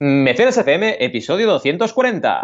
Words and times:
Mecenas 0.00 0.56
FM, 0.56 0.98
episodio 1.00 1.48
240. 1.48 2.42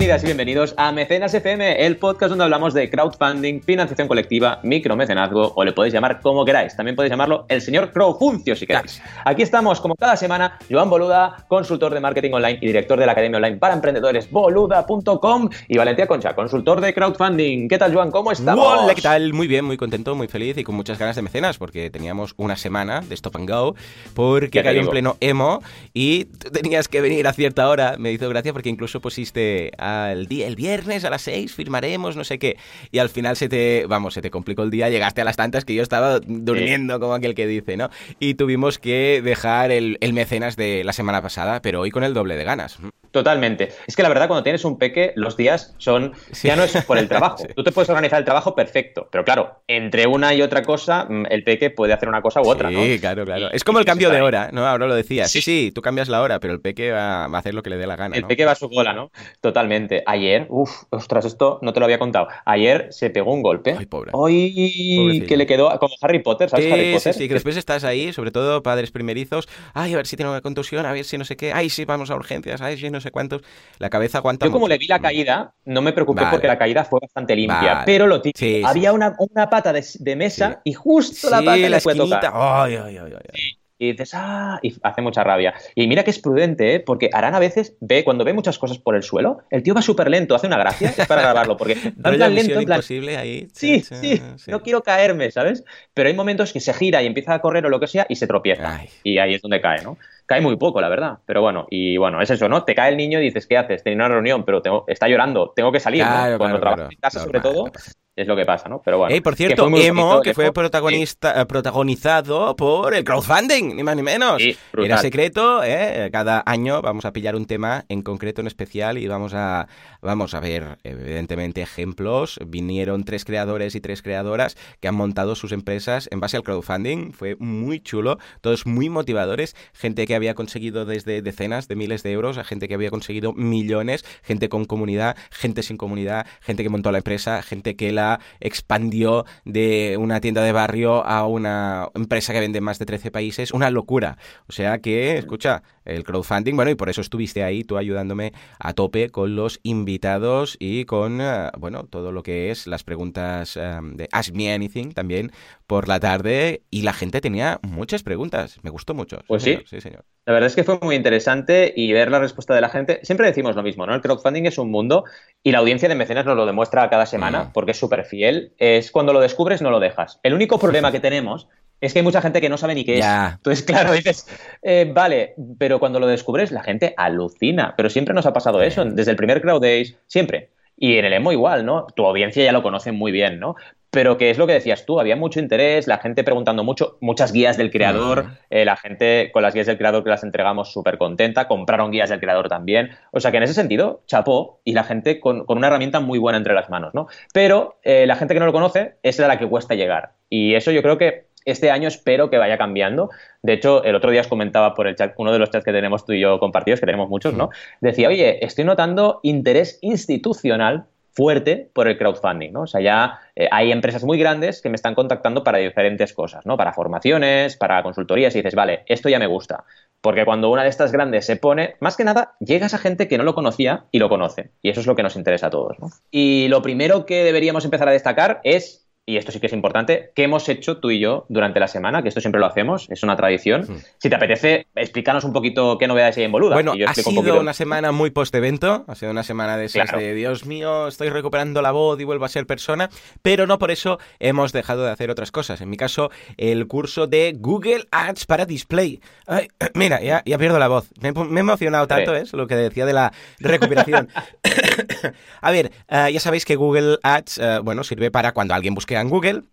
Bienvenidas 0.00 0.22
y 0.22 0.26
bienvenidos 0.28 0.74
a 0.78 0.92
Mecenas 0.92 1.34
FM, 1.34 1.84
el 1.84 1.98
podcast 1.98 2.30
donde 2.30 2.44
hablamos 2.44 2.72
de 2.72 2.88
crowdfunding, 2.88 3.60
financiación 3.60 4.08
colectiva, 4.08 4.58
micromecenazgo 4.62 5.52
o 5.54 5.62
le 5.62 5.72
podéis 5.72 5.92
llamar 5.92 6.22
como 6.22 6.42
queráis. 6.42 6.74
También 6.74 6.96
podéis 6.96 7.10
llamarlo 7.10 7.44
el 7.50 7.60
señor 7.60 7.92
Crowfuncio 7.92 8.56
si 8.56 8.66
queréis. 8.66 9.02
Aquí 9.26 9.42
estamos 9.42 9.78
como 9.78 9.94
cada 9.96 10.16
semana, 10.16 10.58
Joan 10.70 10.88
Boluda, 10.88 11.44
consultor 11.48 11.92
de 11.92 12.00
marketing 12.00 12.32
online 12.32 12.58
y 12.62 12.68
director 12.68 12.98
de 12.98 13.04
la 13.04 13.12
Academia 13.12 13.36
Online 13.36 13.58
para 13.58 13.74
Emprendedores 13.74 14.30
boluda.com 14.30 15.50
y 15.68 15.76
Valentía 15.76 16.06
Concha, 16.06 16.34
consultor 16.34 16.80
de 16.80 16.94
crowdfunding. 16.94 17.68
¿Qué 17.68 17.76
tal 17.76 17.92
Joan? 17.92 18.10
¿Cómo 18.10 18.32
estamos? 18.32 18.66
Hola, 18.66 18.94
¿qué 18.94 19.02
tal? 19.02 19.34
Muy 19.34 19.48
bien, 19.48 19.66
muy 19.66 19.76
contento, 19.76 20.14
muy 20.14 20.28
feliz 20.28 20.56
y 20.56 20.64
con 20.64 20.76
muchas 20.76 20.98
ganas 20.98 21.16
de 21.16 21.20
mecenas 21.20 21.58
porque 21.58 21.90
teníamos 21.90 22.32
una 22.38 22.56
semana 22.56 23.02
de 23.02 23.14
stop 23.16 23.36
and 23.36 23.50
go 23.50 23.74
porque 24.14 24.62
cayó 24.62 24.80
en 24.80 24.88
pleno 24.88 25.18
emo 25.20 25.60
y 25.92 26.24
tú 26.24 26.48
tenías 26.48 26.88
que 26.88 27.02
venir 27.02 27.26
a 27.26 27.34
cierta 27.34 27.68
hora. 27.68 27.96
Me 27.98 28.10
hizo 28.12 28.30
gracia 28.30 28.54
porque 28.54 28.70
incluso 28.70 29.00
pusiste 29.00 29.72
al 30.06 30.26
día, 30.26 30.46
el 30.46 30.56
viernes 30.56 31.04
a 31.04 31.10
las 31.10 31.22
6 31.22 31.54
firmaremos, 31.54 32.16
no 32.16 32.24
sé 32.24 32.38
qué. 32.38 32.56
Y 32.90 32.98
al 32.98 33.08
final 33.08 33.36
se 33.36 33.48
te, 33.48 33.86
vamos, 33.86 34.14
se 34.14 34.22
te 34.22 34.30
complicó 34.30 34.62
el 34.62 34.70
día, 34.70 34.88
llegaste 34.88 35.20
a 35.20 35.24
las 35.24 35.36
tantas 35.36 35.64
que 35.64 35.74
yo 35.74 35.82
estaba 35.82 36.20
durmiendo, 36.20 37.00
como 37.00 37.14
aquel 37.14 37.34
que 37.34 37.46
dice, 37.46 37.76
¿no? 37.76 37.90
Y 38.18 38.34
tuvimos 38.34 38.78
que 38.78 39.20
dejar 39.22 39.70
el, 39.70 39.98
el 40.00 40.12
mecenas 40.12 40.56
de 40.56 40.84
la 40.84 40.92
semana 40.92 41.22
pasada, 41.22 41.60
pero 41.62 41.80
hoy 41.80 41.90
con 41.90 42.04
el 42.04 42.14
doble 42.14 42.36
de 42.36 42.44
ganas. 42.44 42.78
Totalmente. 43.10 43.70
Es 43.86 43.96
que 43.96 44.02
la 44.02 44.08
verdad, 44.08 44.28
cuando 44.28 44.44
tienes 44.44 44.64
un 44.64 44.78
peque, 44.78 45.12
los 45.16 45.36
días 45.36 45.74
son. 45.78 46.12
Ya 46.42 46.54
no 46.54 46.62
es 46.62 46.76
por 46.84 46.96
el 46.96 47.08
trabajo. 47.08 47.38
Sí. 47.38 47.48
Tú 47.56 47.64
te 47.64 47.72
puedes 47.72 47.88
organizar 47.88 48.18
el 48.18 48.24
trabajo 48.24 48.54
perfecto, 48.54 49.08
pero 49.10 49.24
claro, 49.24 49.62
entre 49.66 50.06
una 50.06 50.32
y 50.32 50.42
otra 50.42 50.62
cosa, 50.62 51.06
mm, 51.08 51.26
el 51.28 51.42
peque 51.42 51.70
puede 51.70 51.92
hacer 51.92 52.08
una 52.08 52.22
cosa 52.22 52.40
u 52.40 52.48
otra, 52.48 52.68
sí, 52.68 52.74
¿no? 52.74 52.84
Sí, 52.84 52.98
claro, 53.00 53.24
claro. 53.24 53.48
Y, 53.52 53.56
es 53.56 53.64
como 53.64 53.80
el 53.80 53.84
cambio 53.84 54.10
de 54.10 54.20
hora, 54.20 54.50
¿no? 54.52 54.66
Ahora 54.66 54.86
lo 54.86 54.94
decía. 54.94 55.26
Sí. 55.26 55.40
sí, 55.40 55.50
sí, 55.50 55.72
tú 55.72 55.82
cambias 55.82 56.08
la 56.08 56.22
hora, 56.22 56.38
pero 56.38 56.52
el 56.52 56.60
peque 56.60 56.92
va, 56.92 57.24
a 57.24 57.38
hacer 57.38 57.54
lo 57.54 57.62
que 57.62 57.70
le 57.70 57.76
dé 57.76 57.86
la 57.86 57.96
gana. 57.96 58.14
El 58.14 58.22
¿no? 58.22 58.28
peque 58.28 58.44
va 58.44 58.52
a 58.52 58.56
su 58.56 58.68
bola, 58.68 58.92
¿no? 58.92 59.10
Totalmente. 59.40 59.79
Ayer, 60.06 60.46
uff, 60.48 60.84
ostras, 60.90 61.24
esto 61.24 61.58
no 61.62 61.72
te 61.72 61.80
lo 61.80 61.86
había 61.86 61.98
contado. 61.98 62.28
Ayer 62.44 62.88
se 62.90 63.10
pegó 63.10 63.32
un 63.32 63.42
golpe. 63.42 63.74
Ay, 63.78 63.86
pobre. 63.86 64.10
Hoy 64.14 65.24
que 65.28 65.36
le 65.36 65.46
quedó 65.46 65.78
como 65.78 65.94
Harry 66.00 66.20
Potter, 66.20 66.48
¿sabes? 66.50 66.66
Sí, 66.66 66.72
Harry 66.72 66.92
Potter. 66.94 67.12
sí, 67.14 67.18
sí, 67.20 67.28
que 67.28 67.34
después 67.34 67.56
estás 67.56 67.84
ahí, 67.84 68.12
sobre 68.12 68.30
todo 68.30 68.62
padres 68.62 68.90
primerizos. 68.90 69.48
Ay, 69.74 69.92
a 69.94 69.96
ver 69.96 70.06
si 70.06 70.16
tiene 70.16 70.30
una 70.30 70.40
contusión, 70.40 70.86
a 70.86 70.92
ver 70.92 71.04
si 71.04 71.18
no 71.18 71.24
sé 71.24 71.36
qué. 71.36 71.52
Ay, 71.52 71.70
sí, 71.70 71.84
vamos 71.84 72.10
a 72.10 72.14
urgencias, 72.16 72.60
ay, 72.60 72.76
sí, 72.76 72.90
no 72.90 73.00
sé 73.00 73.10
cuántos. 73.10 73.42
La 73.78 73.90
cabeza 73.90 74.18
aguanta. 74.18 74.46
Yo, 74.46 74.52
como 74.52 74.68
le 74.68 74.78
vi 74.78 74.86
la 74.86 75.00
caída, 75.00 75.54
no 75.64 75.82
me 75.82 75.92
preocupé 75.92 76.22
Vale. 76.22 76.32
porque 76.32 76.46
la 76.46 76.58
caída 76.58 76.84
fue 76.84 77.00
bastante 77.00 77.34
limpia. 77.36 77.74
Vale. 77.74 77.82
Pero 77.86 78.06
lo 78.06 78.20
típico, 78.20 78.38
Sí, 78.38 78.56
sí, 78.56 78.62
había 78.64 78.92
una, 78.92 79.14
una 79.18 79.50
pata 79.50 79.72
de, 79.72 79.84
de 79.98 80.16
mesa 80.16 80.60
y 80.64 80.72
justo 80.72 81.28
la 81.30 81.38
pata 81.38 81.56
la 81.56 81.68
le 81.68 81.80
fue 81.80 81.92
a 81.92 81.96
esquinita. 81.96 82.20
tocar. 82.20 82.32
Ay, 82.34 82.74
ay, 82.76 82.96
ay, 82.98 83.12
ay. 83.32 83.56
Y 83.82 83.92
dices, 83.92 84.10
ah, 84.12 84.60
y 84.62 84.76
hace 84.82 85.00
mucha 85.00 85.24
rabia. 85.24 85.54
Y 85.74 85.88
mira 85.88 86.04
que 86.04 86.10
es 86.10 86.18
prudente, 86.18 86.74
¿eh? 86.74 86.80
porque 86.80 87.08
Arán 87.14 87.34
a 87.34 87.38
veces 87.38 87.78
ve, 87.80 88.04
cuando 88.04 88.24
ve 88.24 88.34
muchas 88.34 88.58
cosas 88.58 88.78
por 88.78 88.94
el 88.94 89.02
suelo, 89.02 89.38
el 89.48 89.62
tío 89.62 89.72
va 89.72 89.80
súper 89.80 90.10
lento, 90.10 90.34
hace 90.34 90.48
una 90.48 90.58
gracia, 90.58 90.92
es 90.98 91.06
para 91.06 91.22
grabarlo, 91.22 91.56
porque 91.56 91.74
va 91.74 92.10
en 92.10 92.16
plan 92.16 92.34
lento, 92.34 92.58
en 92.58 92.66
plan, 92.66 92.76
imposible 92.76 93.16
ahí. 93.16 93.48
sí, 93.54 93.80
sí, 93.80 94.18
cha, 94.18 94.52
no 94.52 94.62
quiero 94.62 94.82
caerme, 94.82 95.30
¿sabes? 95.30 95.64
Pero 95.94 96.10
hay 96.10 96.14
momentos 96.14 96.52
que 96.52 96.60
se 96.60 96.74
gira 96.74 97.02
y 97.02 97.06
empieza 97.06 97.32
a 97.32 97.40
correr 97.40 97.64
o 97.64 97.70
lo 97.70 97.80
que 97.80 97.86
sea 97.86 98.04
y 98.06 98.16
se 98.16 98.26
tropieza. 98.26 98.80
Ay. 98.80 98.90
Y 99.02 99.16
ahí 99.16 99.32
es 99.32 99.40
donde 99.40 99.62
cae, 99.62 99.82
¿no? 99.82 99.96
Cae 100.30 100.40
muy 100.40 100.54
poco, 100.54 100.80
la 100.80 100.88
verdad. 100.88 101.18
Pero 101.26 101.42
bueno, 101.42 101.66
y 101.70 101.96
bueno, 101.96 102.22
es 102.22 102.30
eso, 102.30 102.48
¿no? 102.48 102.62
Te 102.62 102.72
cae 102.72 102.90
el 102.90 102.96
niño 102.96 103.18
y 103.18 103.24
dices, 103.24 103.48
¿qué 103.48 103.58
haces? 103.58 103.82
Tenía 103.82 103.96
una 103.96 104.10
reunión, 104.10 104.44
pero 104.44 104.62
tengo, 104.62 104.84
está 104.86 105.08
llorando, 105.08 105.52
tengo 105.56 105.72
que 105.72 105.80
salir, 105.80 106.04
¿no? 106.04 106.08
Claro, 106.08 106.38
Cuando 106.38 106.60
claro, 106.60 106.76
trabajas 106.76 106.76
claro. 106.76 106.92
en 106.92 107.00
casa, 107.00 107.18
sobre 107.18 107.40
todo, 107.40 107.72
es 108.20 108.26
lo 108.26 108.36
que 108.36 108.44
pasa, 108.44 108.68
¿no? 108.68 108.82
Pero 108.84 108.98
bueno. 108.98 109.14
Ey, 109.14 109.20
por 109.20 109.34
que 109.34 109.46
cierto, 109.46 109.70
muy 109.70 109.82
Emo, 109.82 110.04
bonito, 110.04 110.22
que 110.22 110.34
fue 110.34 110.52
protagonista, 110.52 111.46
protagonizado 111.46 112.54
por 112.54 112.94
el 112.94 113.02
crowdfunding, 113.02 113.76
ni 113.76 113.82
más 113.82 113.96
ni 113.96 114.02
menos. 114.02 114.42
Sí. 114.42 114.56
Era 114.76 114.98
secreto, 114.98 115.62
¿eh? 115.64 116.10
Cada 116.12 116.42
año 116.44 116.82
vamos 116.82 117.04
a 117.04 117.12
pillar 117.12 117.34
un 117.34 117.46
tema 117.46 117.84
en 117.88 118.02
concreto, 118.02 118.40
en 118.40 118.46
especial, 118.46 118.98
y 118.98 119.06
vamos 119.06 119.32
a, 119.34 119.68
vamos 120.02 120.34
a 120.34 120.40
ver, 120.40 120.78
evidentemente, 120.84 121.62
ejemplos. 121.62 122.38
Vinieron 122.46 123.04
tres 123.04 123.24
creadores 123.24 123.74
y 123.74 123.80
tres 123.80 124.02
creadoras 124.02 124.56
que 124.80 124.88
han 124.88 124.96
montado 124.96 125.34
sus 125.34 125.52
empresas 125.52 126.08
en 126.12 126.20
base 126.20 126.36
al 126.36 126.42
crowdfunding. 126.42 127.12
Fue 127.12 127.36
muy 127.38 127.80
chulo, 127.80 128.18
todos 128.42 128.66
muy 128.66 128.90
motivadores. 128.90 129.56
Gente 129.72 130.06
que 130.06 130.14
había 130.20 130.34
conseguido 130.34 130.84
desde 130.84 131.22
decenas 131.22 131.66
de 131.66 131.76
miles 131.76 132.02
de 132.02 132.12
euros 132.12 132.36
a 132.38 132.44
gente 132.44 132.68
que 132.68 132.74
había 132.74 132.90
conseguido 132.90 133.32
millones, 133.32 134.04
gente 134.22 134.48
con 134.48 134.66
comunidad, 134.66 135.16
gente 135.30 135.62
sin 135.62 135.76
comunidad, 135.76 136.26
gente 136.40 136.62
que 136.62 136.68
montó 136.68 136.92
la 136.92 136.98
empresa, 136.98 137.42
gente 137.42 137.74
que 137.74 137.90
la 137.92 138.20
expandió 138.38 139.24
de 139.44 139.96
una 139.98 140.20
tienda 140.20 140.42
de 140.42 140.52
barrio 140.52 141.04
a 141.06 141.26
una 141.26 141.88
empresa 141.94 142.32
que 142.32 142.40
vende 142.40 142.58
en 142.58 142.64
más 142.64 142.78
de 142.78 142.86
13 142.86 143.10
países. 143.10 143.52
Una 143.52 143.70
locura. 143.70 144.18
O 144.46 144.52
sea 144.52 144.78
que, 144.78 145.16
escucha, 145.16 145.62
el 145.84 146.04
crowdfunding, 146.04 146.54
bueno, 146.54 146.70
y 146.70 146.74
por 146.74 146.90
eso 146.90 147.00
estuviste 147.00 147.42
ahí 147.42 147.64
tú 147.64 147.78
ayudándome 147.78 148.32
a 148.58 148.74
tope 148.74 149.08
con 149.08 149.36
los 149.36 149.58
invitados 149.62 150.56
y 150.60 150.84
con, 150.84 151.20
eh, 151.20 151.50
bueno, 151.58 151.84
todo 151.84 152.12
lo 152.12 152.22
que 152.22 152.50
es 152.50 152.66
las 152.66 152.84
preguntas 152.84 153.56
eh, 153.56 153.78
de 153.94 154.08
Ask 154.12 154.34
Me 154.34 154.52
Anything 154.52 154.92
también 154.92 155.32
por 155.66 155.88
la 155.88 155.98
tarde 156.00 156.62
y 156.70 156.82
la 156.82 156.92
gente 156.92 157.20
tenía 157.20 157.58
muchas 157.62 158.02
preguntas. 158.02 158.58
Me 158.62 158.70
gustó 158.70 158.94
mucho. 158.94 159.22
Pues 159.26 159.42
sí. 159.42 159.58
sí, 159.66 159.80
señor. 159.80 160.04
La 160.26 160.34
verdad 160.34 160.48
es 160.48 160.54
que 160.54 160.64
fue 160.64 160.78
muy 160.80 160.94
interesante 160.96 161.72
y 161.74 161.92
ver 161.92 162.10
la 162.10 162.20
respuesta 162.20 162.54
de 162.54 162.60
la 162.60 162.68
gente. 162.68 163.00
Siempre 163.02 163.26
decimos 163.26 163.56
lo 163.56 163.62
mismo, 163.62 163.86
¿no? 163.86 163.94
El 163.94 164.00
crowdfunding 164.00 164.44
es 164.44 164.58
un 164.58 164.70
mundo 164.70 165.04
y 165.42 165.50
la 165.50 165.58
audiencia 165.58 165.88
de 165.88 165.94
mecenas 165.94 166.26
nos 166.26 166.36
lo 166.36 166.46
demuestra 166.46 166.88
cada 166.90 167.06
semana 167.06 167.44
Mm. 167.44 167.52
porque 167.52 167.72
es 167.72 167.78
súper 167.78 168.04
fiel. 168.04 168.52
Es 168.58 168.90
cuando 168.90 169.12
lo 169.12 169.20
descubres, 169.20 169.62
no 169.62 169.70
lo 169.70 169.80
dejas. 169.80 170.20
El 170.22 170.34
único 170.34 170.58
problema 170.58 170.92
que 170.92 171.00
tenemos 171.00 171.48
es 171.80 171.94
que 171.94 172.00
hay 172.00 172.04
mucha 172.04 172.20
gente 172.20 172.40
que 172.42 172.50
no 172.50 172.58
sabe 172.58 172.74
ni 172.74 172.84
qué 172.84 172.98
es. 172.98 173.06
Entonces, 173.36 173.64
claro, 173.64 173.92
dices, 173.94 174.28
eh, 174.62 174.90
vale, 174.94 175.34
pero 175.58 175.80
cuando 175.80 175.98
lo 175.98 176.06
descubres, 176.06 176.52
la 176.52 176.62
gente 176.62 176.92
alucina. 176.96 177.72
Pero 177.76 177.88
siempre 177.88 178.14
nos 178.14 178.26
ha 178.26 178.32
pasado 178.34 178.62
eso, 178.62 178.84
desde 178.84 179.10
el 179.12 179.16
primer 179.16 179.40
Crowd 179.40 179.62
Days, 179.62 179.96
siempre. 180.06 180.50
Y 180.76 180.98
en 180.98 181.06
el 181.06 181.14
emo 181.14 181.32
igual, 181.32 181.64
¿no? 181.64 181.86
Tu 181.96 182.04
audiencia 182.06 182.44
ya 182.44 182.52
lo 182.52 182.62
conoce 182.62 182.92
muy 182.92 183.10
bien, 183.12 183.40
¿no? 183.40 183.56
Pero 183.90 184.18
que 184.18 184.30
es 184.30 184.38
lo 184.38 184.46
que 184.46 184.52
decías 184.52 184.86
tú, 184.86 185.00
había 185.00 185.16
mucho 185.16 185.40
interés, 185.40 185.86
la 185.86 185.98
gente 185.98 186.22
preguntando 186.22 186.62
mucho, 186.64 186.96
muchas 187.00 187.32
guías 187.32 187.56
del 187.56 187.70
creador, 187.70 188.26
eh, 188.48 188.64
la 188.64 188.76
gente 188.76 189.30
con 189.32 189.42
las 189.42 189.52
guías 189.52 189.66
del 189.66 189.78
creador 189.78 190.04
que 190.04 190.10
las 190.10 190.22
entregamos 190.22 190.72
súper 190.72 190.96
contenta, 190.96 191.48
compraron 191.48 191.90
guías 191.90 192.10
del 192.10 192.20
creador 192.20 192.48
también. 192.48 192.90
O 193.10 193.20
sea 193.20 193.30
que 193.30 193.38
en 193.38 193.42
ese 193.42 193.54
sentido, 193.54 194.02
chapó 194.06 194.60
y 194.64 194.74
la 194.74 194.84
gente 194.84 195.18
con, 195.18 195.44
con 195.44 195.58
una 195.58 195.66
herramienta 195.66 196.00
muy 196.00 196.18
buena 196.18 196.38
entre 196.38 196.54
las 196.54 196.70
manos, 196.70 196.94
¿no? 196.94 197.08
Pero 197.32 197.78
eh, 197.82 198.06
la 198.06 198.16
gente 198.16 198.34
que 198.34 198.40
no 198.40 198.46
lo 198.46 198.52
conoce 198.52 198.94
es 199.02 199.18
a 199.18 199.28
la 199.28 199.38
que 199.38 199.48
cuesta 199.48 199.74
llegar. 199.74 200.12
Y 200.28 200.54
eso 200.54 200.70
yo 200.70 200.82
creo 200.82 200.96
que 200.96 201.30
este 201.44 201.70
año 201.70 201.88
espero 201.88 202.30
que 202.30 202.38
vaya 202.38 202.58
cambiando. 202.58 203.10
De 203.42 203.54
hecho, 203.54 203.82
el 203.84 203.94
otro 203.94 204.10
día 204.10 204.20
os 204.20 204.28
comentaba 204.28 204.74
por 204.74 204.86
el 204.86 204.96
chat, 204.96 205.14
uno 205.16 205.32
de 205.32 205.38
los 205.38 205.50
chats 205.50 205.64
que 205.64 205.72
tenemos 205.72 206.04
tú 206.04 206.12
y 206.12 206.20
yo 206.20 206.38
compartidos, 206.38 206.80
que 206.80 206.86
tenemos 206.86 207.08
muchos, 207.08 207.34
¿no? 207.34 207.50
Decía, 207.80 208.08
oye, 208.08 208.44
estoy 208.44 208.64
notando 208.64 209.20
interés 209.22 209.78
institucional 209.82 210.86
fuerte 211.20 211.68
por 211.74 211.86
el 211.86 211.98
crowdfunding, 211.98 212.50
¿no? 212.50 212.62
O 212.62 212.66
sea, 212.66 212.80
ya 212.80 213.20
eh, 213.36 213.46
hay 213.52 213.72
empresas 213.72 214.04
muy 214.04 214.18
grandes 214.18 214.62
que 214.62 214.70
me 214.70 214.76
están 214.76 214.94
contactando 214.94 215.44
para 215.44 215.58
diferentes 215.58 216.14
cosas, 216.14 216.46
¿no? 216.46 216.56
Para 216.56 216.72
formaciones, 216.72 217.58
para 217.58 217.82
consultorías 217.82 218.34
y 218.34 218.38
dices, 218.38 218.54
vale, 218.54 218.84
esto 218.86 219.10
ya 219.10 219.18
me 219.18 219.26
gusta. 219.26 219.64
Porque 220.00 220.24
cuando 220.24 220.48
una 220.48 220.62
de 220.62 220.70
estas 220.70 220.92
grandes 220.92 221.26
se 221.26 221.36
pone, 221.36 221.74
más 221.78 221.98
que 221.98 222.04
nada, 222.04 222.36
llegas 222.40 222.72
a 222.72 222.78
gente 222.78 223.06
que 223.06 223.18
no 223.18 223.24
lo 223.24 223.34
conocía 223.34 223.84
y 223.90 223.98
lo 223.98 224.08
conoce. 224.08 224.52
Y 224.62 224.70
eso 224.70 224.80
es 224.80 224.86
lo 224.86 224.96
que 224.96 225.02
nos 225.02 225.14
interesa 225.14 225.48
a 225.48 225.50
todos. 225.50 225.76
Y 226.10 226.48
lo 226.48 226.62
primero 226.62 227.04
que 227.04 227.22
deberíamos 227.22 227.66
empezar 227.66 227.90
a 227.90 227.92
destacar 227.92 228.40
es 228.42 228.79
y 229.06 229.16
esto 229.16 229.32
sí 229.32 229.40
que 229.40 229.46
es 229.46 229.52
importante, 229.52 230.12
¿qué 230.14 230.24
hemos 230.24 230.48
hecho 230.48 230.78
tú 230.78 230.90
y 230.90 231.00
yo 231.00 231.26
durante 231.28 231.58
la 231.58 231.66
semana? 231.66 232.02
Que 232.02 232.08
esto 232.08 232.20
siempre 232.20 232.38
lo 232.40 232.46
hacemos, 232.46 232.88
es 232.90 233.02
una 233.02 233.16
tradición. 233.16 233.62
Hmm. 233.62 233.78
Si 233.98 234.08
te 234.08 234.14
apetece, 234.14 234.68
explícanos 234.76 235.24
un 235.24 235.32
poquito 235.32 235.78
qué 235.78 235.88
novedades 235.88 236.16
hay 236.18 236.24
en 236.24 236.32
Boluda. 236.32 236.54
Bueno, 236.54 236.76
yo 236.76 236.86
ha 236.86 236.90
explico 236.90 237.10
un 237.10 237.14
sido 237.14 237.24
poquito. 237.24 237.40
una 237.40 237.52
semana 237.52 237.90
muy 237.92 238.10
post-evento, 238.10 238.84
ha 238.86 238.94
sido 238.94 239.10
una 239.10 239.24
semana 239.24 239.56
de 239.56 239.64
esas 239.64 239.88
Claro. 239.88 239.98
de 239.98 240.14
Dios 240.14 240.46
mío, 240.46 240.86
estoy 240.86 241.08
recuperando 241.08 241.60
la 241.60 241.72
voz 241.72 241.98
y 241.98 242.04
vuelvo 242.04 242.24
a 242.24 242.28
ser 242.28 242.46
persona, 242.46 242.88
pero 243.22 243.46
no 243.48 243.58
por 243.58 243.70
eso 243.72 243.98
hemos 244.20 244.52
dejado 244.52 244.84
de 244.84 244.90
hacer 244.92 245.10
otras 245.10 245.32
cosas. 245.32 245.60
En 245.60 245.70
mi 245.70 245.76
caso, 245.76 246.10
el 246.36 246.68
curso 246.68 247.08
de 247.08 247.34
Google 247.36 247.86
Ads 247.90 248.26
para 248.26 248.46
Display. 248.46 249.00
Ay, 249.26 249.48
mira, 249.74 250.00
ya, 250.02 250.22
ya 250.24 250.38
pierdo 250.38 250.58
la 250.58 250.68
voz. 250.68 250.88
Me, 251.00 251.10
me 251.12 251.40
he 251.40 251.42
emocionado 251.42 251.88
tanto, 251.88 252.14
es 252.14 252.32
lo 252.32 252.46
que 252.46 252.54
decía 252.54 252.86
de 252.86 252.92
la 252.92 253.12
recuperación. 253.40 254.08
a 255.40 255.50
ver, 255.50 255.72
eh, 255.88 256.10
ya 256.12 256.20
sabéis 256.20 256.44
que 256.44 256.56
Google 256.56 256.98
Ads, 257.02 257.38
eh, 257.38 257.58
bueno, 257.62 257.82
sirve 257.82 258.10
para 258.10 258.32
cuando 258.32 258.54
alguien 258.54 258.74
en 258.98 259.08
Google 259.08 259.44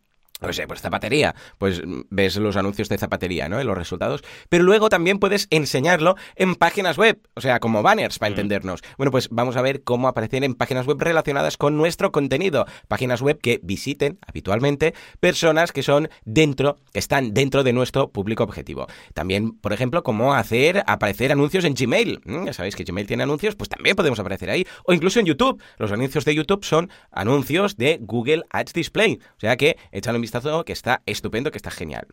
no 0.41 0.53
sé, 0.53 0.67
pues 0.67 0.81
zapatería, 0.81 1.35
pues 1.57 1.85
mm, 1.85 2.01
ves 2.09 2.37
los 2.37 2.55
anuncios 2.55 2.89
de 2.89 2.97
zapatería, 2.97 3.49
¿no? 3.49 3.59
Y 3.61 3.63
los 3.63 3.77
resultados. 3.77 4.23
Pero 4.49 4.63
luego 4.63 4.89
también 4.89 5.19
puedes 5.19 5.47
enseñarlo 5.49 6.15
en 6.35 6.55
páginas 6.55 6.97
web, 6.97 7.19
o 7.35 7.41
sea, 7.41 7.59
como 7.59 7.83
banners, 7.83 8.19
para 8.19 8.29
entendernos. 8.29 8.81
Bueno, 8.97 9.11
pues 9.11 9.29
vamos 9.29 9.57
a 9.57 9.61
ver 9.61 9.83
cómo 9.83 10.07
aparecer 10.07 10.43
en 10.43 10.53
páginas 10.53 10.85
web 10.85 10.97
relacionadas 10.99 11.57
con 11.57 11.77
nuestro 11.77 12.11
contenido. 12.11 12.65
Páginas 12.87 13.21
web 13.21 13.39
que 13.41 13.59
visiten 13.63 14.19
habitualmente 14.25 14.93
personas 15.19 15.71
que 15.71 15.83
son 15.83 16.09
dentro, 16.25 16.77
que 16.93 16.99
están 16.99 17.33
dentro 17.33 17.63
de 17.63 17.73
nuestro 17.73 18.09
público 18.11 18.43
objetivo. 18.43 18.87
También, 19.13 19.51
por 19.51 19.73
ejemplo, 19.73 20.03
cómo 20.03 20.33
hacer 20.33 20.83
aparecer 20.87 21.31
anuncios 21.31 21.65
en 21.65 21.73
Gmail. 21.73 22.21
Mm, 22.25 22.45
ya 22.45 22.53
sabéis 22.53 22.75
que 22.75 22.83
Gmail 22.83 23.07
tiene 23.07 23.23
anuncios, 23.23 23.55
pues 23.55 23.69
también 23.69 23.95
podemos 23.95 24.19
aparecer 24.19 24.49
ahí. 24.49 24.65
O 24.85 24.93
incluso 24.93 25.19
en 25.19 25.25
YouTube. 25.25 25.61
Los 25.77 25.91
anuncios 25.91 26.25
de 26.25 26.35
YouTube 26.35 26.63
son 26.63 26.89
anuncios 27.11 27.77
de 27.77 27.97
Google 28.01 28.43
Ads 28.51 28.73
Display. 28.73 29.19
O 29.37 29.39
sea 29.39 29.57
que 29.57 29.77
échale 29.91 30.17
un 30.17 30.26
vistazo 30.27 30.65
que 30.65 30.73
está 30.73 31.01
estupendo, 31.05 31.51
que 31.51 31.57
está 31.57 31.71
genial. 31.71 32.07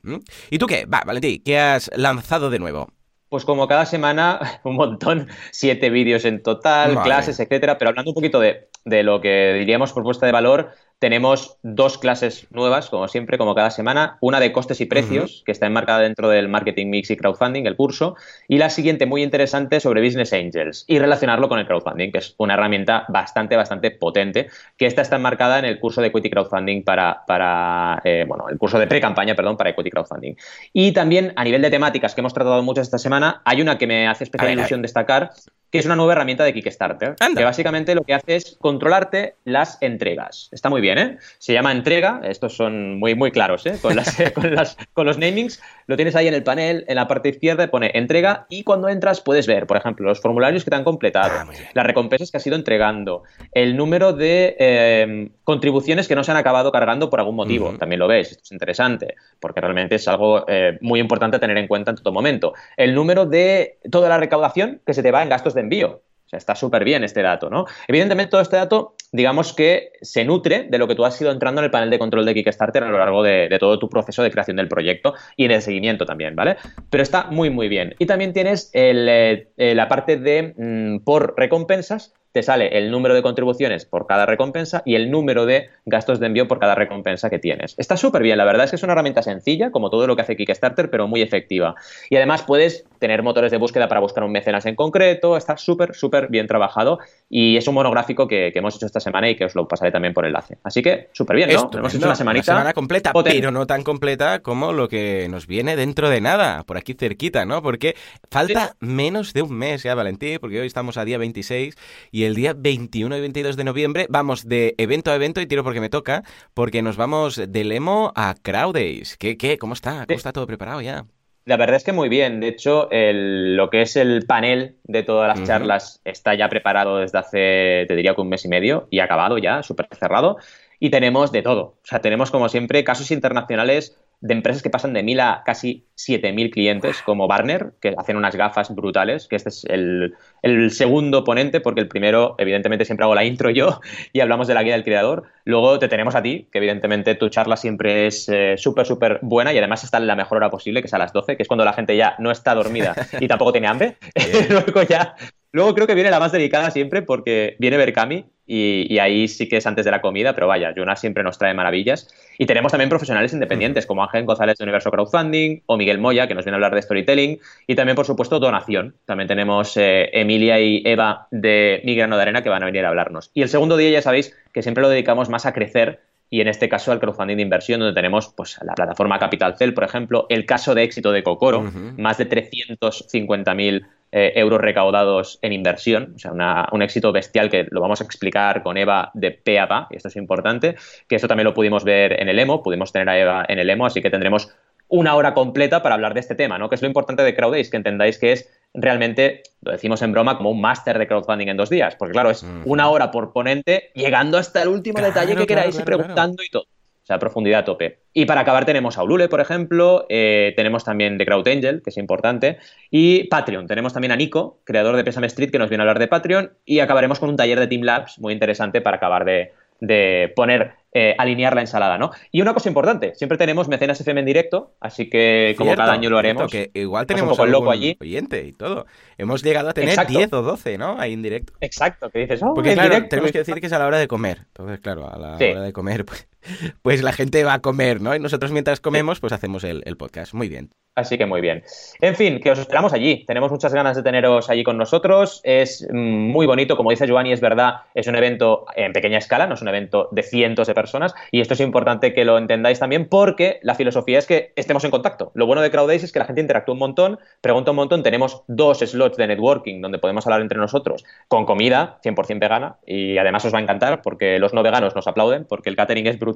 ¿Y 0.50 0.58
tú 0.58 0.66
qué? 0.66 0.86
Va, 0.86 1.02
Valentín, 1.04 1.42
¿qué 1.44 1.58
has 1.58 1.90
lanzado 1.96 2.48
de 2.48 2.60
nuevo? 2.60 2.88
Pues 3.28 3.44
como 3.44 3.66
cada 3.66 3.86
semana, 3.86 4.60
un 4.64 4.76
montón, 4.76 5.28
siete 5.50 5.90
vídeos 5.90 6.24
en 6.24 6.42
total, 6.42 7.02
clases, 7.02 7.40
etcétera, 7.40 7.76
pero 7.76 7.88
hablando 7.88 8.12
un 8.12 8.14
poquito 8.14 8.38
de, 8.38 8.68
de, 8.84 9.02
lo 9.02 9.20
que 9.20 9.54
diríamos 9.58 9.92
propuesta 9.92 10.26
de 10.26 10.32
valor, 10.32 10.70
tenemos 10.98 11.58
dos 11.62 11.98
clases 11.98 12.46
nuevas, 12.50 12.88
como 12.88 13.08
siempre, 13.08 13.36
como 13.36 13.54
cada 13.54 13.70
semana. 13.70 14.16
Una 14.20 14.40
de 14.40 14.52
costes 14.52 14.80
y 14.80 14.86
precios, 14.86 15.42
que 15.44 15.52
está 15.52 15.66
enmarcada 15.66 16.00
dentro 16.00 16.28
del 16.28 16.48
Marketing 16.48 16.86
Mix 16.86 17.10
y 17.10 17.16
Crowdfunding, 17.16 17.66
el 17.66 17.76
curso. 17.76 18.16
Y 18.48 18.58
la 18.58 18.70
siguiente, 18.70 19.06
muy 19.06 19.22
interesante, 19.22 19.80
sobre 19.80 20.02
Business 20.02 20.32
Angels 20.32 20.84
y 20.86 20.98
relacionarlo 20.98 21.48
con 21.48 21.58
el 21.58 21.66
crowdfunding, 21.66 22.10
que 22.10 22.18
es 22.18 22.34
una 22.38 22.54
herramienta 22.54 23.04
bastante, 23.08 23.56
bastante 23.56 23.90
potente, 23.90 24.48
que 24.76 24.86
esta 24.86 25.02
está 25.02 25.16
enmarcada 25.16 25.58
en 25.58 25.66
el 25.66 25.78
curso 25.78 26.00
de 26.00 26.08
Equity 26.08 26.30
Crowdfunding 26.30 26.84
para, 26.84 27.24
para 27.26 28.00
eh, 28.04 28.24
bueno, 28.26 28.48
el 28.48 28.58
curso 28.58 28.78
de 28.78 28.86
pre-campaña, 28.86 29.34
perdón, 29.34 29.56
para 29.56 29.70
Equity 29.70 29.90
Crowdfunding. 29.90 30.34
Y 30.72 30.92
también, 30.92 31.32
a 31.36 31.44
nivel 31.44 31.62
de 31.62 31.70
temáticas 31.70 32.14
que 32.14 32.20
hemos 32.20 32.34
tratado 32.34 32.62
mucho 32.62 32.80
esta 32.80 32.98
semana, 32.98 33.42
hay 33.44 33.60
una 33.60 33.78
que 33.78 33.86
me 33.86 34.06
hace 34.06 34.24
especial 34.24 34.52
ilusión 34.52 34.82
destacar, 34.82 35.30
que 35.74 35.80
es 35.80 35.86
una 35.86 35.96
nueva 35.96 36.12
herramienta 36.12 36.44
de 36.44 36.54
Kickstarter, 36.54 37.16
que 37.36 37.42
básicamente 37.42 37.96
lo 37.96 38.04
que 38.04 38.14
hace 38.14 38.36
es 38.36 38.56
controlarte 38.60 39.34
las 39.44 39.76
entregas. 39.80 40.48
Está 40.52 40.70
muy 40.70 40.80
bien, 40.80 40.98
¿eh? 40.98 41.18
Se 41.38 41.52
llama 41.52 41.72
entrega, 41.72 42.20
estos 42.22 42.56
son 42.56 43.00
muy, 43.00 43.16
muy 43.16 43.32
claros, 43.32 43.66
¿eh? 43.66 43.76
Con, 43.82 43.96
las, 43.96 44.16
con, 44.36 44.54
las, 44.54 44.76
con 44.92 45.04
los 45.04 45.18
namings, 45.18 45.60
lo 45.88 45.96
tienes 45.96 46.14
ahí 46.14 46.28
en 46.28 46.34
el 46.34 46.44
panel, 46.44 46.84
en 46.86 46.94
la 46.94 47.08
parte 47.08 47.30
izquierda, 47.30 47.66
pone 47.72 47.90
entrega 47.92 48.46
y 48.48 48.62
cuando 48.62 48.88
entras 48.88 49.20
puedes 49.20 49.48
ver, 49.48 49.66
por 49.66 49.76
ejemplo, 49.76 50.06
los 50.06 50.20
formularios 50.20 50.62
que 50.62 50.70
te 50.70 50.76
han 50.76 50.84
completado, 50.84 51.32
ah, 51.40 51.50
las 51.72 51.86
recompensas 51.86 52.30
que 52.30 52.36
has 52.36 52.46
ido 52.46 52.54
entregando, 52.54 53.24
el 53.50 53.76
número 53.76 54.12
de 54.12 54.54
eh, 54.60 55.30
contribuciones 55.42 56.06
que 56.06 56.14
no 56.14 56.22
se 56.22 56.30
han 56.30 56.36
acabado 56.36 56.70
cargando 56.70 57.10
por 57.10 57.18
algún 57.18 57.34
motivo, 57.34 57.74
también 57.80 57.98
lo 57.98 58.06
ves, 58.06 58.30
esto 58.30 58.44
es 58.44 58.52
interesante, 58.52 59.16
porque 59.40 59.60
realmente 59.60 59.96
es 59.96 60.06
algo 60.06 60.44
eh, 60.46 60.78
muy 60.82 61.00
importante 61.00 61.38
a 61.38 61.40
tener 61.40 61.58
en 61.58 61.66
cuenta 61.66 61.90
en 61.90 61.96
todo 61.96 62.12
momento. 62.12 62.54
El 62.76 62.94
número 62.94 63.26
de 63.26 63.78
toda 63.90 64.08
la 64.08 64.18
recaudación 64.18 64.80
que 64.86 64.94
se 64.94 65.02
te 65.02 65.10
va 65.10 65.24
en 65.24 65.30
gastos 65.30 65.52
de 65.54 65.63
envío. 65.64 66.02
O 66.26 66.28
sea, 66.28 66.38
está 66.38 66.54
súper 66.54 66.84
bien 66.84 67.04
este 67.04 67.20
dato, 67.20 67.50
¿no? 67.50 67.66
Evidentemente, 67.86 68.30
todo 68.30 68.40
este 68.40 68.56
dato, 68.56 68.94
digamos 69.12 69.52
que 69.52 69.92
se 70.00 70.24
nutre 70.24 70.66
de 70.70 70.78
lo 70.78 70.88
que 70.88 70.94
tú 70.94 71.04
has 71.04 71.20
ido 71.20 71.30
entrando 71.30 71.60
en 71.60 71.66
el 71.66 71.70
panel 71.70 71.90
de 71.90 71.98
control 71.98 72.24
de 72.24 72.32
Kickstarter 72.34 72.82
a 72.82 72.88
lo 72.88 72.98
largo 72.98 73.22
de, 73.22 73.54
todo 73.60 73.78
tu 73.78 73.90
proceso 73.90 74.22
de 74.22 74.30
creación 74.30 74.56
del 74.56 74.68
proyecto 74.68 75.14
y 75.36 75.44
en 75.44 75.50
el 75.50 75.60
seguimiento 75.60 76.06
también, 76.06 76.34
¿vale? 76.34 76.56
Pero 76.88 77.02
está 77.02 77.24
muy, 77.24 77.50
muy 77.50 77.68
bien. 77.68 77.94
Y 77.98 78.06
también 78.06 78.32
tienes 78.32 78.70
eh, 78.72 79.46
la 79.56 79.88
parte 79.88 80.16
de 80.16 80.54
mm, 80.56 81.04
por 81.04 81.34
recompensas, 81.36 82.14
te 82.34 82.42
sale 82.42 82.76
el 82.76 82.90
número 82.90 83.14
de 83.14 83.22
contribuciones 83.22 83.84
por 83.84 84.08
cada 84.08 84.26
recompensa 84.26 84.82
y 84.84 84.96
el 84.96 85.08
número 85.08 85.46
de 85.46 85.70
gastos 85.86 86.18
de 86.18 86.26
envío 86.26 86.48
por 86.48 86.58
cada 86.58 86.74
recompensa 86.74 87.30
que 87.30 87.38
tienes. 87.38 87.76
Está 87.78 87.96
súper 87.96 88.24
bien, 88.24 88.36
la 88.38 88.44
verdad 88.44 88.64
es 88.64 88.70
que 88.70 88.76
es 88.76 88.82
una 88.82 88.92
herramienta 88.92 89.22
sencilla, 89.22 89.70
como 89.70 89.88
todo 89.88 90.08
lo 90.08 90.16
que 90.16 90.22
hace 90.22 90.36
Kickstarter, 90.36 90.90
pero 90.90 91.06
muy 91.06 91.22
efectiva. 91.22 91.76
Y 92.10 92.16
además 92.16 92.42
puedes 92.42 92.86
tener 92.98 93.22
motores 93.22 93.52
de 93.52 93.58
búsqueda 93.58 93.86
para 93.86 94.00
buscar 94.00 94.24
un 94.24 94.32
mecenas 94.32 94.66
en 94.66 94.74
concreto, 94.74 95.36
está 95.36 95.56
súper, 95.56 95.94
súper 95.94 96.26
bien 96.26 96.48
trabajado 96.48 96.98
y 97.30 97.56
es 97.56 97.68
un 97.68 97.76
monográfico 97.76 98.26
que, 98.26 98.50
hemos 98.52 98.74
hecho 98.74 98.86
esta 98.86 98.98
semana 98.98 99.30
y 99.30 99.36
que 99.36 99.44
os 99.44 99.54
lo 99.54 99.68
pasaré 99.68 99.92
también 99.92 100.12
por 100.12 100.26
enlace. 100.26 100.58
Así 100.64 100.82
que 100.82 101.10
súper 101.12 101.36
bien, 101.36 101.50
¿no? 101.52 101.70
hemos 101.72 101.94
hecho 101.94 102.04
una 102.04 102.16
semanita. 102.16 102.46
semana 102.46 102.72
completa, 102.72 103.12
pero 103.12 103.52
no 103.52 103.66
tan 103.68 103.84
completa 103.84 104.40
como 104.40 104.72
lo 104.72 104.88
que 104.88 105.28
nos 105.30 105.46
viene 105.46 105.76
dentro 105.76 106.10
de 106.10 106.20
nada, 106.20 106.64
por 106.64 106.78
aquí 106.78 106.94
cerquita, 106.94 107.44
¿no? 107.44 107.62
Porque 107.62 107.94
falta 108.28 108.74
menos 108.80 109.34
de 109.34 109.42
un 109.42 109.54
mes 109.54 109.84
ya, 109.84 109.94
Valentín, 109.94 110.38
porque 110.40 110.60
hoy 110.60 110.66
estamos 110.66 110.96
a 110.96 111.04
día 111.04 111.18
26 111.18 111.76
y 112.10 112.23
el 112.24 112.34
día 112.34 112.54
21 112.56 113.16
y 113.16 113.20
22 113.20 113.56
de 113.56 113.64
noviembre 113.64 114.06
vamos 114.08 114.48
de 114.48 114.74
evento 114.78 115.10
a 115.10 115.14
evento 115.14 115.40
y 115.40 115.46
tiro 115.46 115.64
porque 115.64 115.80
me 115.80 115.88
toca, 115.88 116.22
porque 116.54 116.82
nos 116.82 116.96
vamos 116.96 117.40
del 117.48 117.72
emo 117.72 118.12
a 118.14 118.34
Crowdays. 118.40 119.16
¿Qué, 119.16 119.36
qué? 119.36 119.58
¿Cómo 119.58 119.74
está? 119.74 120.06
¿Cómo 120.06 120.16
está 120.16 120.32
todo 120.32 120.46
preparado 120.46 120.80
ya? 120.80 121.06
La 121.44 121.58
verdad 121.58 121.76
es 121.76 121.84
que 121.84 121.92
muy 121.92 122.08
bien. 122.08 122.40
De 122.40 122.48
hecho, 122.48 122.88
lo 122.90 123.68
que 123.68 123.82
es 123.82 123.96
el 123.96 124.24
panel 124.26 124.76
de 124.84 125.02
todas 125.02 125.28
las 125.28 125.46
charlas 125.46 126.00
está 126.04 126.34
ya 126.34 126.48
preparado 126.48 126.98
desde 126.98 127.18
hace, 127.18 127.84
te 127.86 127.94
diría 127.94 128.14
que 128.14 128.22
un 128.22 128.30
mes 128.30 128.44
y 128.46 128.48
medio 128.48 128.88
y 128.90 129.00
acabado 129.00 129.36
ya, 129.36 129.62
súper 129.62 129.88
cerrado. 129.92 130.38
Y 130.80 130.90
tenemos 130.90 131.32
de 131.32 131.42
todo. 131.42 131.62
O 131.62 131.86
sea, 131.86 132.00
tenemos 132.00 132.30
como 132.30 132.48
siempre 132.48 132.82
casos 132.82 133.10
internacionales 133.10 133.96
de 134.24 134.32
empresas 134.32 134.62
que 134.62 134.70
pasan 134.70 134.94
de 134.94 135.02
mil 135.02 135.20
a 135.20 135.42
casi 135.44 135.84
7.000 135.98 136.50
clientes, 136.50 137.02
como 137.02 137.28
Barner, 137.28 137.74
que 137.78 137.94
hacen 137.98 138.16
unas 138.16 138.34
gafas 138.34 138.74
brutales, 138.74 139.28
que 139.28 139.36
este 139.36 139.50
es 139.50 139.66
el, 139.68 140.70
segundo 140.70 141.24
ponente, 141.24 141.60
porque 141.60 141.82
el 141.82 141.88
primero, 141.88 142.34
evidentemente, 142.38 142.86
siempre 142.86 143.04
hago 143.04 143.14
la 143.14 143.24
intro 143.24 143.50
yo 143.50 143.80
y 144.14 144.20
hablamos 144.20 144.48
de 144.48 144.54
la 144.54 144.62
guía 144.62 144.72
del 144.72 144.82
creador. 144.82 145.24
Luego 145.44 145.78
te 145.78 145.88
tenemos 145.88 146.14
a 146.14 146.22
ti, 146.22 146.48
que 146.50 146.56
evidentemente 146.56 147.14
tu 147.16 147.28
charla 147.28 147.58
siempre 147.58 148.06
es 148.06 148.26
eh, 148.30 148.54
súper, 148.56 148.86
súper 148.86 149.18
buena 149.20 149.52
y 149.52 149.58
además 149.58 149.84
está 149.84 149.98
en 149.98 150.06
la 150.06 150.16
mejor 150.16 150.38
hora 150.38 150.48
posible, 150.48 150.80
que 150.80 150.86
es 150.86 150.94
a 150.94 150.98
las 150.98 151.12
12, 151.12 151.36
que 151.36 151.42
es 151.42 151.48
cuando 151.48 151.66
la 151.66 151.74
gente 151.74 151.94
ya 151.94 152.16
no 152.18 152.30
está 152.30 152.54
dormida 152.54 152.94
y 153.20 153.28
tampoco 153.28 153.52
tiene 153.52 153.66
hambre. 153.66 153.98
Luego 154.48 154.82
ya 154.84 155.16
Luego 155.54 155.72
creo 155.72 155.86
que 155.86 155.94
viene 155.94 156.10
la 156.10 156.18
más 156.18 156.32
delicada 156.32 156.72
siempre 156.72 157.02
porque 157.02 157.54
viene 157.60 157.76
Berkami 157.76 158.24
y, 158.46 158.98
ahí 158.98 159.26
sí 159.28 159.48
que 159.48 159.56
es 159.56 159.66
antes 159.66 159.84
de 159.84 159.90
la 159.90 160.00
comida, 160.00 160.34
pero 160.34 160.46
vaya, 160.46 160.72
Jonas 160.76 161.00
siempre 161.00 161.22
nos 161.22 161.38
trae 161.38 161.54
maravillas. 161.54 162.08
Y 162.38 162.46
tenemos 162.46 162.72
también 162.72 162.90
profesionales 162.90 163.32
independientes 163.32 163.86
como 163.86 164.02
Ángel 164.02 164.24
González 164.24 164.58
de 164.58 164.64
Universo 164.64 164.90
Crowdfunding 164.90 165.62
o 165.66 165.76
Miguel 165.76 165.98
Moya, 165.98 166.26
que 166.28 166.34
nos 166.34 166.44
viene 166.44 166.54
a 166.54 166.58
hablar 166.58 166.74
de 166.74 166.82
storytelling. 166.82 167.38
Y 167.66 167.74
también, 167.74 167.96
por 167.96 168.06
supuesto, 168.06 168.38
donación. 168.38 168.94
También 169.06 169.28
tenemos 169.28 169.76
eh, 169.76 170.10
Emilia 170.12 170.60
y 170.60 170.82
Eva 170.84 171.26
de 171.30 171.80
Migrano 171.84 172.16
de 172.16 172.22
Arena 172.22 172.42
que 172.42 172.50
van 172.50 172.62
a 172.62 172.66
venir 172.66 172.84
a 172.84 172.88
hablarnos. 172.88 173.30
Y 173.34 173.42
el 173.42 173.48
segundo 173.48 173.76
día 173.76 173.90
ya 173.90 174.02
sabéis 174.02 174.36
que 174.52 174.62
siempre 174.62 174.82
lo 174.82 174.88
dedicamos 174.88 175.30
más 175.30 175.46
a 175.46 175.52
crecer 175.52 176.00
y 176.30 176.40
en 176.40 176.48
este 176.48 176.68
caso 176.68 176.90
al 176.90 176.98
crowdfunding 176.98 177.36
de 177.36 177.42
inversión, 177.42 177.80
donde 177.80 177.94
tenemos 177.94 178.28
pues, 178.28 178.58
la 178.62 178.74
plataforma 178.74 179.18
Capital 179.18 179.56
Cell, 179.56 179.72
por 179.72 179.84
ejemplo, 179.84 180.26
el 180.28 180.46
caso 180.46 180.74
de 180.74 180.82
éxito 180.82 181.12
de 181.12 181.22
Cocoro, 181.22 181.62
más 181.96 182.18
de 182.18 182.28
350.000 182.28 183.86
eh, 184.16 184.32
euros 184.36 184.60
recaudados 184.60 185.40
en 185.42 185.52
inversión, 185.52 186.12
o 186.14 186.18
sea, 186.20 186.30
un 186.70 186.82
éxito 186.82 187.10
bestial 187.10 187.50
que 187.50 187.66
lo 187.68 187.80
vamos 187.80 188.00
a 188.00 188.04
explicar 188.04 188.62
con 188.62 188.76
Eva 188.76 189.10
de 189.12 189.32
pe 189.32 189.58
a 189.58 189.66
pa, 189.66 189.88
y 189.90 189.96
esto 189.96 190.06
es 190.06 190.14
importante, 190.14 190.76
que 191.08 191.16
esto 191.16 191.26
también 191.26 191.46
lo 191.46 191.52
pudimos 191.52 191.82
ver 191.82 192.20
en 192.22 192.28
el 192.28 192.38
EMO, 192.38 192.62
pudimos 192.62 192.92
tener 192.92 193.08
a 193.08 193.18
Eva 193.18 193.44
en 193.48 193.58
el 193.58 193.68
EMO, 193.68 193.86
así 193.86 194.00
que 194.00 194.10
tendremos 194.10 194.54
una 194.86 195.16
hora 195.16 195.34
completa 195.34 195.82
para 195.82 195.96
hablar 195.96 196.14
de 196.14 196.20
este 196.20 196.36
tema, 196.36 196.58
¿no? 196.58 196.68
Que 196.68 196.76
es 196.76 196.82
lo 196.82 196.86
importante 196.86 197.24
de 197.24 197.34
Crowdace, 197.34 197.70
que 197.70 197.76
entendáis 197.76 198.18
que 198.18 198.30
es 198.30 198.48
realmente, 198.72 199.42
lo 199.62 199.72
decimos 199.72 200.00
en 200.02 200.12
broma, 200.12 200.36
como 200.36 200.50
un 200.50 200.60
máster 200.60 200.96
de 200.96 201.08
crowdfunding 201.08 201.48
en 201.48 201.56
dos 201.56 201.68
días, 201.68 201.96
porque 201.96 202.12
claro, 202.12 202.30
es 202.30 202.46
una 202.64 202.90
hora 202.90 203.10
por 203.10 203.32
ponente, 203.32 203.90
llegando 203.94 204.38
hasta 204.38 204.62
el 204.62 204.68
último 204.68 205.00
detalle 205.00 205.34
que 205.34 205.46
queráis 205.48 205.76
y 205.76 205.82
preguntando 205.82 206.40
y 206.44 206.50
todo. 206.50 206.66
O 207.04 207.06
sea, 207.06 207.18
profundidad 207.18 207.60
a 207.60 207.64
tope. 207.64 207.98
Y 208.14 208.24
para 208.24 208.40
acabar 208.40 208.64
tenemos 208.64 208.96
a 208.96 209.02
Ulule, 209.02 209.28
por 209.28 209.40
ejemplo, 209.40 210.06
eh, 210.08 210.54
tenemos 210.56 210.84
también 210.84 211.18
The 211.18 211.26
Crowd 211.26 211.46
Angel, 211.46 211.82
que 211.82 211.90
es 211.90 211.98
importante, 211.98 212.56
y 212.90 213.24
Patreon. 213.24 213.66
Tenemos 213.66 213.92
también 213.92 214.12
a 214.12 214.16
Nico, 214.16 214.60
creador 214.64 214.96
de 214.96 215.04
Pesame 215.04 215.26
Street, 215.26 215.50
que 215.50 215.58
nos 215.58 215.68
viene 215.68 215.82
a 215.82 215.84
hablar 215.84 215.98
de 215.98 216.08
Patreon, 216.08 216.54
y 216.64 216.80
acabaremos 216.80 217.20
con 217.20 217.28
un 217.28 217.36
taller 217.36 217.60
de 217.60 217.66
Team 217.66 217.82
Labs 217.82 218.18
muy 218.18 218.32
interesante 218.32 218.80
para 218.80 218.96
acabar 218.96 219.26
de, 219.26 219.52
de 219.80 220.32
poner 220.34 220.72
eh, 220.92 221.14
alinear 221.18 221.54
la 221.54 221.60
ensalada, 221.60 221.98
¿no? 221.98 222.12
Y 222.30 222.40
una 222.40 222.54
cosa 222.54 222.68
importante, 222.68 223.14
siempre 223.16 223.36
tenemos 223.36 223.68
mecenas 223.68 224.00
FM 224.00 224.20
en 224.20 224.26
directo, 224.26 224.74
así 224.80 225.10
que 225.10 225.54
como 225.58 225.74
cada 225.74 225.92
año 225.92 226.08
lo 226.08 226.18
haremos. 226.18 226.50
que 226.50 226.70
igual 226.72 227.06
tenemos 227.06 227.38
un 227.38 227.50
loco 227.50 227.70
allí. 227.70 227.96
oyente 228.00 228.46
y 228.46 228.52
todo. 228.52 228.86
Hemos 229.18 229.42
llegado 229.42 229.70
a 229.70 229.72
tener 229.72 230.06
10 230.06 230.32
o 230.32 230.42
12, 230.42 230.78
¿no? 230.78 230.96
Ahí 230.98 231.12
en 231.12 231.22
directo. 231.22 231.52
Exacto, 231.60 232.10
que 232.10 232.20
dices, 232.20 232.40
oh, 232.42 232.54
Porque 232.54 232.74
claro, 232.74 233.08
tenemos 233.08 233.32
que 233.32 233.38
decir 233.38 233.60
que 233.60 233.66
es 233.66 233.72
a 233.72 233.78
la 233.78 233.86
hora 233.86 233.98
de 233.98 234.06
comer. 234.06 234.38
Entonces, 234.46 234.78
claro, 234.80 235.12
a 235.12 235.18
la 235.18 235.34
hora 235.34 235.62
de 235.62 235.72
comer, 235.72 236.04
pues, 236.04 236.28
pues, 236.82 237.02
la 237.02 237.12
gente 237.12 237.44
va 237.44 237.54
a 237.54 237.58
comer, 237.60 238.00
¿no? 238.00 238.14
Y 238.14 238.20
nosotros 238.20 238.52
mientras 238.52 238.80
comemos, 238.80 239.20
pues 239.20 239.32
hacemos 239.32 239.64
el, 239.64 239.82
podcast. 239.96 240.34
Muy 240.34 240.48
bien. 240.48 240.70
Así 240.96 241.18
que 241.18 241.26
muy 241.26 241.40
bien. 241.40 241.64
En 242.00 242.14
fin, 242.14 242.40
que 242.40 242.52
os 242.52 242.58
esperamos 242.58 242.92
allí. 242.92 243.24
Tenemos 243.26 243.50
muchas 243.50 243.74
ganas 243.74 243.96
de 243.96 244.04
teneros 244.04 244.48
allí 244.48 244.62
con 244.62 244.78
nosotros. 244.78 245.40
Es 245.42 245.86
mm, 245.90 245.96
muy 245.96 246.46
bonito, 246.46 246.76
como 246.76 246.90
dice 246.90 247.08
Joanny, 247.08 247.32
es 247.32 247.40
verdad, 247.40 247.80
es 247.94 248.06
un 248.06 248.14
evento 248.14 248.66
en 248.76 248.92
pequeña 248.92 249.18
escala, 249.18 249.48
no 249.48 249.54
es 249.54 249.62
un 249.62 249.68
evento 249.68 250.08
de 250.12 250.22
cientos 250.22 250.68
de 250.68 250.74
personas. 250.74 251.14
Y 251.32 251.40
esto 251.40 251.54
es 251.54 251.60
importante 251.60 252.14
que 252.14 252.24
lo 252.24 252.38
entendáis 252.38 252.78
también 252.78 253.08
porque 253.08 253.58
la 253.62 253.74
filosofía 253.74 254.20
es 254.20 254.26
que 254.26 254.52
estemos 254.54 254.84
en 254.84 254.92
contacto. 254.92 255.32
Lo 255.34 255.46
bueno 255.46 255.62
de 255.62 255.70
CrowdAce 255.72 256.04
es 256.04 256.12
que 256.12 256.20
la 256.20 256.26
gente 256.26 256.40
interactúa 256.40 256.74
un 256.74 256.78
montón, 256.78 257.18
pregunta 257.40 257.72
un 257.72 257.76
montón. 257.76 258.04
Tenemos 258.04 258.44
dos 258.46 258.78
slots 258.78 259.16
de 259.16 259.26
networking 259.26 259.80
donde 259.80 259.98
podemos 259.98 260.26
hablar 260.26 260.42
entre 260.42 260.58
nosotros 260.58 261.04
con 261.26 261.44
comida 261.44 261.98
100% 262.04 262.38
vegana 262.38 262.76
y 262.86 263.18
además 263.18 263.44
os 263.44 263.52
va 263.52 263.58
a 263.58 263.62
encantar 263.62 264.00
porque 264.02 264.38
los 264.38 264.54
no 264.54 264.62
veganos 264.62 264.94
nos 264.94 265.08
aplauden 265.08 265.44
porque 265.44 265.70
el 265.70 265.76
catering 265.76 266.06
es 266.06 266.18
brutal 266.18 266.33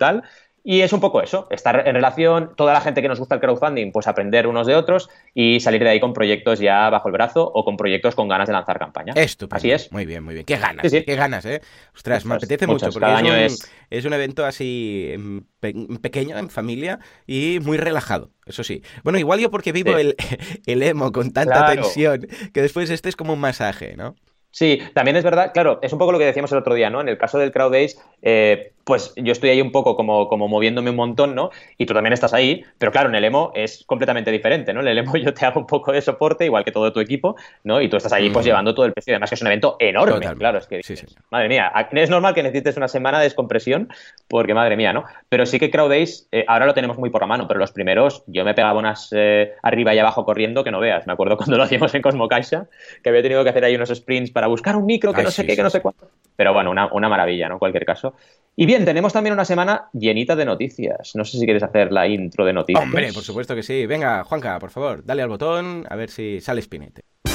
Y 0.65 0.83
es 0.83 0.93
un 0.93 1.01
poco 1.01 1.23
eso, 1.23 1.47
estar 1.51 1.87
en 1.89 1.95
relación, 1.95 2.53
toda 2.55 2.75
la 2.75 2.81
gente 2.83 3.01
que 3.01 3.09
nos 3.09 3.19
gusta 3.19 3.37
el 3.37 3.41
crowdfunding, 3.41 3.91
pues 3.91 4.07
aprender 4.07 4.47
unos 4.47 4.67
de 4.67 4.75
otros 4.75 5.09
y 5.33 5.61
salir 5.61 5.83
de 5.83 5.89
ahí 5.89 6.01
con 6.01 6.13
proyectos 6.13 6.59
ya 6.59 6.91
bajo 6.91 7.09
el 7.09 7.13
brazo 7.13 7.45
o 7.55 7.65
con 7.65 7.77
proyectos 7.79 8.15
con 8.15 8.29
ganas 8.29 8.49
de 8.49 8.53
lanzar 8.53 8.79
campaña. 8.79 9.15
Esto, 9.17 9.47
Así 9.51 9.71
es. 9.71 9.91
Muy 9.93 10.05
bien, 10.05 10.25
muy 10.25 10.35
bien. 10.35 10.45
Qué 10.45 10.57
ganas, 10.59 10.91
qué 10.91 11.15
ganas, 11.17 11.47
¿eh? 11.47 11.63
Ostras, 11.95 12.27
me 12.27 12.35
apetece 12.35 12.67
mucho 12.67 12.87
porque 12.87 13.01
Cada 13.01 13.15
es, 13.15 13.19
año 13.21 13.33
un, 13.33 13.39
es... 13.39 13.73
es 13.89 14.05
un 14.05 14.13
evento 14.13 14.45
así 14.45 15.09
em, 15.13 15.45
pe- 15.61 15.75
pequeño, 16.03 16.37
en 16.37 16.51
familia 16.51 16.99
y 17.27 17.61
muy 17.63 17.79
relajado, 17.79 18.33
eso 18.45 18.63
sí. 18.63 18.83
Bueno, 19.05 19.19
igual 19.19 19.41
yo 19.41 19.51
porque 19.51 19.73
vivo 19.73 19.95
Sí. 19.95 20.01
el, 20.01 20.17
el 20.67 20.83
emo 20.83 21.13
con 21.13 21.31
tanta 21.33 21.65
Claro. 21.65 21.83
tensión 21.83 22.27
que 22.53 22.61
después 22.63 22.91
este 22.91 23.09
es 23.09 23.17
como 23.17 23.33
un 23.33 23.41
masaje, 23.41 23.97
¿no? 23.97 24.17
Sí, 24.51 24.81
también 24.95 25.17
es 25.17 25.25
verdad, 25.25 25.53
claro, 25.53 25.79
es 25.83 25.93
un 25.93 25.99
poco 25.99 26.11
lo 26.11 26.19
que 26.19 26.25
decíamos 26.25 26.51
el 26.53 26.59
otro 26.59 26.75
día, 26.75 26.89
¿no? 26.91 27.01
En 27.01 27.09
el 27.09 27.19
caso 27.19 27.39
del 27.39 27.53
Crowd 27.53 27.71
Days, 27.71 27.99
eh, 28.23 28.73
pues 28.89 29.13
yo 29.17 29.33
estoy 29.33 29.51
ahí 29.51 29.61
un 29.61 29.71
poco 29.71 29.95
como, 29.97 30.29
como 30.29 30.49
moviéndome 30.49 30.89
un 30.89 30.97
montón, 30.97 31.35
¿no? 31.35 31.51
Y 31.77 31.85
tú 31.85 31.93
también 31.93 32.15
estás 32.15 32.33
ahí, 32.33 32.65
pero 32.79 32.91
claro, 32.91 33.11
en 33.11 33.15
el 33.17 33.23
emo 33.25 33.53
es 33.55 33.85
completamente 33.87 34.31
diferente, 34.31 34.73
¿no? 34.73 34.81
En 34.81 34.89
el 34.89 34.97
emo 34.97 35.15
yo 35.19 35.35
te 35.35 35.45
hago 35.45 35.61
un 35.61 35.67
poco 35.67 35.93
de 35.93 36.01
soporte, 36.01 36.47
igual 36.47 36.65
que 36.65 36.73
todo 36.73 36.91
tu 36.91 36.99
equipo, 36.99 37.37
¿no? 37.65 37.83
Y 37.83 37.91
tú 37.91 37.99
estás 37.99 38.15
ahí 38.15 38.31
pues 38.31 38.47
Mm. 38.47 38.49
llevando 38.49 38.75
todo 38.75 38.87
el 38.87 38.95
peso 38.95 39.11
y 39.11 39.13
además 39.13 39.29
que 39.29 39.35
es 39.35 39.43
un 39.43 39.49
evento 39.49 39.77
enorme, 39.79 40.13
Totalmente. 40.15 40.39
claro, 40.39 40.59
es 40.59 40.67
que 40.67 40.83
Sí, 40.83 40.97
señor. 40.97 41.23
madre 41.31 41.49
mía, 41.51 41.71
es 41.93 42.09
normal 42.09 42.33
que 42.33 42.43
necesites 42.43 42.79
una 42.79 42.89
semana 42.89 43.19
de 43.19 43.25
descompresión, 43.25 43.91
porque 44.27 44.55
madre 44.55 44.75
mía, 44.75 44.95
¿no? 44.95 45.05
Pero 45.29 45.45
sí 45.45 45.59
que 45.59 45.71
Crowd 45.71 45.91
Days, 45.91 46.27
eh, 46.33 46.47
ahora 46.49 46.65
lo 46.65 46.73
tenemos 46.73 46.97
muy 46.97 47.11
por 47.11 47.21
la 47.21 47.27
mano, 47.27 47.47
pero 47.47 47.61
los 47.61 47.73
primeros 47.73 48.25
yo 48.27 48.43
me 48.43 48.55
pegaba 48.55 48.79
unas 48.79 49.11
eh, 49.13 49.53
arriba 49.63 49.95
y 49.95 49.99
abajo 49.99 50.25
corriendo 50.25 50.65
que 50.65 50.71
no 50.71 50.81
veas. 50.81 51.07
Me 51.07 51.13
acuerdo 51.13 51.37
cuando 51.37 51.59
lo 51.59 51.65
hacíamos 51.65 51.95
en 51.95 52.01
Cosmo 52.01 52.27
Caixa, 52.27 52.69
que 53.03 53.11
había 53.11 53.21
tenido 53.23 53.45
que 53.45 53.51
hacer 53.51 53.65
ahí 53.65 53.75
unos 53.77 53.91
sprints 53.91 54.31
para 54.31 54.47
buscar 54.47 54.77
un 54.77 54.87
micro 54.87 55.13
que 55.13 55.21
Ay, 55.21 55.25
no 55.27 55.31
sé 55.31 55.43
sí, 55.43 55.47
qué, 55.47 55.53
sí, 55.53 55.57
que 55.59 55.63
no 55.63 55.71
sé 55.71 55.79
sí. 55.79 55.83
cuánto. 55.83 56.09
Pero 56.37 56.55
bueno, 56.55 56.71
una, 56.71 56.87
una 56.93 57.09
maravilla, 57.09 57.49
¿no? 57.49 57.57
En 57.57 57.59
cualquier 57.59 57.85
caso. 57.85 58.15
Y 58.61 58.67
bien, 58.67 58.85
tenemos 58.85 59.13
también 59.13 59.35
una 59.35 59.45
semana 59.45 59.89
llenita 59.93 60.35
de 60.35 60.45
noticias. 60.45 61.13
No 61.15 61.25
sé 61.25 61.39
si 61.39 61.45
quieres 61.45 61.63
hacer 61.63 61.93
la 61.93 62.09
intro 62.09 62.45
de 62.45 62.53
noticias. 62.53 62.83
Hombre, 62.83 63.13
por 63.13 63.23
supuesto 63.23 63.55
que 63.55 63.63
sí. 63.63 63.87
Venga, 63.87 64.25
Juanca, 64.25 64.59
por 64.59 64.71
favor, 64.71 65.05
dale 65.05 65.23
al 65.23 65.29
botón 65.29 65.87
a 65.89 65.95
ver 65.95 66.11
si 66.11 66.41
sale 66.41 66.61
Spinete. 66.61 67.03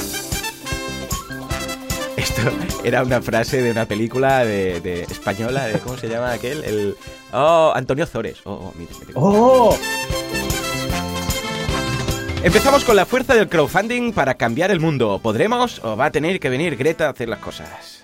Esto 2.18 2.42
era 2.84 3.02
una 3.02 3.22
frase 3.22 3.62
de 3.62 3.70
una 3.70 3.86
película 3.86 4.44
de, 4.44 4.80
de 4.82 5.04
española, 5.04 5.64
de 5.64 5.78
¿cómo 5.78 5.96
se 5.96 6.10
llama 6.10 6.30
aquel? 6.30 6.62
El 6.62 6.94
Oh, 7.32 7.72
Antonio 7.74 8.04
Zores. 8.04 8.42
Oh, 8.44 8.74
oh. 9.14 9.70
¡Oh! 9.70 9.78
Empezamos 12.42 12.84
con 12.84 12.96
la 12.96 13.06
fuerza 13.06 13.34
del 13.34 13.48
crowdfunding 13.48 14.12
para 14.12 14.34
cambiar 14.34 14.70
el 14.70 14.78
mundo. 14.78 15.18
¿Podremos 15.22 15.82
o 15.82 15.96
va 15.96 16.04
a 16.04 16.10
tener 16.10 16.38
que 16.38 16.50
venir 16.50 16.76
Greta 16.76 17.06
a 17.06 17.12
hacer 17.12 17.30
las 17.30 17.38
cosas? 17.38 18.02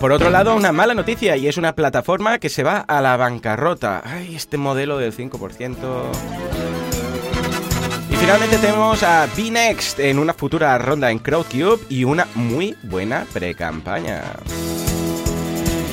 Por 0.00 0.12
otro 0.12 0.30
lado, 0.30 0.56
una 0.56 0.72
mala 0.72 0.94
noticia 0.94 1.36
y 1.36 1.46
es 1.46 1.58
una 1.58 1.74
plataforma 1.74 2.38
que 2.38 2.48
se 2.48 2.62
va 2.62 2.78
a 2.78 3.02
la 3.02 3.18
bancarrota. 3.18 4.00
Ay, 4.02 4.34
este 4.34 4.56
modelo 4.56 4.96
del 4.96 5.14
5%. 5.14 5.76
Y 8.10 8.16
finalmente 8.16 8.56
tenemos 8.56 9.02
a 9.02 9.28
B-Next 9.36 10.00
en 10.00 10.18
una 10.18 10.32
futura 10.32 10.78
ronda 10.78 11.10
en 11.10 11.18
Crowdcube 11.18 11.84
y 11.90 12.04
una 12.04 12.26
muy 12.34 12.74
buena 12.82 13.26
pre-campaña. 13.30 14.22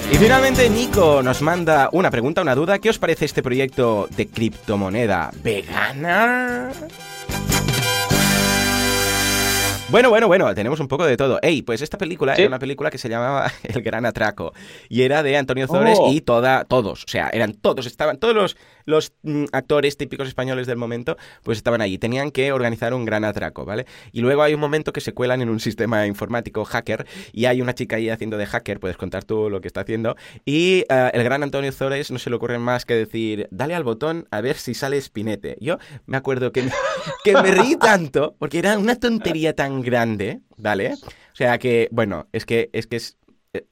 Y 0.10 0.16
finalmente 0.16 0.70
Nico 0.70 1.22
nos 1.22 1.42
manda 1.42 1.90
una 1.92 2.10
pregunta, 2.10 2.42
una 2.42 2.56
duda. 2.56 2.80
¿Qué 2.80 2.90
os 2.90 3.00
parece 3.00 3.26
este 3.26 3.44
proyecto 3.44 4.08
de 4.16 4.28
criptomoneda 4.28 5.32
vegana? 5.44 6.70
Bueno, 9.90 10.10
bueno, 10.10 10.28
bueno, 10.28 10.54
tenemos 10.54 10.82
un 10.82 10.90
poco 10.90 11.06
de 11.06 11.16
todo. 11.16 11.40
Ey, 11.42 11.62
pues 11.62 11.82
esta 11.82 11.98
película 11.98 12.36
Sí. 12.36 12.42
era 12.42 12.50
una 12.50 12.60
película 12.60 12.90
que 12.90 12.98
se 12.98 13.08
llamaba 13.08 13.50
El 13.64 13.82
Gran 13.82 14.06
Atraco 14.06 14.54
y 14.90 15.04
era 15.04 15.24
de 15.24 15.38
Antonio 15.38 15.66
Zores 15.66 15.98
Oh. 16.02 16.12
y 16.12 16.20
toda, 16.20 16.66
todos, 16.66 17.04
o 17.06 17.08
sea, 17.08 17.30
eran 17.30 17.54
todos, 17.54 17.86
estaban 17.86 18.18
todos 18.20 18.36
los, 18.36 18.58
los 18.88 19.14
mm, 19.22 19.46
actores 19.52 19.98
típicos 19.98 20.28
españoles 20.28 20.66
del 20.66 20.78
momento, 20.78 21.18
pues 21.44 21.60
estaban 21.60 21.82
allí, 21.82 22.00
tenían 22.00 22.32
que 22.32 22.52
organizar 22.52 22.94
un 22.94 23.06
gran 23.06 23.24
atraco, 23.24 23.66
¿vale? 23.66 23.86
Y 24.12 24.22
luego 24.22 24.42
hay 24.42 24.56
un 24.56 24.60
momento 24.60 24.94
que 24.94 25.02
se 25.02 25.14
cuelan 25.14 25.42
en 25.42 25.50
un 25.50 25.60
sistema 25.60 26.08
informático 26.08 26.66
hacker 26.66 27.06
y 27.34 27.46
hay 27.46 27.62
una 27.62 27.76
chica 27.76 27.98
ahí 27.98 28.10
haciendo 28.10 28.38
de 28.38 28.48
hacker, 28.48 28.80
puedes 28.80 28.98
contar 28.98 29.26
tú 29.26 29.50
lo 29.50 29.62
que 29.62 29.68
está 29.68 29.82
haciendo, 29.82 30.16
y 30.46 30.86
eh, 30.90 31.12
el 31.14 31.24
gran 31.24 31.44
Antonio 31.44 31.72
Zores 31.72 32.10
no 32.10 32.18
se 32.18 32.30
le 32.30 32.38
ocurre 32.38 32.58
más 32.58 32.86
que 32.86 32.96
decir, 32.96 33.48
dale 33.52 33.76
al 33.76 33.84
botón 33.84 34.28
a 34.32 34.42
ver 34.42 34.56
si 34.56 34.74
sale 34.74 35.00
Spinete. 35.02 35.58
Yo 35.60 35.78
me 36.06 36.18
acuerdo 36.18 36.52
que, 36.52 36.64
que 37.24 37.34
me 37.34 37.52
reí 37.52 37.76
tanto 37.76 38.36
porque 38.40 38.60
era 38.60 38.78
una 38.78 38.96
tontería 38.96 39.54
tan 39.54 39.82
grande, 39.82 40.40
¿vale? 40.58 40.94
O 40.94 41.36
sea 41.36 41.58
que, 41.60 41.90
bueno, 41.92 42.28
es 42.32 42.46
que 42.46 42.70
es 42.72 42.88
que 42.88 42.96
es... 42.96 43.18
eh, 43.54 43.66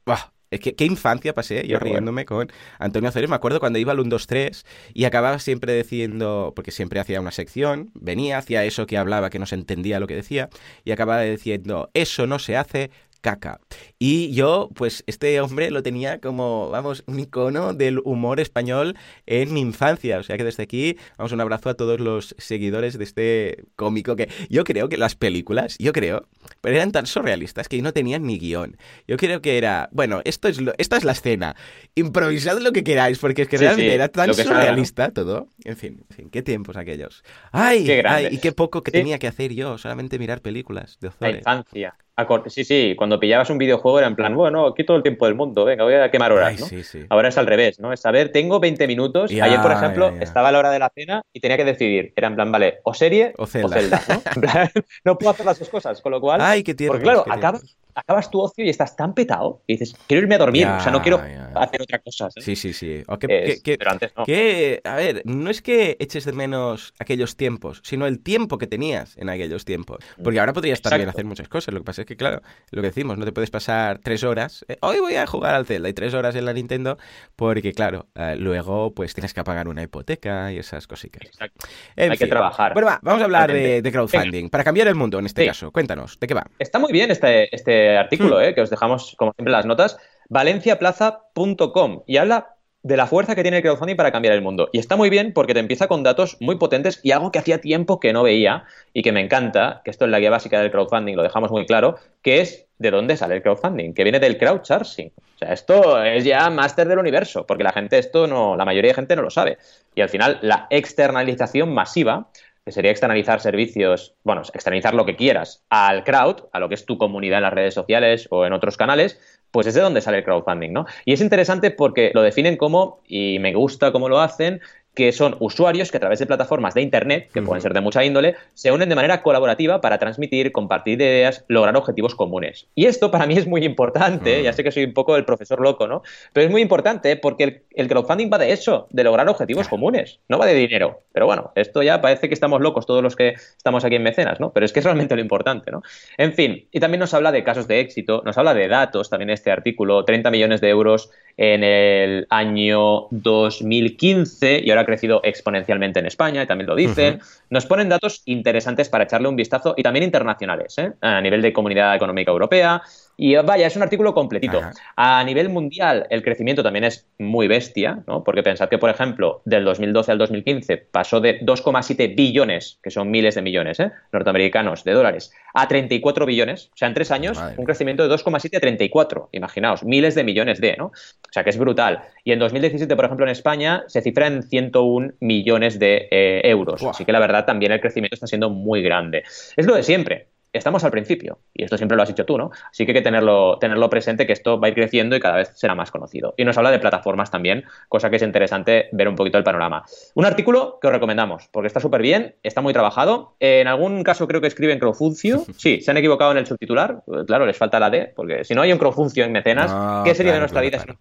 es 0.52 0.60
que 0.60 0.76
qué 0.76 0.86
infancia 0.86 1.34
pasé 1.34 1.68
yo 1.68 1.80
Qué 1.80 1.86
riéndome 1.86 2.26
con 2.26 2.52
Antonio 2.80 3.12
Ceres. 3.12 3.30
Me 3.30 3.36
acuerdo 3.36 3.60
cuando 3.60 3.80
iba 3.80 3.92
al 3.92 4.00
1, 4.00 4.10
2, 4.10 4.28
3 4.28 4.66
y 4.94 5.06
acababa 5.06 5.40
siempre 5.40 5.76
diciendo, 5.76 6.54
porque 6.56 6.72
siempre 6.72 7.00
hacía 7.00 7.22
una 7.22 7.32
sección, 7.32 7.92
venía, 7.94 8.38
hacía 8.38 8.64
eso 8.64 8.86
que 8.86 8.98
hablaba, 8.98 9.30
que 9.30 9.40
no 9.40 9.46
se 9.46 9.56
entendía 9.56 10.00
lo 10.00 10.08
que 10.08 10.16
decía, 10.16 10.50
y 10.84 10.92
acababa 10.92 11.22
diciendo, 11.22 11.90
eso 11.94 12.28
no 12.28 12.40
se 12.40 12.58
hace, 12.58 12.92
caca. 13.26 13.60
Y 13.98 14.32
yo, 14.34 14.70
pues 14.76 15.04
este 15.08 15.42
hombre 15.42 15.72
lo 15.72 15.82
tenía 15.82 16.20
como, 16.20 16.70
vamos, 16.70 17.04
un 17.08 17.20
icono 17.20 17.74
del 17.74 18.00
humor 18.06 18.40
español 18.40 18.96
en 19.26 19.52
mi 19.52 19.62
infancia. 19.62 20.20
O 20.20 20.24
sea 20.24 20.38
que 20.38 20.44
desde 20.44 20.62
aquí, 20.62 20.98
vamos, 21.18 21.32
un 21.32 21.42
abrazo 21.42 21.70
a 21.70 21.74
todos 21.74 22.00
los 22.00 22.36
seguidores 22.38 23.00
de 23.00 23.04
este 23.04 23.64
cómico 23.76 24.16
que 24.16 24.30
yo 24.50 24.64
creo 24.64 24.90
que 24.90 24.98
las 24.98 25.16
películas, 25.16 25.76
yo 25.80 25.92
creo, 25.92 26.28
pero 26.66 26.78
eran 26.78 26.92
tan 26.92 27.06
surrealistas 27.06 27.70
que 27.70 27.80
no 27.84 27.94
tenían 27.94 28.24
ni 28.24 28.40
guion. 28.40 28.76
Yo 29.08 29.18
creo 29.18 29.40
que 29.40 29.60
era, 29.60 29.88
bueno, 29.92 30.22
esto 30.26 30.48
es 30.48 30.60
lo- 30.60 30.74
esta 30.80 30.98
es 30.98 31.04
la 31.04 31.12
escena. 31.12 31.56
Improvisad 31.94 32.58
lo 32.60 32.72
que 32.72 32.84
queráis, 32.84 33.20
porque 33.20 33.44
es 33.44 33.48
que 33.48 33.60
Sí, 33.60 33.64
realmente 33.66 33.90
sí, 33.92 33.94
era 33.96 34.08
tan 34.08 34.34
surrealista 34.34 35.12
todo. 35.12 35.50
En 35.64 35.78
fin, 35.78 36.04
en 36.10 36.16
fin, 36.16 36.30
qué 36.32 36.42
tiempos 36.42 36.76
aquellos. 36.76 37.24
Ay, 37.52 37.86
Qué 37.86 37.98
grande. 37.98 38.28
ay, 38.30 38.36
y 38.36 38.40
qué 38.40 38.52
poco 38.52 38.82
que 38.82 38.90
Sí. 38.90 38.98
tenía 38.98 39.20
que 39.20 39.28
hacer 39.28 39.54
yo, 39.54 39.78
solamente 39.78 40.18
mirar 40.18 40.42
películas 40.42 40.98
de 41.00 41.08
La 41.10 41.14
Ozores. 41.14 41.38
infancia. 41.38 41.96
Acor- 42.18 42.48
Sí, 42.50 42.64
sí, 42.64 42.96
cuando 42.98 43.20
pillabas 43.20 43.50
un 43.50 43.58
videojuego 43.58 44.00
era 44.00 44.08
en 44.08 44.16
plan, 44.16 44.34
bueno, 44.36 44.68
aquí 44.68 44.86
todo 44.86 44.96
el 44.96 45.04
tiempo 45.04 45.26
del 45.26 45.36
mundo, 45.36 45.66
venga, 45.66 45.84
voy 45.84 45.96
a 45.96 46.10
quemar 46.10 46.32
horas, 46.32 46.50
Ay, 46.50 46.58
¿no? 46.58 46.66
sí, 46.66 46.82
sí. 46.84 47.06
Ahora 47.10 47.28
es 47.28 47.38
al 47.38 47.46
revés, 47.46 47.80
¿no? 47.80 47.92
Es 47.92 48.06
a 48.06 48.12
ver, 48.12 48.32
tengo 48.32 48.60
20 48.60 48.88
minutos. 48.88 49.32
Ya, 49.32 49.44
Ayer, 49.46 49.62
por 49.62 49.72
ejemplo, 49.74 50.12
ya, 50.12 50.16
ya. 50.18 50.24
estaba 50.24 50.50
a 50.50 50.52
la 50.54 50.60
hora 50.60 50.72
de 50.72 50.80
la 50.80 50.90
cena 50.96 51.24
y 51.34 51.40
tenía 51.42 51.58
que 51.58 51.66
decidir. 51.66 52.14
Era 52.16 52.28
en 52.28 52.36
plan, 52.36 52.52
vale, 52.52 52.80
o 52.84 52.94
serie 52.94 53.34
O 53.38 53.44
o 53.44 53.48
Zelda. 53.48 54.02
¿no? 54.08 54.22
En 54.36 54.42
plan, 54.42 54.70
no 55.04 55.18
puedo 55.18 55.32
hacer 55.32 55.46
las 55.46 55.60
dos 55.60 55.70
cosas, 55.70 56.02
con 56.02 56.12
lo 56.14 56.22
cual. 56.22 56.40
Ay, 56.42 56.64
qué 56.64 56.74
tiempos, 56.74 57.00
porque 57.00 57.04
claro, 57.04 57.26
acabas. 57.30 57.78
Acabas 57.96 58.30
tu 58.30 58.40
ocio 58.42 58.64
y 58.66 58.70
estás 58.70 58.96
tan 58.96 59.14
petado 59.14 59.62
y 59.68 59.74
dices, 59.74 59.96
quiero 60.08 60.22
irme 60.24 60.36
a 60.36 60.38
dormir, 60.40 60.64
Ya, 60.64 60.78
o 60.78 60.80
sea, 60.82 60.92
no 60.92 61.02
quiero 61.02 61.18
ya. 61.20 61.52
hacer 61.56 61.82
otra 61.82 62.00
cosa. 62.00 62.30
¿sabes? 62.30 62.44
Sí, 62.46 62.56
sí, 62.56 62.74
sí. 62.74 63.04
O 63.08 63.18
que- 63.18 63.28
Es- 63.28 63.56
que- 63.62 63.72
que- 63.74 63.78
pero 63.78 63.92
antes 63.92 64.12
no. 64.16 64.26
que, 64.26 64.82
a 64.84 64.96
ver, 64.96 65.22
no 65.26 65.50
es 65.50 65.62
que 65.62 65.98
eches 66.00 66.26
de 66.26 66.34
menos 66.34 66.94
aquellos 67.00 67.36
tiempos, 67.38 67.82
sino 67.84 68.06
el 68.08 68.20
tiempo 68.22 68.58
que 68.58 68.68
tenías 68.68 69.18
en 69.18 69.30
aquellos 69.30 69.66
tiempos. 69.66 70.00
Porque 70.24 70.40
ahora 70.40 70.54
podrías 70.54 70.82
también 70.82 71.02
Exacto. 71.02 71.18
hacer 71.18 71.26
muchas 71.26 71.48
cosas. 71.48 71.74
Lo 71.74 71.80
que 71.80 71.86
pasa 71.86 72.02
es 72.02 72.08
que, 72.08 72.16
claro, 72.18 72.42
lo 72.72 72.82
que 72.82 72.88
decimos, 72.90 73.18
no 73.18 73.26
te 73.26 73.32
puedes 73.32 73.50
pasar 73.52 74.00
tres 74.04 74.24
horas. 74.24 74.66
eh, 74.68 74.78
Hoy 74.82 75.00
voy 75.00 75.16
a 75.16 75.26
jugar 75.26 75.56
al 75.56 75.66
Zelda 75.66 75.90
y 75.90 75.94
tres 75.94 76.14
horas 76.14 76.36
en 76.36 76.46
la 76.46 76.54
Nintendo, 76.54 76.98
porque, 77.36 77.74
claro, 77.74 78.08
eh, 78.16 78.36
luego 78.38 78.94
pues 78.94 79.14
tienes 79.14 79.34
que 79.34 79.44
pagar 79.44 79.68
una 79.68 79.82
hipoteca 79.84 80.52
y 80.52 80.58
esas 80.58 80.88
cositas. 80.88 81.22
Exacto. 81.26 81.68
En 81.96 82.12
Hay 82.12 82.18
que 82.18 82.28
trabajar. 82.28 82.74
Bueno, 82.74 82.88
va, 82.88 83.00
vamos 83.02 83.22
a 83.22 83.26
hablar 83.26 83.52
de, 83.52 83.82
crowdfunding. 83.92 84.50
Para 84.50 84.64
cambiar 84.64 84.88
el 84.88 84.96
mundo, 84.96 85.20
en 85.20 85.26
este 85.26 85.42
Sí. 85.44 85.48
caso. 85.48 85.72
Cuéntanos, 85.72 86.20
¿de 86.20 86.28
qué 86.28 86.34
va? 86.34 86.46
Está 86.60 86.80
muy 86.80 86.92
bien 86.92 87.12
este, 87.12 87.54
este 87.56 87.85
Hmm. 87.94 88.00
artículo, 88.00 88.42
eh, 88.42 88.56
que 88.56 88.62
os 88.62 88.70
dejamos, 88.70 89.16
como 89.18 89.32
siempre, 89.34 89.52
en 89.52 89.58
las 89.58 89.66
notas. 89.66 89.98
Valenciaplaza.com 90.30 92.02
y 92.08 92.18
habla 92.18 92.56
de 92.86 92.98
la 92.98 93.08
fuerza 93.08 93.34
que 93.34 93.42
tiene 93.42 93.58
el 93.58 93.64
crowdfunding 93.64 93.96
para 93.96 94.12
cambiar 94.12 94.36
el 94.36 94.44
mundo. 94.44 94.70
Y 94.72 94.78
está 94.78 94.96
muy 94.96 95.10
bien 95.10 95.34
porque 95.34 95.56
te 95.56 95.60
empieza 95.60 95.88
con 95.88 96.04
datos 96.04 96.38
muy 96.40 96.58
potentes 96.58 97.00
y 97.02 97.14
algo 97.14 97.32
que 97.32 97.40
hacía 97.40 97.60
tiempo 97.60 98.00
que 98.00 98.14
no 98.14 98.22
veía 98.22 98.66
y 98.94 99.02
que 99.02 99.12
me 99.12 99.22
encanta, 99.22 99.82
que 99.84 99.90
esto 99.90 100.06
es 100.06 100.12
la 100.12 100.20
guía 100.20 100.30
básica 100.30 100.60
del 100.60 100.70
crowdfunding, 100.70 101.16
lo 101.16 101.24
dejamos 101.24 101.50
muy 101.50 101.66
claro, 101.66 101.96
que 102.22 102.42
es 102.42 102.68
de 102.78 102.92
dónde 102.92 103.18
sale 103.18 103.38
el 103.38 103.42
crowdfunding, 103.42 103.96
que 103.96 104.04
viene 104.04 104.20
del 104.20 104.38
crowdsourcing. 104.38 105.12
O 105.18 105.38
sea, 105.40 105.52
esto 105.52 106.04
es 106.04 106.26
ya 106.26 106.48
máster 106.52 106.88
del 106.88 107.00
universo, 107.00 107.48
porque 107.48 107.64
la 107.64 107.72
gente 107.72 107.98
esto 107.98 108.28
no, 108.28 108.56
la 108.56 108.66
mayoría 108.66 108.92
de 108.92 108.96
gente 108.96 109.16
no 109.16 109.24
lo 109.24 109.32
sabe. 109.32 109.58
Y 109.96 110.02
al 110.02 110.10
final, 110.10 110.38
la 110.44 110.68
externalización 110.70 111.74
masiva 111.74 112.28
que 112.66 112.72
sería 112.72 112.90
externalizar 112.90 113.40
servicios, 113.42 114.16
bueno, 114.24 114.42
externalizar 114.42 114.96
lo 114.96 115.06
que 115.06 115.16
quieras 115.16 115.64
al 115.70 116.04
crowd, 116.04 116.46
a 116.52 116.60
lo 116.60 116.68
que 116.68 116.74
es 116.74 116.86
tu 116.86 116.98
comunidad 116.98 117.38
en 117.38 117.44
las 117.44 117.54
redes 117.54 117.76
sociales 117.76 118.28
o 118.32 118.44
en 118.44 118.54
otros 118.54 118.76
canales, 118.76 119.20
pues 119.52 119.68
es 119.68 119.76
de 119.76 119.82
donde 119.82 120.02
sale 120.02 120.18
el 120.18 120.24
crowdfunding, 120.24 120.74
¿no? 120.74 120.88
Y 121.06 121.14
es 121.14 121.22
interesante 121.22 121.70
porque 121.70 122.12
lo 122.16 122.24
definen 122.24 122.58
como, 122.58 123.04
y 123.08 123.38
me 123.38 123.54
gusta 123.54 123.92
cómo 123.92 124.10
lo 124.10 124.20
hacen, 124.20 124.62
que 124.96 125.12
son 125.12 125.36
usuarios 125.40 125.92
que 125.92 125.98
a 125.98 126.00
través 126.00 126.20
de 126.20 126.26
plataformas 126.26 126.74
de 126.74 126.82
Internet, 126.82 127.30
que 127.34 127.42
pueden 127.42 127.62
ser 127.62 127.74
de 127.74 127.82
mucha 127.82 128.04
índole, 128.04 128.36
se 128.54 128.72
unen 128.72 128.90
de 128.90 128.96
manera 128.96 129.22
colaborativa 129.22 129.82
para 129.82 130.00
transmitir, 130.00 130.52
compartir 130.52 131.02
ideas, 131.02 131.44
lograr 131.48 131.76
objetivos 131.76 132.16
comunes. 132.16 132.68
Y 132.76 132.86
esto 132.86 133.12
para 133.12 133.28
mí 133.28 133.38
es 133.38 133.46
muy 133.46 133.64
importante, 133.66 134.42
ya 134.42 134.54
sé 134.54 134.64
que 134.64 134.72
soy 134.72 134.86
un 134.86 134.94
poco 134.94 135.16
el 135.18 135.26
profesor 135.26 135.60
loco, 135.60 135.88
¿no? 135.88 136.02
Pero 136.34 136.46
es 136.46 136.52
muy 136.52 136.62
importante 136.62 137.16
porque 137.18 137.44
el, 137.44 137.64
el 137.72 137.88
crowdfunding 137.88 138.30
va 138.32 138.38
de 138.38 138.52
eso, 138.52 138.88
de 138.90 139.04
lograr 139.04 139.28
objetivos 139.28 139.68
comunes, 139.68 140.20
no 140.30 140.38
va 140.38 140.46
de 140.46 140.54
dinero. 140.54 141.02
Pero 141.12 141.26
bueno, 141.26 141.52
esto 141.56 141.84
ya 141.84 142.02
parece 142.02 142.28
que 142.28 142.34
estamos 142.34 142.62
locos 142.62 142.86
todos 142.86 143.04
los 143.04 143.16
que 143.16 143.36
estamos 143.58 143.84
aquí 143.84 143.96
en 143.96 144.04
Mecenas, 144.04 144.40
¿no? 144.40 144.52
Pero 144.54 144.66
es 144.66 144.74
que 144.74 144.80
es 144.80 144.86
realmente 144.86 145.16
lo 145.16 145.22
importante, 145.22 145.72
¿no? 145.72 145.82
En 146.18 146.34
fin, 146.34 146.68
y 146.72 146.80
también 146.80 147.00
nos 147.00 147.14
habla 147.14 147.32
de 147.32 147.44
casos 147.44 147.68
de 147.68 147.80
éxito, 147.80 148.22
nos 148.26 148.38
habla 148.38 148.54
de 148.54 148.68
datos, 148.68 149.10
también 149.10 149.30
este 149.30 149.52
artículo, 149.52 150.06
30 150.06 150.32
millones 150.32 150.62
de 150.62 150.70
euros 150.70 151.12
en 151.38 151.64
el 151.64 152.28
año 152.30 153.08
2015 153.12 154.62
y 154.64 154.70
ahora 154.70 154.85
ha 154.86 154.88
crecido 154.88 155.22
exponencialmente 155.24 156.00
en 156.00 156.06
España, 156.06 156.44
y 156.44 156.48
también 156.48 156.68
lo 156.68 156.76
dicen. 156.76 157.20
Nos 157.50 157.66
ponen 157.66 157.90
datos 157.90 158.22
interesantes 158.26 158.90
para 158.90 159.04
echarle 159.04 159.28
un 159.28 159.36
vistazo 159.36 159.74
y 159.76 159.84
también 159.84 160.04
internacionales, 160.04 160.78
¿eh? 160.78 160.94
a 161.02 161.22
nivel 161.22 161.42
de 161.42 161.52
Comunidad 161.52 161.96
Económica 161.96 162.32
Europea, 162.32 162.82
y 163.18 163.36
vaya, 163.36 163.68
es 163.68 163.76
un 163.76 163.84
artículo 163.84 164.14
completito. 164.14 164.62
A 164.96 165.24
nivel 165.24 165.50
mundial, 165.50 166.08
el 166.10 166.22
crecimiento 166.22 166.64
también 166.64 166.84
es 166.84 167.08
muy 167.18 167.48
bestia, 167.48 168.04
¿no? 168.08 168.24
Porque 168.24 168.44
pensad 168.44 168.70
que, 168.70 168.78
por 168.78 168.90
ejemplo, 168.90 169.42
del 169.46 169.64
2012 169.64 170.12
al 170.12 170.18
2015 170.18 170.78
pasó 170.78 171.22
de 171.22 171.40
2,7 171.42 172.16
billones, 172.16 172.80
que 172.84 172.92
son 172.92 173.10
miles 173.10 173.36
de 173.36 173.42
millones 173.42 173.80
¿eh? 173.80 173.92
norteamericanos 174.12 174.84
de 174.84 174.92
dólares, 174.94 175.32
a 175.54 175.68
34 175.68 176.26
billones. 176.26 176.70
O 176.74 176.78
sea, 176.78 176.88
en 176.88 176.94
tres 176.94 177.12
años, 177.12 177.42
un 177.58 177.66
crecimiento 177.66 178.08
de 178.08 178.14
2,7 178.14 178.58
a 178.58 178.60
34. 178.60 179.30
Imaginaos, 179.32 179.84
miles 179.84 180.16
de 180.16 180.24
millones 180.24 180.60
de, 180.60 180.76
¿no? 180.78 180.88
O 180.88 181.32
sea, 181.32 181.44
que 181.44 181.52
es 181.52 181.58
brutal. 181.58 182.02
Y 182.24 182.32
en 182.34 182.40
2017, 182.40 182.96
por 182.96 183.06
ejemplo, 183.06 183.26
en 183.26 183.32
España 183.32 183.84
se 183.88 184.02
cifra 184.02 184.28
en 184.28 184.44
101 184.44 185.14
millones 185.22 185.80
de 185.80 186.08
eh, 186.12 186.42
euros. 186.44 186.84
Así 186.84 187.06
que 187.06 187.12
la 187.12 187.20
verdad 187.20 187.46
también 187.46 187.72
el 187.72 187.80
crecimiento 187.80 188.16
está 188.16 188.28
siendo 188.28 188.50
muy 188.50 188.82
grande. 188.82 189.24
Es 189.56 189.66
lo 189.66 189.76
de 189.76 189.84
siempre 189.84 190.28
estamos 190.58 190.84
al 190.84 190.92
principio, 190.92 191.40
y 191.54 191.64
esto 191.64 191.78
siempre 191.78 191.96
lo 191.96 192.04
has 192.04 192.10
dicho 192.10 192.26
tú, 192.26 192.38
¿no? 192.38 192.52
Así 192.70 192.86
que 192.86 192.92
hay 192.92 192.96
que 192.96 193.02
tenerlo, 193.02 193.58
tenerlo 193.60 193.90
presente 193.90 194.26
que 194.26 194.34
esto 194.34 194.60
va 194.60 194.68
a 194.68 194.70
ir 194.70 194.76
creciendo 194.76 195.16
y 195.16 195.20
cada 195.20 195.38
vez 195.38 195.52
será 195.56 195.76
más 195.76 195.92
conocido. 195.92 196.34
Y 196.38 196.46
nos 196.46 196.58
habla 196.58 196.72
de 196.72 196.80
plataformas 196.80 197.32
también, 197.32 197.64
cosa 197.90 198.10
que 198.10 198.18
es 198.18 198.22
interesante 198.22 198.90
ver 198.92 199.08
un 199.08 199.16
poquito 199.16 199.38
el 199.38 199.44
panorama. 199.44 199.84
Un 200.14 200.26
artículo 200.26 200.80
que 200.82 200.88
os 200.88 200.94
recomendamos, 200.94 201.50
porque 201.52 201.68
está 201.68 201.80
súper 201.80 202.02
bien, 202.02 202.36
está 202.44 202.62
muy 202.62 202.74
trabajado. 202.74 203.36
En 203.40 203.68
algún 203.68 204.04
caso 204.04 204.28
creo 204.28 204.42
que 204.42 204.48
escribe 204.48 204.74
en 204.74 204.80
Crowfuncio. 204.80 205.44
Sí, 205.66 205.82
se 205.82 205.90
han 205.90 205.98
equivocado 205.98 206.32
en 206.32 206.38
el 206.38 206.46
subtitular. 206.46 207.02
Claro, 207.26 207.46
les 207.46 207.58
falta 207.58 207.80
la 207.80 207.90
D, 207.90 208.14
porque 208.16 208.44
si 208.44 208.54
no 208.54 208.62
hay 208.62 208.72
un 208.72 208.78
Crowfuncio 208.78 209.24
en 209.24 209.32
mecenas, 209.32 209.72
ah, 209.74 210.04
¿qué 210.06 210.14
sería 210.14 210.34
de 210.34 210.40
nuestra 210.40 210.62
vida 210.62 210.80
sin 210.80 210.96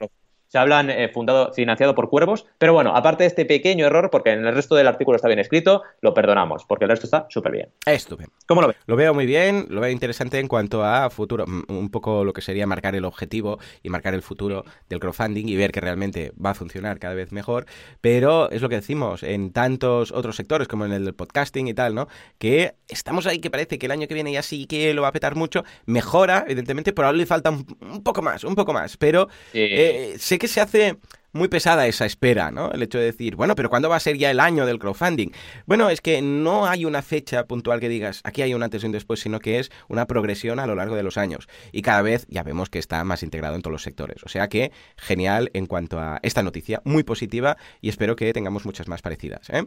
se 0.55 0.59
hablan 0.59 0.89
eh, 0.89 1.09
fundado, 1.09 1.53
financiado 1.53 1.97
por 1.97 2.09
cuervos. 2.09 2.47
Pero 2.59 2.73
bueno, 2.73 2.95
aparte 2.95 3.25
de 3.25 3.27
este 3.27 3.45
pequeño 3.45 3.87
error, 3.87 4.09
porque 4.09 4.31
en 4.31 4.47
el 4.47 4.55
resto 4.55 4.77
del 4.77 4.87
artículo 4.87 5.17
está 5.17 5.27
bien 5.27 5.41
escrito, 5.41 5.83
lo 6.01 6.15
perdonamos, 6.15 6.65
porque 6.65 6.85
el 6.85 6.91
resto 6.91 7.09
está 7.09 7.27
súper 7.29 7.51
bien. 7.51 7.71
Estupendo. 7.85 8.33
¿Cómo 8.47 8.61
lo 8.61 8.69
ves? 8.69 8.77
Lo 8.87 8.95
veo 8.95 9.13
muy 9.13 9.27
bien, 9.27 9.67
lo 9.69 9.81
veo 9.81 9.91
interesante 9.91 10.39
en 10.39 10.47
cuanto 10.47 10.85
a 10.85 11.11
futuro, 11.11 11.45
un 11.67 11.91
poco 11.91 12.23
lo 12.23 12.33
que 12.33 12.41
sería 12.41 12.69
marcar 12.69 12.95
el 12.95 13.05
objetivo 13.05 13.59
y 13.83 13.89
marcar 13.89 14.15
el 14.15 14.23
futuro 14.23 14.65
del 14.89 15.01
crowdfunding 15.01 15.49
y 15.49 15.57
ver 15.57 15.73
que 15.73 15.81
realmente 15.81 16.31
va 16.41 16.51
a 16.51 16.55
funcionar 16.55 17.01
cada 17.01 17.15
vez 17.15 17.33
mejor. 17.33 17.67
Pero 18.01 18.49
es 18.53 18.63
lo 18.63 18.69
que 18.69 18.77
decimos 18.77 19.25
en 19.25 19.51
tantos 19.53 20.13
otros 20.13 20.37
sectores, 20.37 20.69
como 20.69 20.85
en 20.85 20.93
el 20.93 21.05
del 21.05 21.15
podcasting 21.15 21.67
y 21.67 21.75
tal, 21.75 21.97
¿no? 21.97 22.07
Que 22.39 22.77
estamos 22.87 23.27
ahí 23.27 23.41
que 23.41 23.51
parece 23.51 23.77
que 23.77 23.87
el 23.87 23.93
año 23.93 24.07
que 24.07 24.15
viene 24.15 24.31
ya 24.31 24.43
sí 24.43 24.67
que 24.67 24.95
lo 24.95 25.03
va 25.03 25.09
a 25.09 25.13
petar 25.13 25.35
mucho. 25.35 25.65
Mejora, 25.87 26.45
evidentemente, 26.47 26.93
pero 26.93 27.07
ahora 27.07 27.19
le 27.19 27.27
falta 27.27 27.51
un, 27.51 28.05
poco 28.05 28.23
más, 28.23 28.45
un 28.45 28.55
poco 28.55 28.73
más. 28.73 28.97
Pero 28.97 29.27
eh, 29.53 30.15
sé 30.17 30.39
que 30.39 30.44
se 30.49 30.61
hace 30.61 30.99
muy 31.35 31.49
pesada 31.49 31.87
esa 31.87 32.07
espera, 32.07 32.51
¿no? 32.51 32.71
El 32.71 32.83
hecho 32.83 32.99
de 32.99 33.07
decir, 33.07 33.37
bueno, 33.37 33.55
pero 33.57 33.69
¿cuándo 33.69 33.89
va 33.89 33.97
a 33.97 34.01
ser 34.01 34.17
ya 34.17 34.31
el 34.31 34.41
año 34.41 34.65
del 34.67 34.79
crowdfunding? 34.79 35.31
Bueno, 35.67 35.91
es 35.91 36.01
que 36.01 36.23
no 36.23 36.67
hay 36.67 36.85
una 36.85 37.03
fecha 37.03 37.45
puntual 37.45 37.81
que 37.81 37.89
digas, 37.89 38.21
aquí 38.25 38.41
hay 38.41 38.55
un 38.55 38.63
antes 38.63 38.83
y 38.83 38.87
un 38.87 38.93
después, 38.93 39.21
sino 39.21 39.41
que 39.41 39.59
es 39.59 39.71
una 39.89 40.07
progresión 40.07 40.61
a 40.61 40.67
lo 40.67 40.77
largo 40.77 40.95
de 40.95 41.03
los 41.03 41.19
años. 41.19 41.49
Y 41.73 41.83
cada 41.83 42.03
vez 42.03 42.25
ya 42.29 42.45
vemos 42.45 42.71
que 42.71 42.79
está 42.79 43.03
más 43.03 43.25
integrado 43.25 43.57
en 43.57 43.63
todos 43.63 43.73
los 43.73 43.83
sectores. 43.83 44.23
O 44.23 44.29
sea 44.29 44.49
que 44.49 44.71
genial 44.97 45.51
en 45.55 45.67
cuanto 45.67 45.99
a 45.99 46.21
esta 46.23 46.43
noticia, 46.45 46.81
muy 46.85 47.03
positiva 47.03 47.57
y 47.81 47.89
espero 47.89 48.15
que 48.15 48.33
tengamos 48.33 48.65
muchas 48.65 48.87
más 48.87 49.03
parecidas. 49.03 49.51
¿eh? 49.51 49.65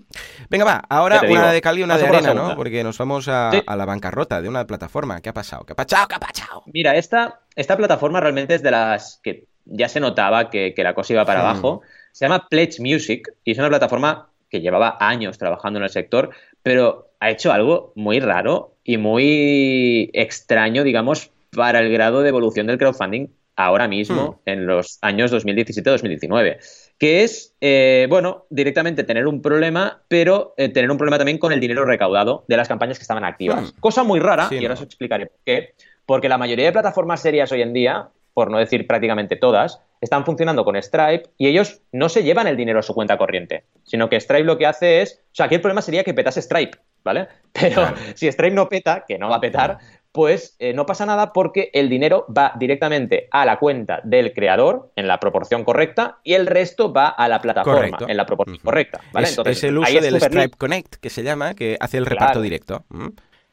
Venga, 0.49 0.63
va, 0.63 0.83
ahora 0.89 1.21
una 1.29 1.51
de 1.51 1.59
cal 1.59 1.77
y 1.77 1.83
una 1.83 1.97
de 1.97 2.07
arena, 2.07 2.33
¿no? 2.33 2.55
Porque 2.55 2.81
nos 2.83 2.97
vamos 2.97 3.27
a, 3.27 3.49
a, 3.49 3.75
la 3.75 3.85
bancarrota 3.85 4.41
de 4.41 4.47
una 4.47 4.65
plataforma. 4.65 5.19
¿Qué 5.19 5.29
ha 5.29 5.33
pasado? 5.33 5.65
¿Qué 5.65 5.73
ha 5.73 5.75
pasado? 5.75 6.07
¿Qué 6.07 6.15
ha 6.15 6.19
pasado? 6.19 6.63
Mira, 6.67 6.95
esta, 6.95 7.41
esta 7.55 7.75
plataforma 7.75 8.21
realmente 8.21 8.55
es 8.55 8.63
de 8.63 8.71
las 8.71 9.19
que 9.21 9.47
ya 9.69 9.89
se 9.89 9.99
notaba 9.99 10.49
que, 10.49 10.73
la 10.77 10.93
cosa 10.93 11.13
iba 11.13 11.25
para 11.25 11.41
abajo. 11.41 11.81
Se 12.11 12.25
llama 12.25 12.47
Pledge 12.49 12.79
Music 12.79 13.29
y 13.43 13.51
es 13.51 13.57
una 13.57 13.69
plataforma 13.69 14.29
que 14.49 14.61
llevaba 14.61 14.97
años 14.99 15.37
trabajando 15.37 15.79
en 15.79 15.83
el 15.83 15.89
sector, 15.89 16.29
pero 16.63 17.11
ha 17.19 17.29
hecho 17.29 17.51
algo 17.51 17.91
muy 17.95 18.19
raro 18.19 18.75
y 18.83 18.97
muy 18.97 20.09
extraño, 20.13 20.83
digamos, 20.83 21.31
para 21.51 21.79
el 21.79 21.91
grado 21.91 22.21
de 22.21 22.29
evolución 22.29 22.67
del 22.67 22.77
crowdfunding 22.77 23.27
ahora 23.57 23.87
mismo, 23.87 24.39
hmm. 24.45 24.49
en 24.49 24.67
los 24.67 24.99
años 25.01 25.33
2017-2019, 25.33 26.57
que 26.99 27.23
es, 27.23 27.55
eh, 27.59 28.05
bueno, 28.07 28.45
directamente 28.51 29.03
tener 29.03 29.25
un 29.25 29.41
problema, 29.41 30.03
pero 30.07 30.53
eh, 30.57 30.69
tener 30.69 30.91
un 30.91 30.97
problema 30.97 31.17
también 31.17 31.39
con 31.39 31.51
el 31.51 31.59
dinero 31.59 31.83
recaudado 31.83 32.45
de 32.47 32.55
las 32.55 32.67
campañas 32.67 32.99
que 32.99 33.01
estaban 33.01 33.25
activas. 33.25 33.73
Hmm. 33.73 33.79
Cosa 33.79 34.03
muy 34.03 34.19
rara, 34.19 34.47
y 34.51 34.57
ahora 34.57 34.75
os 34.75 34.81
explicaré 34.83 35.25
por 35.25 35.39
qué, 35.43 35.73
porque 36.05 36.29
la 36.29 36.37
mayoría 36.37 36.65
de 36.65 36.71
plataformas 36.71 37.19
serias 37.19 37.51
hoy 37.51 37.63
en 37.63 37.73
día 37.73 38.09
por 38.37 38.51
no 38.51 38.59
decir 38.59 38.85
prácticamente 38.85 39.35
todas, 39.35 39.81
están 39.99 40.23
funcionando 40.23 40.63
con 40.63 40.79
Stripe 40.79 41.23
y 41.39 41.47
ellos 41.47 41.81
no 41.91 42.07
se 42.07 42.21
llevan 42.21 42.45
el 42.45 42.55
dinero 42.55 42.77
a 42.77 42.83
su 42.83 42.93
cuenta 42.93 43.17
corriente, 43.17 43.63
sino 43.83 44.09
que 44.09 44.19
Stripe 44.19 44.43
lo 44.43 44.59
que 44.59 44.67
hace 44.67 45.01
es, 45.01 45.23
o 45.31 45.33
sea, 45.35 45.47
aquí 45.47 45.55
el 45.55 45.61
problema 45.61 45.81
sería 45.81 46.03
que 46.03 46.13
petase 46.13 46.43
Stripe, 46.43 46.77
¿vale? 47.03 47.29
Pero 47.51 47.95
si 48.13 48.31
Stripe 48.31 48.53
no 48.53 48.69
peta, 48.69 49.05
que 49.07 49.17
no 49.17 49.27
va 49.27 49.37
a 49.37 49.41
petar, 49.41 49.79
pues 50.11 50.55
eh, 50.59 50.71
no 50.71 50.85
pasa 50.85 51.07
nada 51.07 51.33
porque 51.33 51.71
el 51.73 51.89
dinero 51.89 52.27
va 52.27 52.53
directamente 52.59 53.27
a 53.31 53.43
la 53.43 53.57
cuenta 53.57 54.01
del 54.03 54.33
creador 54.33 54.91
en 54.95 55.07
la 55.07 55.19
proporción 55.19 55.63
correcta 55.63 56.19
y 56.23 56.35
el 56.35 56.45
resto 56.45 56.93
va 56.93 57.07
a 57.07 57.27
la 57.27 57.41
plataforma 57.41 57.97
en 58.07 58.17
la 58.17 58.27
proporción 58.27 58.59
correcta. 58.63 59.01
¿vale? 59.13 59.29
Es, 59.45 59.63
el 59.63 59.79
uso 59.79 59.99
del 59.99 60.21
Stripe 60.21 60.57
Connect 60.59 60.97
que 60.97 61.09
se 61.09 61.23
llama, 61.23 61.55
que 61.55 61.75
hace 61.79 61.97
el 61.97 62.05
reparto 62.05 62.39
directo. 62.39 62.85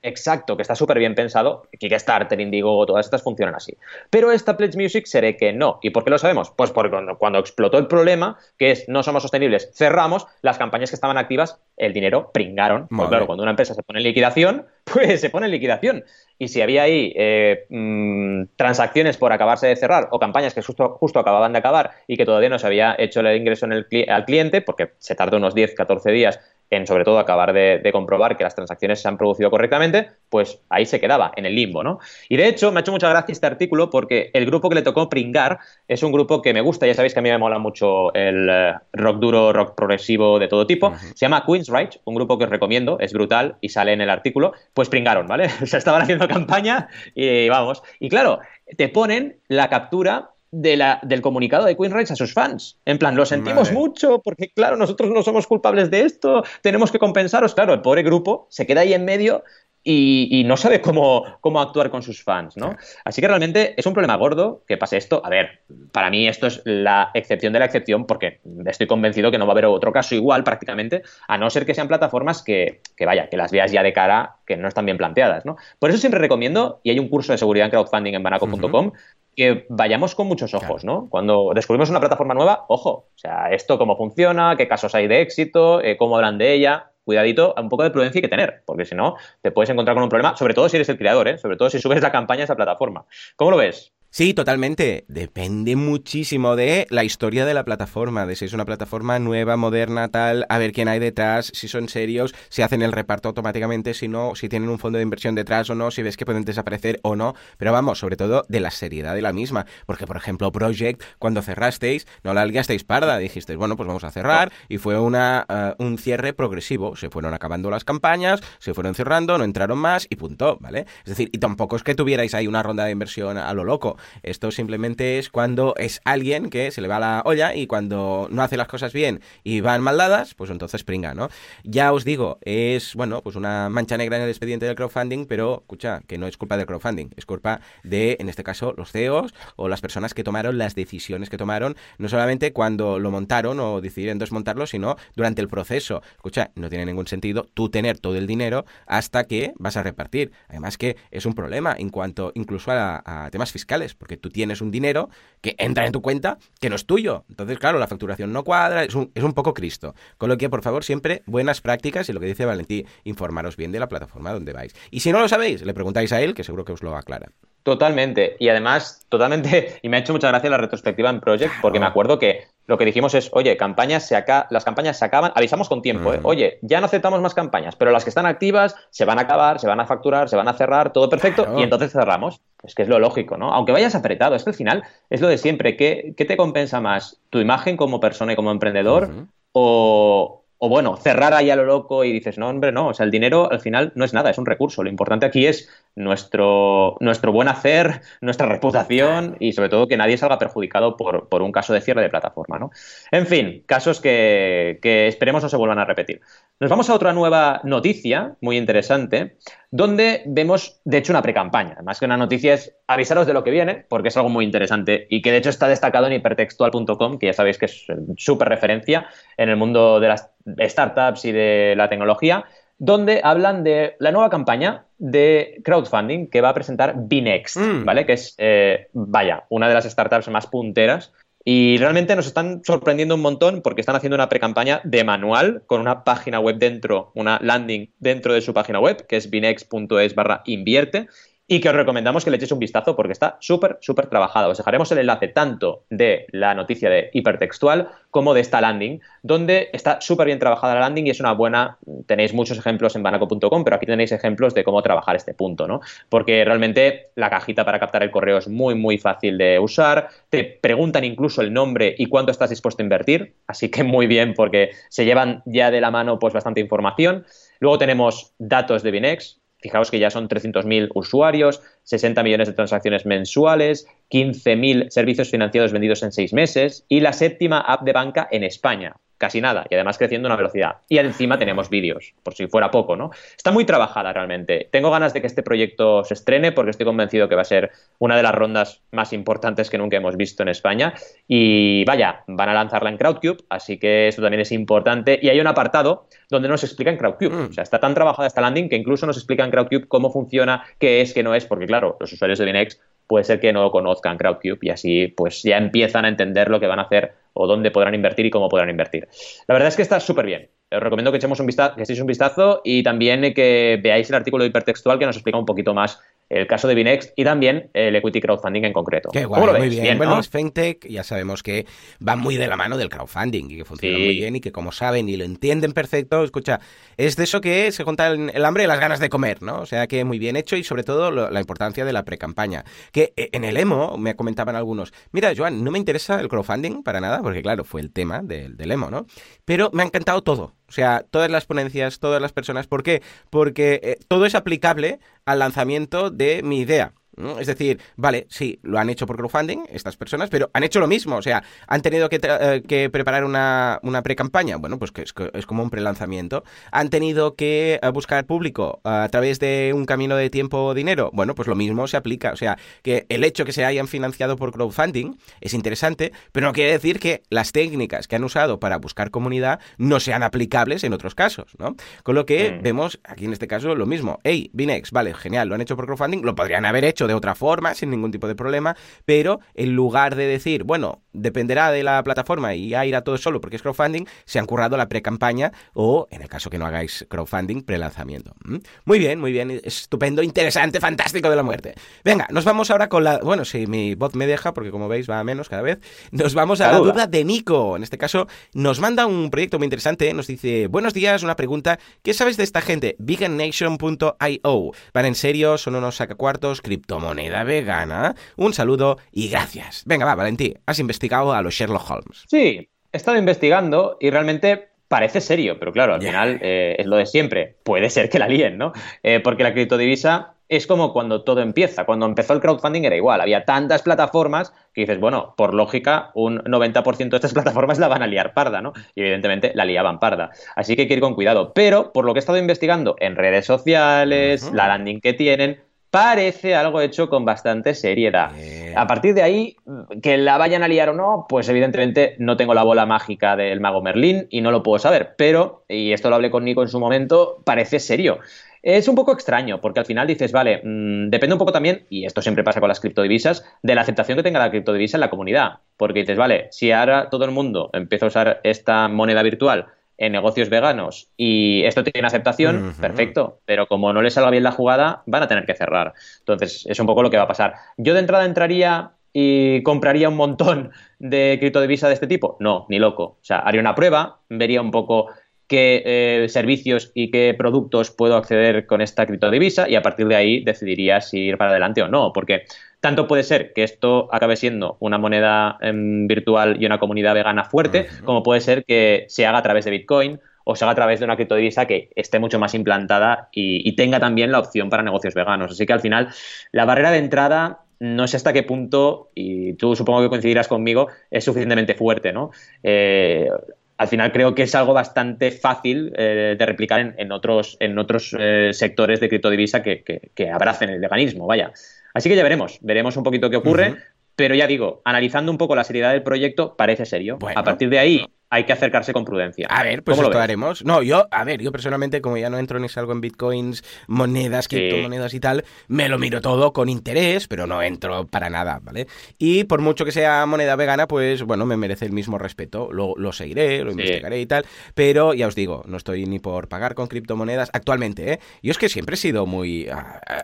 Exacto, 0.04 0.54
que 0.54 0.62
está 0.62 0.74
súper 0.74 0.98
bien 0.98 1.14
pensado. 1.14 1.66
Kickstarter, 1.78 2.38
Indiegogo, 2.38 2.84
todas 2.84 3.06
estas 3.06 3.22
funcionan 3.22 3.54
así. 3.54 3.74
Pero 4.10 4.32
esta 4.32 4.54
Pledge 4.54 4.76
Music 4.76 5.06
seré 5.06 5.38
que 5.38 5.54
no. 5.54 5.78
¿Y 5.80 5.90
por 5.90 6.04
qué 6.04 6.10
lo 6.10 6.18
sabemos? 6.18 6.50
Pues 6.50 6.70
porque 6.72 6.94
cuando, 7.18 7.38
explotó 7.38 7.78
el 7.78 7.86
problema, 7.86 8.38
que 8.58 8.70
es 8.70 8.86
no 8.86 9.02
somos 9.02 9.22
sostenibles, 9.22 9.70
cerramos, 9.72 10.26
las 10.42 10.58
campañas 10.58 10.90
que 10.90 10.96
estaban 10.96 11.16
activas, 11.16 11.58
el 11.78 11.94
dinero 11.94 12.30
pringaron. 12.34 12.86
Pues 12.88 13.08
claro, 13.08 13.26
cuando 13.26 13.44
una 13.44 13.52
empresa 13.52 13.72
se 13.72 13.82
pone 13.82 14.00
en 14.00 14.04
liquidación, 14.04 14.66
pues 14.84 15.22
se 15.22 15.30
pone 15.30 15.46
en 15.46 15.52
liquidación. 15.52 16.04
Y 16.38 16.48
si 16.48 16.60
había 16.60 16.82
ahí 16.82 17.14
eh, 17.16 17.64
mm, 17.70 18.56
transacciones 18.56 19.16
por 19.16 19.32
acabarse 19.32 19.68
de 19.68 19.76
cerrar 19.76 20.08
o 20.10 20.18
campañas 20.18 20.52
que 20.52 20.60
justo, 20.60 20.98
justo 21.00 21.18
acababan 21.18 21.52
de 21.52 21.60
acabar 21.60 21.92
y 22.06 22.18
que 22.18 22.26
todavía 22.26 22.50
no 22.50 22.58
se 22.58 22.66
había 22.66 22.94
hecho 22.98 23.20
el 23.20 23.36
ingreso 23.38 23.64
en 23.64 23.72
el, 23.72 23.86
al 24.10 24.26
cliente, 24.26 24.60
porque 24.60 24.90
se 24.98 25.14
tardó 25.14 25.38
unos 25.38 25.54
10, 25.54 25.74
14 25.74 26.10
días 26.10 26.40
en 26.70 26.86
sobre 26.86 27.04
todo 27.04 27.18
acabar 27.18 27.52
de, 27.52 27.90
comprobar 27.92 28.36
que 28.36 28.44
las 28.44 28.54
transacciones 28.54 29.00
se 29.00 29.08
han 29.08 29.16
producido 29.16 29.50
correctamente, 29.50 30.10
pues 30.28 30.60
ahí 30.68 30.86
se 30.86 31.00
quedaba, 31.00 31.32
en 31.36 31.46
el 31.46 31.54
limbo, 31.54 31.84
¿no? 31.84 32.00
Y 32.28 32.36
de 32.36 32.48
hecho, 32.48 32.72
me 32.72 32.78
ha 32.78 32.82
hecho 32.82 32.92
mucha 32.92 33.08
gracia 33.08 33.32
este 33.32 33.46
artículo 33.46 33.90
porque 33.90 34.30
el 34.32 34.46
grupo 34.46 34.68
que 34.68 34.74
le 34.74 34.82
tocó 34.82 35.08
pringar 35.08 35.58
es 35.86 36.02
un 36.02 36.12
grupo 36.12 36.42
que 36.42 36.52
me 36.52 36.60
gusta, 36.60 36.86
ya 36.86 36.94
sabéis 36.94 37.14
que 37.14 37.20
a 37.20 37.22
mí 37.22 37.30
me 37.30 37.38
mola 37.38 37.58
mucho 37.58 38.12
el 38.14 38.48
eh, 38.50 38.74
rock 38.92 39.18
duro, 39.18 39.52
rock 39.52 39.74
progresivo 39.76 40.38
de 40.38 40.48
todo 40.48 40.66
tipo, 40.66 40.92
se 40.98 41.26
llama 41.26 41.44
Queen's 41.46 41.68
Right, 41.68 41.96
un 42.04 42.14
grupo 42.14 42.38
que 42.38 42.44
os 42.44 42.50
recomiendo, 42.50 42.98
es 42.98 43.12
brutal 43.12 43.56
y 43.60 43.68
sale 43.68 43.92
en 43.92 44.00
el 44.00 44.10
artículo, 44.10 44.52
pues 44.72 44.88
pringaron, 44.88 45.26
¿vale? 45.26 45.48
o 45.62 45.66
sea, 45.66 45.78
estaban 45.78 46.02
haciendo 46.02 46.26
campaña 46.26 46.88
y 47.14 47.48
vamos. 47.48 47.82
Y 48.00 48.08
claro, 48.08 48.40
te 48.76 48.88
ponen 48.88 49.38
la 49.48 49.68
captura 49.68 50.33
del 50.60 51.20
comunicado 51.20 51.64
de 51.64 51.76
Queen 51.76 51.92
Rights 51.92 52.12
a 52.12 52.16
sus 52.16 52.32
fans. 52.32 52.78
En 52.84 52.98
plan, 52.98 53.16
lo 53.16 53.26
sentimos 53.26 53.72
mucho 53.72 54.20
porque, 54.22 54.50
claro, 54.54 54.76
nosotros 54.76 55.10
no 55.10 55.22
somos 55.22 55.46
culpables 55.46 55.90
de 55.90 56.02
esto, 56.02 56.44
tenemos 56.62 56.92
que 56.92 56.98
compensaros. 56.98 57.54
Claro, 57.54 57.74
el 57.74 57.82
pobre 57.82 58.02
grupo 58.02 58.46
se 58.50 58.66
queda 58.66 58.82
ahí 58.82 58.94
en 58.94 59.04
medio 59.04 59.42
y, 59.86 60.44
no 60.46 60.56
sabe 60.56 60.80
cómo, 60.80 61.24
cómo, 61.42 61.60
actuar 61.60 61.90
con 61.90 62.02
sus 62.02 62.22
fans, 62.22 62.56
¿no? 62.56 62.74
Así 63.04 63.20
que 63.20 63.28
realmente 63.28 63.74
es 63.76 63.84
un 63.84 63.92
problema 63.92 64.16
gordo 64.16 64.64
que 64.66 64.78
pase 64.78 64.96
esto. 64.96 65.20
A 65.22 65.28
ver, 65.28 65.60
para 65.92 66.08
mí 66.08 66.26
esto 66.26 66.46
es 66.46 66.62
la 66.64 67.10
excepción 67.12 67.52
de 67.52 67.58
la 67.58 67.66
excepción 67.66 68.06
porque 68.06 68.40
estoy 68.64 68.86
convencido 68.86 69.30
que 69.30 69.36
no 69.36 69.46
va 69.46 69.52
a 69.52 69.54
haber 69.54 69.66
otro 69.66 69.92
caso 69.92 70.14
igual 70.14 70.42
prácticamente, 70.42 71.02
a 71.28 71.36
no 71.36 71.50
ser 71.50 71.66
que 71.66 71.74
sean 71.74 71.88
plataformas 71.88 72.42
que, 72.42 72.80
que 72.96 73.04
vaya, 73.04 73.28
que 73.28 73.36
las 73.36 73.52
veas 73.52 73.70
ya 73.70 73.82
de 73.82 73.92
cara, 73.92 74.36
que 74.46 74.56
no 74.56 74.68
están 74.68 74.86
bien 74.86 74.96
planteadas, 74.96 75.44
¿no? 75.44 75.56
Por 75.78 75.90
eso 75.90 75.98
siempre 75.98 76.18
recomiendo, 76.18 76.80
y 76.82 76.90
hay 76.90 76.98
un 76.98 77.08
curso 77.08 77.32
de 77.32 77.38
seguridad 77.38 77.66
en 77.66 77.70
crowdfunding 77.70 78.14
en 78.14 78.22
banaco.com, 78.22 78.92
que 79.36 79.66
vayamos 79.68 80.14
con 80.14 80.26
muchos 80.26 80.54
ojos, 80.54 80.84
¿no? 80.84 81.08
Cuando 81.10 81.52
descubrimos 81.54 81.90
una 81.90 82.00
plataforma 82.00 82.34
nueva, 82.34 82.64
ojo, 82.68 82.90
o 82.90 83.18
sea, 83.18 83.50
esto 83.50 83.78
cómo 83.78 83.96
funciona, 83.96 84.56
qué 84.56 84.68
casos 84.68 84.94
hay 84.94 85.06
de 85.06 85.20
éxito, 85.20 85.82
eh, 85.82 85.96
cómo 85.96 86.16
hablan 86.16 86.38
de 86.38 86.52
ella, 86.52 86.90
cuidadito, 87.04 87.54
un 87.56 87.68
poco 87.68 87.82
de 87.82 87.90
prudencia 87.90 88.18
hay 88.18 88.22
que 88.22 88.28
tener, 88.28 88.62
porque 88.64 88.84
si 88.84 88.94
no, 88.94 89.16
te 89.42 89.50
puedes 89.50 89.70
encontrar 89.70 89.94
con 89.94 90.02
un 90.02 90.08
problema, 90.08 90.36
sobre 90.36 90.54
todo 90.54 90.68
si 90.68 90.76
eres 90.76 90.88
el 90.88 90.98
creador, 90.98 91.28
¿eh? 91.28 91.38
sobre 91.38 91.56
todo 91.56 91.70
si 91.70 91.78
subes 91.78 92.02
la 92.02 92.10
campaña 92.10 92.42
a 92.42 92.44
esa 92.44 92.56
plataforma. 92.56 93.04
¿Cómo 93.36 93.50
lo 93.50 93.56
ves? 93.58 93.92
Sí, 94.16 94.32
totalmente. 94.32 95.04
Depende 95.08 95.74
muchísimo 95.74 96.54
de 96.54 96.86
la 96.88 97.02
historia 97.02 97.44
de 97.44 97.52
la 97.52 97.64
plataforma, 97.64 98.26
de 98.26 98.36
si 98.36 98.44
es 98.44 98.52
una 98.52 98.64
plataforma 98.64 99.18
nueva, 99.18 99.56
moderna, 99.56 100.06
tal, 100.06 100.46
a 100.48 100.58
ver 100.58 100.70
quién 100.70 100.86
hay 100.86 101.00
detrás, 101.00 101.50
si 101.52 101.66
son 101.66 101.88
serios, 101.88 102.32
si 102.48 102.62
hacen 102.62 102.82
el 102.82 102.92
reparto 102.92 103.26
automáticamente, 103.26 103.92
si 103.92 104.06
no, 104.06 104.36
si 104.36 104.48
tienen 104.48 104.68
un 104.68 104.78
fondo 104.78 104.98
de 104.98 105.02
inversión 105.02 105.34
detrás 105.34 105.68
o 105.68 105.74
no, 105.74 105.90
si 105.90 106.04
ves 106.04 106.16
que 106.16 106.24
pueden 106.24 106.44
desaparecer 106.44 107.00
o 107.02 107.16
no. 107.16 107.34
Pero 107.58 107.72
vamos, 107.72 107.98
sobre 107.98 108.14
todo 108.14 108.44
de 108.48 108.60
la 108.60 108.70
seriedad 108.70 109.16
de 109.16 109.20
la 109.20 109.32
misma. 109.32 109.66
Porque, 109.84 110.06
por 110.06 110.16
ejemplo, 110.16 110.52
Project, 110.52 111.02
cuando 111.18 111.42
cerrasteis, 111.42 112.06
no 112.22 112.34
la 112.34 112.46
liasteis 112.46 112.84
parda, 112.84 113.18
dijisteis, 113.18 113.58
bueno, 113.58 113.76
pues 113.76 113.88
vamos 113.88 114.04
a 114.04 114.12
cerrar, 114.12 114.52
y 114.68 114.78
fue 114.78 114.96
una, 114.96 115.44
eh, 115.48 115.74
un 115.78 115.98
cierre 115.98 116.34
progresivo. 116.34 116.94
Se 116.94 117.10
fueron 117.10 117.34
acabando 117.34 117.68
las 117.68 117.82
campañas, 117.82 118.42
se 118.60 118.74
fueron 118.74 118.94
cerrando, 118.94 119.36
no 119.38 119.42
entraron 119.42 119.78
más 119.78 120.06
y 120.08 120.14
punto, 120.14 120.56
¿vale? 120.60 120.86
Es 120.98 121.06
decir, 121.06 121.30
y 121.32 121.38
tampoco 121.38 121.74
es 121.74 121.82
que 121.82 121.96
tuvierais 121.96 122.32
ahí 122.34 122.46
una 122.46 122.62
ronda 122.62 122.84
de 122.84 122.92
inversión 122.92 123.38
a 123.38 123.52
lo 123.54 123.64
loco 123.64 123.96
Esto 124.22 124.50
simplemente 124.50 125.18
es 125.18 125.30
cuando 125.30 125.74
es 125.76 126.00
alguien 126.04 126.50
que 126.50 126.70
se 126.70 126.80
le 126.80 126.88
va 126.88 126.98
la 126.98 127.22
olla 127.24 127.54
y 127.54 127.66
cuando 127.66 128.28
no 128.30 128.42
hace 128.42 128.56
las 128.56 128.68
cosas 128.68 128.92
bien 128.92 129.20
y 129.42 129.60
van 129.60 129.82
mal 129.82 129.96
dadas, 129.96 130.34
pues 130.34 130.50
entonces 130.50 130.84
pringa, 130.84 131.14
¿no? 131.14 131.28
Ya 131.62 131.92
os 131.92 132.04
digo, 132.04 132.38
es, 132.42 132.94
bueno, 132.94 133.22
pues 133.22 133.36
una 133.36 133.68
mancha 133.68 133.96
negra 133.96 134.16
en 134.16 134.24
el 134.24 134.28
expediente 134.28 134.66
del 134.66 134.74
crowdfunding, 134.74 135.26
pero, 135.26 135.60
escucha, 135.60 136.02
que 136.06 136.18
no 136.18 136.26
es 136.26 136.36
culpa 136.36 136.56
del 136.56 136.66
crowdfunding, 136.66 137.10
es 137.16 137.26
culpa 137.26 137.60
de, 137.82 138.16
en 138.20 138.28
este 138.28 138.44
caso, 138.44 138.74
los 138.76 138.92
CEOs 138.92 139.34
o 139.56 139.68
las 139.68 139.80
personas 139.80 140.14
que 140.14 140.24
tomaron 140.24 140.58
las 140.58 140.74
decisiones 140.74 141.30
que 141.30 141.36
tomaron, 141.36 141.76
no 141.98 142.08
solamente 142.08 142.52
cuando 142.52 142.98
lo 142.98 143.10
montaron 143.10 143.60
o 143.60 143.80
decidieron 143.80 144.18
desmontarlo, 144.18 144.66
sino 144.66 144.96
durante 145.14 145.40
el 145.40 145.48
proceso. 145.48 146.02
Escucha, 146.16 146.50
no 146.54 146.68
tiene 146.68 146.86
ningún 146.86 147.06
sentido 147.06 147.46
tú 147.54 147.68
tener 147.68 147.98
todo 147.98 148.16
el 148.16 148.26
dinero 148.26 148.64
hasta 148.86 149.24
que 149.24 149.52
vas 149.56 149.76
a 149.76 149.82
repartir. 149.82 150.32
Además 150.48 150.78
que 150.78 150.96
es 151.10 151.26
un 151.26 151.34
problema 151.34 151.74
en 151.78 151.90
cuanto 151.90 152.32
incluso 152.34 152.70
a, 152.72 153.28
temas 153.30 153.52
fiscales, 153.52 153.93
porque 153.98 154.16
tú 154.16 154.30
tienes 154.30 154.60
un 154.60 154.70
dinero 154.70 155.08
que 155.40 155.54
entra 155.58 155.86
en 155.86 155.92
tu 155.92 156.02
cuenta 156.02 156.38
que 156.60 156.70
no 156.70 156.76
es 156.76 156.86
tuyo. 156.86 157.24
Entonces, 157.28 157.58
claro, 157.58 157.78
la 157.78 157.86
facturación 157.86 158.32
no 158.32 158.44
cuadra, 158.44 158.84
es 158.84 158.94
un, 158.94 159.10
es 159.14 159.22
un 159.22 159.32
poco 159.32 159.54
Cristo. 159.54 159.94
Con 160.18 160.28
lo 160.28 160.36
que, 160.36 160.48
por 160.48 160.62
favor, 160.62 160.84
siempre 160.84 161.22
buenas 161.26 161.60
prácticas 161.60 162.08
y 162.08 162.12
lo 162.12 162.20
que 162.20 162.26
dice 162.26 162.44
Valentí, 162.44 162.86
informaros 163.04 163.56
bien 163.56 163.72
de 163.72 163.80
la 163.80 163.88
plataforma 163.88 164.32
donde 164.32 164.52
vais. 164.52 164.74
Y 164.90 165.00
si 165.00 165.12
no 165.12 165.20
lo 165.20 165.28
sabéis, 165.28 165.62
le 165.62 165.74
preguntáis 165.74 166.12
a 166.12 166.20
él, 166.20 166.34
que 166.34 166.44
seguro 166.44 166.64
que 166.64 166.72
os 166.72 166.82
lo 166.82 166.96
aclara. 166.96 167.30
Totalmente. 167.62 168.36
Y 168.38 168.48
además, 168.48 169.00
totalmente, 169.08 169.78
y 169.82 169.88
me 169.88 169.96
ha 169.96 170.00
hecho 170.00 170.12
mucha 170.12 170.28
gracia 170.28 170.50
la 170.50 170.58
retrospectiva 170.58 171.10
en 171.10 171.20
Project, 171.20 171.54
porque 171.62 171.80
me 171.80 171.86
acuerdo 171.86 172.18
que 172.18 172.46
lo 172.66 172.78
que 172.78 172.84
dijimos 172.84 173.14
es, 173.14 173.30
oye, 173.32 173.56
campañas 173.56 174.06
se 174.06 174.16
acá, 174.16 174.46
las 174.50 174.64
campañas 174.64 174.98
se 174.98 175.04
acaban, 175.04 175.32
avisamos 175.34 175.68
con 175.68 175.82
tiempo, 175.82 176.14
¿eh? 176.14 176.20
oye, 176.22 176.58
ya 176.62 176.80
no 176.80 176.86
aceptamos 176.86 177.20
más 177.20 177.34
campañas, 177.34 177.76
pero 177.76 177.90
las 177.90 178.04
que 178.04 178.10
están 178.10 178.26
activas 178.26 178.74
se 178.90 179.04
van 179.04 179.18
a 179.18 179.22
acabar, 179.22 179.60
se 179.60 179.66
van 179.66 179.80
a 179.80 179.86
facturar, 179.86 180.28
se 180.28 180.36
van 180.36 180.48
a 180.48 180.54
cerrar, 180.54 180.92
todo 180.92 181.08
perfecto, 181.08 181.46
y 181.58 181.62
entonces 181.62 181.92
cerramos. 181.92 182.40
Es 182.62 182.74
que 182.74 182.82
es 182.82 182.88
lo 182.88 182.98
lógico, 182.98 183.36
¿no? 183.36 183.52
Aunque 183.52 183.72
vayas 183.72 183.94
apretado, 183.94 184.34
es 184.34 184.44
que 184.44 184.50
al 184.50 184.56
final 184.56 184.84
es 185.10 185.20
lo 185.20 185.28
de 185.28 185.36
siempre. 185.36 185.76
¿Qué, 185.76 186.14
qué 186.16 186.24
te 186.24 186.38
compensa 186.38 186.80
más? 186.80 187.20
¿Tu 187.28 187.40
imagen 187.40 187.76
como 187.76 188.00
persona 188.00 188.32
y 188.32 188.36
como 188.36 188.50
emprendedor? 188.50 189.10
o, 189.56 190.43
o 190.64 190.68
bueno, 190.70 190.96
cerrar 190.96 191.34
ahí 191.34 191.50
a 191.50 191.56
lo 191.56 191.66
loco 191.66 192.04
y 192.04 192.12
dices, 192.12 192.38
no, 192.38 192.48
hombre, 192.48 192.72
no, 192.72 192.88
o 192.88 192.94
sea, 192.94 193.04
el 193.04 193.10
dinero 193.10 193.52
al 193.52 193.60
final 193.60 193.92
no 193.96 194.06
es 194.06 194.14
nada, 194.14 194.30
es 194.30 194.38
un 194.38 194.46
recurso. 194.46 194.82
Lo 194.82 194.88
importante 194.88 195.26
aquí 195.26 195.46
es 195.46 195.68
nuestro, 195.94 196.96
nuestro 197.00 197.32
buen 197.32 197.48
hacer, 197.48 198.00
nuestra 198.22 198.46
reputación 198.46 199.36
y 199.40 199.52
sobre 199.52 199.68
todo 199.68 199.86
que 199.86 199.98
nadie 199.98 200.16
salga 200.16 200.38
perjudicado 200.38 200.96
por, 200.96 201.28
por 201.28 201.42
un 201.42 201.52
caso 201.52 201.74
de 201.74 201.82
cierre 201.82 202.00
de 202.00 202.08
plataforma, 202.08 202.58
¿no? 202.58 202.70
En 203.10 203.26
fin, 203.26 203.62
casos 203.66 204.00
que, 204.00 204.78
que 204.80 205.06
esperemos 205.06 205.42
no 205.42 205.50
se 205.50 205.58
vuelvan 205.58 205.80
a 205.80 205.84
repetir. 205.84 206.22
Nos 206.58 206.70
vamos 206.70 206.88
a 206.88 206.94
otra 206.94 207.12
nueva 207.12 207.60
noticia 207.64 208.36
muy 208.40 208.56
interesante, 208.56 209.36
donde 209.70 210.22
vemos, 210.24 210.80
de 210.84 210.96
hecho, 210.96 211.12
una 211.12 211.20
pre-campaña. 211.20 211.76
Más 211.84 211.98
que 211.98 212.06
una 212.06 212.16
noticia 212.16 212.54
es 212.54 212.74
avisaros 212.86 213.26
de 213.26 213.34
lo 213.34 213.44
que 213.44 213.50
viene, 213.50 213.84
porque 213.86 214.08
es 214.08 214.16
algo 214.16 214.30
muy 214.30 214.46
interesante 214.46 215.06
y 215.10 215.20
que 215.20 215.30
de 215.30 215.38
hecho 215.38 215.50
está 215.50 215.68
destacado 215.68 216.06
en 216.06 216.14
hipertextual.com, 216.14 217.18
que 217.18 217.26
ya 217.26 217.32
sabéis 217.34 217.58
que 217.58 217.66
es 217.66 217.84
súper 218.16 218.48
referencia 218.48 219.08
en 219.36 219.50
el 219.50 219.56
mundo 219.56 220.00
de 220.00 220.08
las 220.08 220.33
startups 220.66 221.24
y 221.24 221.32
de 221.32 221.74
la 221.76 221.88
tecnología, 221.88 222.44
donde 222.78 223.20
hablan 223.22 223.64
de 223.64 223.96
la 223.98 224.12
nueva 224.12 224.30
campaña 224.30 224.84
de 224.98 225.60
crowdfunding 225.64 226.28
que 226.28 226.40
va 226.40 226.50
a 226.50 226.54
presentar 226.54 226.94
Binext, 226.96 227.56
mm. 227.56 227.84
¿vale? 227.84 228.06
Que 228.06 228.14
es, 228.14 228.34
eh, 228.38 228.88
vaya, 228.92 229.44
una 229.48 229.68
de 229.68 229.74
las 229.74 229.84
startups 229.84 230.28
más 230.28 230.46
punteras 230.46 231.12
y 231.44 231.76
realmente 231.76 232.16
nos 232.16 232.26
están 232.26 232.62
sorprendiendo 232.64 233.14
un 233.14 233.20
montón 233.20 233.60
porque 233.60 233.82
están 233.82 233.96
haciendo 233.96 234.14
una 234.14 234.30
pre-campaña 234.30 234.80
de 234.84 235.04
manual 235.04 235.62
con 235.66 235.80
una 235.82 236.02
página 236.02 236.40
web 236.40 236.56
dentro, 236.56 237.12
una 237.14 237.38
landing 237.42 237.90
dentro 237.98 238.32
de 238.32 238.40
su 238.40 238.54
página 238.54 238.80
web, 238.80 239.06
que 239.06 239.16
es 239.16 239.28
binex.es 239.28 240.14
barra 240.14 240.42
invierte 240.46 241.08
y 241.46 241.60
que 241.60 241.68
os 241.68 241.74
recomendamos 241.74 242.24
que 242.24 242.30
le 242.30 242.36
echéis 242.36 242.52
un 242.52 242.58
vistazo 242.58 242.96
porque 242.96 243.12
está 243.12 243.36
súper, 243.40 243.78
súper 243.80 244.06
trabajada. 244.06 244.48
Os 244.48 244.58
dejaremos 244.58 244.90
el 244.92 244.98
enlace 244.98 245.28
tanto 245.28 245.84
de 245.90 246.26
la 246.30 246.54
noticia 246.54 246.88
de 246.88 247.10
hipertextual 247.12 247.88
como 248.10 248.32
de 248.32 248.40
esta 248.40 248.60
landing, 248.60 249.00
donde 249.22 249.68
está 249.72 250.00
súper 250.00 250.26
bien 250.26 250.38
trabajada 250.38 250.74
la 250.74 250.80
landing 250.80 251.06
y 251.06 251.10
es 251.10 251.20
una 251.20 251.32
buena, 251.32 251.78
tenéis 252.06 252.32
muchos 252.32 252.58
ejemplos 252.58 252.96
en 252.96 253.02
banaco.com, 253.02 253.64
pero 253.64 253.76
aquí 253.76 253.86
tenéis 253.86 254.12
ejemplos 254.12 254.54
de 254.54 254.64
cómo 254.64 254.82
trabajar 254.82 255.16
este 255.16 255.34
punto, 255.34 255.66
¿no? 255.66 255.80
Porque 256.08 256.44
realmente 256.44 257.10
la 257.14 257.28
cajita 257.28 257.64
para 257.64 257.78
captar 257.78 258.02
el 258.02 258.10
correo 258.10 258.38
es 258.38 258.48
muy, 258.48 258.74
muy 258.74 258.98
fácil 258.98 259.36
de 259.36 259.58
usar, 259.58 260.08
te 260.30 260.44
preguntan 260.44 261.04
incluso 261.04 261.42
el 261.42 261.52
nombre 261.52 261.94
y 261.98 262.06
cuánto 262.06 262.30
estás 262.30 262.50
dispuesto 262.50 262.82
a 262.82 262.84
invertir, 262.84 263.34
así 263.46 263.70
que 263.70 263.84
muy 263.84 264.06
bien 264.06 264.32
porque 264.34 264.70
se 264.88 265.04
llevan 265.04 265.42
ya 265.44 265.70
de 265.70 265.80
la 265.80 265.90
mano 265.90 266.18
pues 266.18 266.32
bastante 266.32 266.60
información. 266.60 267.26
Luego 267.60 267.78
tenemos 267.78 268.32
datos 268.38 268.82
de 268.82 268.90
Binex, 268.90 269.40
Fijaos 269.64 269.90
que 269.90 269.98
ya 269.98 270.10
son 270.10 270.28
300.000 270.28 270.90
usuarios, 270.94 271.62
60 271.84 272.22
millones 272.22 272.48
de 272.48 272.52
transacciones 272.52 273.06
mensuales, 273.06 273.86
15.000 274.10 274.90
servicios 274.90 275.30
financieros 275.30 275.72
vendidos 275.72 276.02
en 276.02 276.12
seis 276.12 276.34
meses 276.34 276.84
y 276.86 277.00
la 277.00 277.14
séptima 277.14 277.60
app 277.60 277.80
de 277.80 277.94
banca 277.94 278.28
en 278.30 278.44
España 278.44 278.96
casi 279.24 279.40
nada, 279.40 279.64
y 279.70 279.74
además 279.74 279.96
creciendo 279.96 280.28
a 280.28 280.30
una 280.30 280.36
velocidad. 280.36 280.76
Y 280.86 280.98
encima 280.98 281.38
tenemos 281.38 281.70
vídeos, 281.70 282.12
por 282.22 282.34
si 282.34 282.46
fuera 282.46 282.70
poco, 282.70 282.94
¿no? 282.94 283.10
Está 283.34 283.52
muy 283.52 283.64
trabajada 283.64 284.12
realmente. 284.12 284.68
Tengo 284.70 284.90
ganas 284.90 285.14
de 285.14 285.22
que 285.22 285.26
este 285.26 285.42
proyecto 285.42 286.04
se 286.04 286.12
estrene 286.12 286.52
porque 286.52 286.72
estoy 286.72 286.84
convencido 286.84 287.26
que 287.26 287.34
va 287.34 287.40
a 287.40 287.46
ser 287.46 287.70
una 287.98 288.18
de 288.18 288.22
las 288.22 288.34
rondas 288.34 288.82
más 288.92 289.14
importantes 289.14 289.70
que 289.70 289.78
nunca 289.78 289.96
hemos 289.96 290.18
visto 290.18 290.42
en 290.42 290.50
España. 290.50 290.92
Y 291.26 291.86
vaya, 291.86 292.22
van 292.26 292.50
a 292.50 292.52
lanzarla 292.52 292.90
en 292.90 292.98
Crowdcube, 292.98 293.38
así 293.48 293.78
que 293.78 294.08
eso 294.08 294.20
también 294.20 294.42
es 294.42 294.52
importante. 294.52 295.18
Y 295.22 295.30
hay 295.30 295.40
un 295.40 295.46
apartado 295.46 296.06
donde 296.28 296.48
nos 296.48 296.62
explica 296.62 296.90
en 296.90 296.98
Crowdcube. 296.98 297.30
Mm. 297.30 297.48
O 297.48 297.52
sea, 297.54 297.62
está 297.62 297.80
tan 297.80 297.94
trabajada 297.94 298.28
esta 298.28 298.42
landing 298.42 298.68
que 298.68 298.76
incluso 298.76 299.06
nos 299.06 299.16
explica 299.16 299.42
en 299.42 299.50
Crowdcube 299.50 299.88
cómo 299.88 300.10
funciona, 300.10 300.64
qué 300.78 301.00
es, 301.00 301.14
qué 301.14 301.22
no 301.22 301.34
es, 301.34 301.46
porque 301.46 301.64
claro, 301.64 301.96
los 301.98 302.12
usuarios 302.12 302.38
de 302.38 302.44
Binex 302.44 302.78
puede 303.06 303.24
ser 303.24 303.40
que 303.40 303.52
no 303.52 303.70
conozcan 303.70 304.18
Crowdcube 304.18 304.58
y 304.62 304.70
así 304.70 305.08
pues 305.08 305.42
ya 305.42 305.56
empiezan 305.56 306.04
a 306.04 306.08
entender 306.08 306.48
lo 306.48 306.60
que 306.60 306.66
van 306.66 306.78
a 306.78 306.82
hacer 306.82 307.12
o 307.32 307.46
dónde 307.46 307.70
podrán 307.70 307.94
invertir 307.94 308.26
y 308.26 308.30
cómo 308.30 308.48
podrán 308.48 308.70
invertir. 308.70 309.08
La 309.46 309.54
verdad 309.54 309.68
es 309.68 309.76
que 309.76 309.82
está 309.82 310.00
súper 310.00 310.26
bien. 310.26 310.48
Os 310.70 310.80
recomiendo 310.80 311.10
que 311.10 311.18
echemos 311.18 311.38
un 311.40 311.46
vistazo, 311.46 311.76
que 311.76 311.82
echéis 311.82 312.00
un 312.00 312.06
vistazo 312.06 312.60
y 312.64 312.82
también 312.82 313.34
que 313.34 313.78
veáis 313.82 314.08
el 314.08 314.16
artículo 314.16 314.44
hipertextual 314.44 314.98
que 314.98 315.06
nos 315.06 315.16
explica 315.16 315.38
un 315.38 315.46
poquito 315.46 315.74
más 315.74 316.00
el 316.28 316.46
caso 316.46 316.68
de 316.68 316.74
Binext 316.74 317.12
y 317.16 317.24
también 317.24 317.70
el 317.74 317.94
equity 317.96 318.20
crowdfunding 318.20 318.64
en 318.64 318.72
concreto. 318.72 319.10
Qué 319.12 319.24
guay, 319.24 319.58
muy 319.58 319.68
bien. 319.68 319.98
bueno, 319.98 320.16
los 320.16 320.28
FinTech 320.28 320.86
ya 320.88 321.04
sabemos 321.04 321.42
que 321.42 321.66
van 322.00 322.18
muy 322.18 322.36
de 322.36 322.46
la 322.46 322.56
mano 322.56 322.76
del 322.76 322.88
crowdfunding 322.88 323.50
y 323.50 323.56
que 323.58 323.64
funcionan 323.64 324.00
muy 324.00 324.16
bien 324.16 324.36
y 324.36 324.40
que 324.40 324.52
como 324.52 324.72
saben 324.72 325.08
y 325.08 325.16
lo 325.16 325.24
entienden 325.24 325.72
perfecto, 325.72 326.24
escucha, 326.24 326.60
es 326.96 327.16
de 327.16 327.24
eso 327.24 327.40
que 327.40 327.70
se 327.72 327.84
junta 327.84 328.08
el, 328.08 328.44
hambre 328.44 328.64
y 328.64 328.66
las 328.66 328.80
ganas 328.80 329.00
de 329.00 329.08
comer, 329.08 329.42
¿no? 329.42 329.60
O 329.60 329.66
sea 329.66 329.86
que 329.86 330.04
muy 330.04 330.18
bien 330.18 330.36
hecho 330.36 330.56
y 330.56 330.64
sobre 330.64 330.82
todo 330.82 331.10
la 331.10 331.40
importancia 331.40 331.84
de 331.84 331.92
la 331.92 332.04
pre-campaña. 332.04 332.64
Que 332.92 333.12
eh, 333.16 333.30
en 333.32 333.44
el 333.44 333.56
emo 333.56 333.96
me 333.98 334.16
comentaban 334.16 334.56
algunos, 334.56 334.92
mira, 335.12 335.32
Joan, 335.36 335.62
no 335.62 335.70
me 335.70 335.78
interesa 335.78 336.20
el 336.20 336.28
crowdfunding 336.28 336.82
para 336.82 337.00
nada, 337.00 337.20
porque 337.22 337.42
claro, 337.42 337.64
fue 337.64 337.80
el 337.80 337.92
tema 337.92 338.22
del, 338.22 338.56
del 338.56 338.72
emo, 338.72 338.90
¿no? 338.90 339.06
Pero 339.44 339.70
me 339.72 339.82
ha 339.82 339.86
encantado 339.86 340.22
todo. 340.22 340.54
O 340.74 340.76
sea, 340.76 341.06
todas 341.08 341.30
las 341.30 341.46
ponencias, 341.46 342.00
todas 342.00 342.20
las 342.20 342.32
personas. 342.32 342.66
¿Por 342.66 342.82
qué? 342.82 343.00
Porque 343.30 343.78
eh, 343.84 343.98
todo 344.08 344.26
es 344.26 344.34
aplicable 344.34 344.98
al 345.24 345.38
lanzamiento 345.38 346.10
de 346.10 346.42
mi 346.42 346.58
idea. 346.58 346.94
Es 347.38 347.46
decir, 347.46 347.80
vale, 347.96 348.26
sí, 348.28 348.58
lo 348.62 348.78
han 348.78 348.90
hecho 348.90 349.06
por 349.06 349.16
crowdfunding 349.16 349.64
estas 349.70 349.96
personas, 349.96 350.30
pero 350.30 350.50
han 350.52 350.64
hecho 350.64 350.80
lo 350.80 350.86
mismo. 350.86 351.16
O 351.16 351.22
sea, 351.22 351.44
han 351.66 351.82
tenido 351.82 352.08
que, 352.08 352.20
eh, 352.22 352.90
preparar 352.90 353.24
una, 353.24 353.78
una 353.82 354.02
pre-campaña. 354.02 354.56
Bueno, 354.56 354.78
pues 354.78 354.90
que 354.90 355.02
es, 355.02 355.46
como 355.46 355.62
un 355.62 355.70
pre-lanzamiento. 355.70 356.44
Han 356.72 356.90
tenido 356.90 357.34
que 357.34 357.78
eh, 357.82 357.88
buscar 357.90 358.26
público 358.26 358.80
a 358.84 359.08
través 359.10 359.38
de 359.38 359.72
un 359.74 359.84
camino 359.84 360.16
de 360.16 360.30
tiempo 360.30 360.64
o 360.64 360.74
dinero. 360.74 361.10
Bueno, 361.12 361.34
pues 361.34 361.48
lo 361.48 361.54
mismo 361.54 361.86
se 361.86 361.96
aplica. 361.96 362.32
O 362.32 362.36
sea, 362.36 362.58
que 362.82 363.06
el 363.08 363.24
hecho 363.24 363.44
que 363.44 363.52
se 363.52 363.64
hayan 363.64 363.88
financiado 363.88 364.36
por 364.36 364.52
crowdfunding 364.52 365.16
es 365.40 365.54
interesante, 365.54 366.12
pero 366.32 366.46
no 366.46 366.52
quiere 366.52 366.72
decir 366.72 366.98
que 366.98 367.22
las 367.30 367.52
técnicas 367.52 368.08
que 368.08 368.16
han 368.16 368.24
usado 368.24 368.58
para 368.58 368.78
buscar 368.78 369.10
comunidad 369.10 369.60
no 369.78 370.00
sean 370.00 370.22
aplicables 370.22 370.84
en 370.84 370.92
otros 370.92 371.14
casos, 371.14 371.52
¿no? 371.58 371.76
Con 372.02 372.14
lo 372.14 372.26
que 372.26 372.52
mm. 372.52 372.62
vemos 372.62 373.00
aquí 373.04 373.24
en 373.24 373.32
este 373.32 373.46
caso 373.46 373.74
lo 373.74 373.86
mismo. 373.86 374.18
Hey, 374.24 374.50
Binex, 374.52 374.90
vale, 374.90 375.14
genial, 375.14 375.48
lo 375.48 375.54
han 375.54 375.60
hecho 375.60 375.76
por 375.76 375.86
crowdfunding, 375.86 376.22
lo 376.22 376.34
podrían 376.34 376.64
haber 376.64 376.84
hecho 376.84 377.03
de 377.06 377.14
otra 377.14 377.34
forma, 377.34 377.74
sin 377.74 377.90
ningún 377.90 378.10
tipo 378.10 378.28
de 378.28 378.34
problema, 378.34 378.76
pero 379.04 379.40
en 379.54 379.74
lugar 379.74 380.14
de 380.14 380.26
decir, 380.26 380.64
bueno, 380.64 381.02
dependerá 381.12 381.70
de 381.70 381.82
la 381.82 382.02
plataforma 382.02 382.54
y 382.54 382.70
ya 382.70 382.84
irá 382.84 383.02
todo 383.02 383.16
solo 383.18 383.40
porque 383.40 383.56
es 383.56 383.62
crowdfunding, 383.62 384.04
se 384.24 384.38
han 384.38 384.46
currado 384.46 384.76
la 384.76 384.88
pre-campaña 384.88 385.52
o, 385.72 386.06
en 386.10 386.22
el 386.22 386.28
caso 386.28 386.50
que 386.50 386.58
no 386.58 386.66
hagáis 386.66 387.06
crowdfunding, 387.08 387.62
pre-lanzamiento. 387.62 388.34
¿Mm? 388.44 388.56
Muy 388.84 388.98
bien, 388.98 389.20
muy 389.20 389.32
bien, 389.32 389.60
estupendo, 389.64 390.22
interesante, 390.22 390.80
fantástico 390.80 391.30
de 391.30 391.36
la 391.36 391.42
muerte. 391.42 391.74
Venga, 392.04 392.26
nos 392.30 392.44
vamos 392.44 392.70
ahora 392.70 392.88
con 392.88 393.04
la... 393.04 393.18
Bueno, 393.18 393.44
si 393.44 393.66
mi 393.66 393.94
voz 393.94 394.14
me 394.14 394.26
deja, 394.26 394.52
porque 394.54 394.70
como 394.70 394.88
veis 394.88 395.08
va 395.08 395.20
a 395.20 395.24
menos 395.24 395.48
cada 395.48 395.62
vez, 395.62 395.78
nos 396.10 396.34
vamos 396.34 396.60
a 396.60 396.72
la 396.72 396.78
duda 396.78 397.06
de 397.06 397.24
Nico. 397.24 397.76
En 397.76 397.82
este 397.82 397.98
caso, 397.98 398.26
nos 398.52 398.80
manda 398.80 399.06
un 399.06 399.30
proyecto 399.30 399.58
muy 399.58 399.66
interesante, 399.66 400.12
nos 400.12 400.26
dice, 400.26 400.66
buenos 400.66 400.94
días, 400.94 401.22
una 401.22 401.36
pregunta, 401.36 401.78
¿qué 402.02 402.14
sabes 402.14 402.36
de 402.36 402.44
esta 402.44 402.60
gente? 402.60 402.96
Vegannation.io. 402.98 404.72
¿Van 404.92 405.06
en 405.06 405.14
serio? 405.14 405.58
¿Son 405.58 405.74
unos 405.74 405.96
sacacuartos? 405.96 406.60
¿Criptomoneda 406.94 407.42
vegana? 407.42 408.14
Un 408.36 408.52
saludo 408.52 408.98
y 409.10 409.28
gracias. 409.28 409.82
Venga, 409.84 410.06
va, 410.06 410.14
Valentí, 410.14 410.54
has 410.66 410.78
investigado 410.78 411.32
a 411.32 411.42
los 411.42 411.54
Sherlock 411.54 411.90
Holmes. 411.90 412.24
Sí, 412.28 412.68
he 412.92 412.96
estado 412.96 413.18
investigando 413.18 413.96
y 414.00 414.10
realmente 414.10 414.68
parece 414.86 415.20
serio, 415.20 415.58
pero 415.58 415.72
claro, 415.72 415.94
al 415.94 416.02
final 416.02 416.38
eh, 416.40 416.76
es 416.78 416.86
lo 416.86 416.96
de 416.96 417.06
siempre. 417.06 417.56
Puede 417.64 417.90
ser 417.90 418.08
que 418.08 418.20
la 418.20 418.28
líen, 418.28 418.58
¿no? 418.58 418.72
Eh, 419.02 419.18
porque 419.18 419.42
la 419.42 419.52
criptodivisa 419.52 420.34
es 420.48 420.68
como 420.68 420.92
cuando 420.92 421.24
todo 421.24 421.40
empieza. 421.40 421.84
Cuando 421.84 422.06
empezó 422.06 422.32
el 422.32 422.40
crowdfunding 422.40 422.84
era 422.84 422.94
igual. 422.94 423.20
Había 423.20 423.44
tantas 423.44 423.82
plataformas 423.82 424.52
que 424.72 424.82
dices, 424.82 425.00
bueno, 425.00 425.34
por 425.36 425.52
lógica, 425.52 426.12
un 426.14 426.38
90% 426.44 427.08
de 427.08 427.16
estas 427.16 427.32
plataformas 427.34 427.80
la 427.80 427.88
van 427.88 428.02
a 428.02 428.06
liar 428.06 428.34
parda, 428.34 428.62
¿no? 428.62 428.72
Y 428.94 429.00
evidentemente 429.00 429.50
la 429.56 429.64
liaban 429.64 429.98
parda. 429.98 430.30
Así 430.54 430.76
que 430.76 430.82
hay 430.82 430.88
que 430.88 430.94
ir 430.94 431.00
con 431.00 431.16
cuidado. 431.16 431.52
Pero 431.54 431.92
por 431.92 432.04
lo 432.04 432.12
que 432.12 432.18
he 432.18 432.20
estado 432.20 432.38
investigando 432.38 432.94
en 433.00 433.16
redes 433.16 433.46
sociales, 433.46 434.52
la 434.52 434.68
landing 434.68 435.00
que 435.00 435.12
tienen, 435.12 435.60
parece 435.94 436.56
algo 436.56 436.80
hecho 436.80 437.08
con 437.08 437.24
bastante 437.24 437.72
seriedad. 437.72 438.32
A 438.74 438.86
partir 438.88 439.14
de 439.14 439.22
ahí, 439.22 439.56
que 440.02 440.18
la 440.18 440.36
vayan 440.38 440.64
a 440.64 440.68
liar 440.68 440.88
o 440.88 440.92
no, 440.92 441.26
pues 441.28 441.48
evidentemente 441.48 442.16
no 442.18 442.36
tengo 442.36 442.52
la 442.52 442.64
bola 442.64 442.84
mágica 442.84 443.36
del 443.36 443.60
mago 443.60 443.80
Merlín 443.80 444.26
y 444.28 444.40
no 444.40 444.50
lo 444.50 444.64
puedo 444.64 444.80
saber. 444.80 445.14
Pero, 445.16 445.64
y 445.68 445.92
esto 445.92 446.10
lo 446.10 446.16
hablé 446.16 446.32
con 446.32 446.44
Nico 446.44 446.62
en 446.62 446.68
su 446.68 446.80
momento, 446.80 447.40
parece 447.44 447.78
serio. 447.78 448.18
Es 448.60 448.88
un 448.88 448.96
poco 448.96 449.12
extraño, 449.12 449.60
porque 449.60 449.78
al 449.78 449.86
final 449.86 450.08
dices, 450.08 450.32
vale, 450.32 450.62
mmm, 450.64 451.10
depende 451.10 451.34
un 451.34 451.38
poco 451.38 451.52
también, 451.52 451.86
y 451.90 452.06
esto 452.06 452.22
siempre 452.22 452.42
pasa 452.42 452.58
con 452.58 452.68
las 452.68 452.80
criptodivisas, 452.80 453.44
de 453.62 453.76
la 453.76 453.82
aceptación 453.82 454.16
que 454.16 454.24
tenga 454.24 454.40
la 454.40 454.50
criptodivisa 454.50 454.96
en 454.96 455.02
la 455.02 455.10
comunidad. 455.10 455.58
Porque 455.76 456.00
dices, 456.00 456.18
vale, 456.18 456.48
si 456.50 456.72
ahora 456.72 457.08
todo 457.08 457.24
el 457.24 457.30
mundo 457.30 457.70
empieza 457.72 458.06
a 458.06 458.08
usar 458.08 458.40
esta 458.42 458.88
moneda 458.88 459.22
virtual 459.22 459.68
en 459.98 460.12
negocios 460.12 460.48
veganos 460.48 461.08
y 461.16 461.62
esto 461.64 461.84
tiene 461.84 462.06
aceptación, 462.06 462.56
uh 462.56 462.70
-huh. 462.70 462.80
perfecto, 462.80 463.40
pero 463.44 463.66
como 463.66 463.92
no 463.92 464.02
les 464.02 464.14
salga 464.14 464.30
bien 464.30 464.42
la 464.42 464.52
jugada, 464.52 465.02
van 465.06 465.22
a 465.22 465.28
tener 465.28 465.46
que 465.46 465.54
cerrar. 465.54 465.94
Entonces, 466.20 466.66
es 466.68 466.78
un 466.80 466.86
poco 466.86 467.02
lo 467.02 467.10
que 467.10 467.16
va 467.16 467.24
a 467.24 467.28
pasar. 467.28 467.54
Yo 467.76 467.94
de 467.94 468.00
entrada 468.00 468.24
entraría 468.24 468.90
y 469.12 469.62
compraría 469.62 470.08
un 470.08 470.16
montón 470.16 470.72
de 470.98 471.36
criptodivisa 471.38 471.88
de 471.88 471.94
este 471.94 472.08
tipo. 472.08 472.36
No, 472.40 472.66
ni 472.68 472.78
loco. 472.78 473.04
O 473.04 473.18
sea, 473.22 473.38
haría 473.38 473.60
una 473.60 473.74
prueba, 473.74 474.18
vería 474.28 474.60
un 474.60 474.72
poco 474.72 475.08
qué 475.46 475.82
eh, 475.84 476.28
servicios 476.28 476.90
y 476.94 477.10
qué 477.10 477.34
productos 477.36 477.90
puedo 477.90 478.16
acceder 478.16 478.66
con 478.66 478.80
esta 478.80 479.06
criptodivisa 479.06 479.68
y 479.68 479.76
a 479.76 479.82
partir 479.82 480.08
de 480.08 480.16
ahí 480.16 480.42
decidiría 480.42 481.00
si 481.00 481.20
ir 481.20 481.38
para 481.38 481.50
adelante 481.50 481.82
o 481.82 481.88
no, 481.88 482.12
porque 482.12 482.44
tanto 482.84 483.06
puede 483.06 483.22
ser 483.22 483.54
que 483.54 483.62
esto 483.62 484.10
acabe 484.12 484.36
siendo 484.36 484.76
una 484.78 484.98
moneda 484.98 485.56
eh, 485.62 485.72
virtual 485.74 486.58
y 486.60 486.66
una 486.66 486.78
comunidad 486.78 487.14
vegana 487.14 487.44
fuerte, 487.44 487.80
uh 487.80 487.94
-huh. 487.94 488.04
como 488.04 488.22
puede 488.22 488.42
ser 488.42 488.66
que 488.66 489.06
se 489.08 489.24
haga 489.24 489.38
a 489.38 489.42
través 489.42 489.64
de 489.64 489.70
Bitcoin 489.70 490.20
o 490.44 490.54
se 490.54 490.66
haga 490.66 490.72
a 490.72 490.74
través 490.74 490.98
de 491.00 491.06
una 491.06 491.16
criptodivisa 491.16 491.64
que 491.64 491.88
esté 491.96 492.18
mucho 492.18 492.38
más 492.38 492.52
implantada 492.52 493.30
y, 493.32 493.66
y 493.66 493.74
tenga 493.74 494.00
también 494.00 494.30
la 494.30 494.38
opción 494.38 494.68
para 494.68 494.82
negocios 494.82 495.14
veganos. 495.14 495.50
Así 495.52 495.64
que 495.64 495.72
al 495.72 495.80
final 495.80 496.08
la 496.52 496.66
barrera 496.66 496.90
de 496.90 496.98
entrada 496.98 497.60
no 497.80 498.06
sé 498.06 498.18
hasta 498.18 498.34
qué 498.34 498.42
punto, 498.42 499.10
y 499.14 499.54
tú 499.54 499.74
supongo 499.74 500.02
que 500.02 500.10
coincidirás 500.10 500.46
conmigo, 500.46 500.88
es 501.10 501.24
suficientemente 501.24 501.74
fuerte, 501.74 502.12
¿no? 502.12 502.32
Eh, 502.62 503.30
al 503.78 503.88
final 503.88 504.12
creo 504.12 504.34
que 504.34 504.42
es 504.42 504.54
algo 504.54 504.74
bastante 504.74 505.30
fácil 505.30 505.90
eh, 505.96 506.36
de 506.38 506.46
replicar 506.46 506.80
en, 506.80 506.94
en, 506.98 507.12
otros, 507.12 507.56
en 507.60 507.78
otros 507.78 508.14
eh, 508.18 508.50
sectores 508.52 509.00
de 509.00 509.08
criptodivisa 509.08 509.62
que, 509.62 509.82
que, 509.82 510.10
que, 510.14 510.30
abracen 510.30 510.68
el 510.68 510.80
veganismo, 510.80 511.26
vaya. 511.26 511.50
Así 511.94 512.08
que 512.08 512.16
ya 512.16 512.22
veremos, 512.22 512.58
veremos 512.60 512.96
un 512.96 513.04
poquito 513.04 513.30
qué 513.30 513.36
ocurre, 513.36 513.70
uh 513.70 513.74
-huh. 513.74 513.82
pero 514.16 514.34
ya 514.34 514.46
digo, 514.46 514.82
analizando 514.84 515.30
un 515.32 515.38
poco 515.38 515.54
la 515.54 515.64
seriedad 515.64 515.92
del 515.92 516.02
proyecto, 516.02 516.56
parece 516.56 516.84
serio. 516.84 517.16
Bueno, 517.18 517.40
a 517.40 517.44
partir 517.44 517.70
de 517.70 517.78
ahí, 517.78 518.06
hay 518.34 518.44
que 518.44 518.52
acercarse 518.52 518.92
con 518.92 519.04
prudencia. 519.04 519.46
A 519.48 519.62
ver, 519.62 519.84
pues 519.84 519.96
esto 519.96 520.18
haremos. 520.18 520.64
No, 520.64 520.82
yo, 520.82 521.06
a 521.08 521.22
ver, 521.22 521.40
yo 521.40 521.52
personalmente, 521.52 522.00
como 522.00 522.16
ya 522.16 522.28
no 522.30 522.38
entro 522.38 522.58
ni 522.58 522.68
salgo 522.68 522.90
en 522.90 523.00
bitcoins, 523.00 523.62
monedas, 523.86 524.46
sí. 524.46 524.56
criptomonedas 524.56 525.14
y 525.14 525.20
tal, 525.20 525.44
me 525.68 525.88
lo 525.88 525.98
miro 525.98 526.20
todo 526.20 526.52
con 526.52 526.68
interés, 526.68 527.28
pero 527.28 527.46
no 527.46 527.62
entro 527.62 528.08
para 528.08 528.30
nada, 528.30 528.58
¿vale? 528.60 528.88
Y 529.18 529.44
por 529.44 529.60
mucho 529.60 529.84
que 529.84 529.92
sea 529.92 530.26
moneda 530.26 530.56
vegana, 530.56 530.88
pues 530.88 531.22
bueno, 531.22 531.46
me 531.46 531.56
merece 531.56 531.84
el 531.84 531.92
mismo 531.92 532.18
respeto. 532.18 532.70
Lo, 532.72 532.94
lo 532.96 533.12
seguiré, 533.12 533.62
lo 533.62 533.70
sí. 533.70 533.78
investigaré 533.78 534.20
y 534.20 534.26
tal, 534.26 534.44
pero 534.74 535.14
ya 535.14 535.28
os 535.28 535.36
digo, 535.36 535.62
no 535.68 535.76
estoy 535.76 536.06
ni 536.06 536.18
por 536.18 536.48
pagar 536.48 536.74
con 536.74 536.88
criptomonedas 536.88 537.50
actualmente, 537.52 538.14
¿eh? 538.14 538.20
Yo 538.42 538.50
es 538.50 538.58
que 538.58 538.68
siempre 538.68 538.94
he 538.94 538.98
sido 538.98 539.26
muy. 539.26 539.68
Uh, 539.68 539.76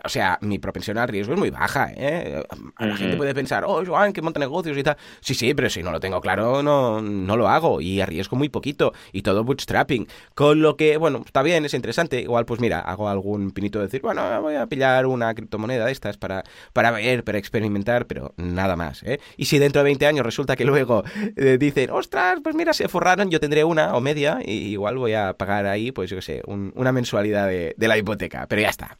o 0.03 0.09
sea, 0.09 0.37
mi 0.41 0.59
propensión 0.59 0.97
al 0.97 1.07
riesgo 1.07 1.33
es 1.33 1.39
muy 1.39 1.49
baja, 1.49 1.91
¿eh? 1.95 2.43
A 2.75 2.85
la 2.85 2.91
uh 2.91 2.95
-huh. 2.95 2.97
gente 2.97 3.15
puede 3.15 3.33
pensar, 3.33 3.63
oh, 3.65 3.85
Joan, 3.85 4.11
que 4.11 4.21
monta 4.21 4.39
negocios 4.41 4.77
y 4.77 4.83
tal. 4.83 4.97
Sí, 5.21 5.33
sí, 5.33 5.53
pero 5.53 5.69
si 5.69 5.81
no 5.81 5.91
lo 5.91 6.01
tengo 6.01 6.19
claro, 6.19 6.61
no, 6.61 7.01
no 7.01 7.37
lo 7.37 7.47
hago. 7.47 7.79
Y 7.79 8.00
arriesgo 8.03 8.37
muy 8.37 8.49
poquito 8.49 8.93
y 9.11 9.21
todo 9.21 9.43
bootstrapping. 9.43 10.07
Con 10.35 10.61
lo 10.61 10.77
que, 10.77 10.97
bueno, 10.97 11.21
está 11.25 11.41
bien, 11.41 11.65
es 11.65 11.73
interesante. 11.73 12.21
Igual, 12.21 12.45
pues 12.45 12.59
mira, 12.59 12.79
hago 12.79 13.09
algún 13.09 13.51
pinito 13.51 13.79
de 13.79 13.85
decir, 13.85 14.01
bueno, 14.01 14.41
voy 14.41 14.55
a 14.55 14.67
pillar 14.67 15.05
una 15.05 15.33
criptomoneda 15.33 15.85
de 15.85 15.91
estas 15.91 16.17
para, 16.17 16.43
para 16.73 16.91
ver, 16.91 17.23
para 17.23 17.37
experimentar, 17.37 18.07
pero 18.07 18.33
nada 18.37 18.75
más. 18.75 19.03
¿eh? 19.03 19.19
Y 19.37 19.45
si 19.45 19.59
dentro 19.59 19.81
de 19.81 19.85
20 19.85 20.05
años 20.07 20.25
resulta 20.25 20.55
que 20.55 20.65
luego 20.65 21.03
eh, 21.35 21.57
dicen, 21.59 21.89
ostras, 21.91 22.39
pues 22.43 22.55
mira, 22.55 22.73
se 22.73 22.87
forraron, 22.87 23.29
yo 23.29 23.39
tendré 23.39 23.63
una 23.63 23.95
o 23.95 24.01
media 24.01 24.39
y 24.43 24.69
igual 24.69 24.97
voy 24.97 25.13
a 25.13 25.33
pagar 25.33 25.65
ahí, 25.65 25.91
pues 25.91 26.09
yo 26.09 26.17
qué 26.17 26.21
sé, 26.21 26.41
un, 26.45 26.71
una 26.75 26.91
mensualidad 26.91 27.47
de, 27.47 27.73
de, 27.77 27.87
la 27.87 27.97
hipoteca. 27.97 28.47
Pero 28.47 28.61
ya 28.61 28.69
está. 28.69 28.97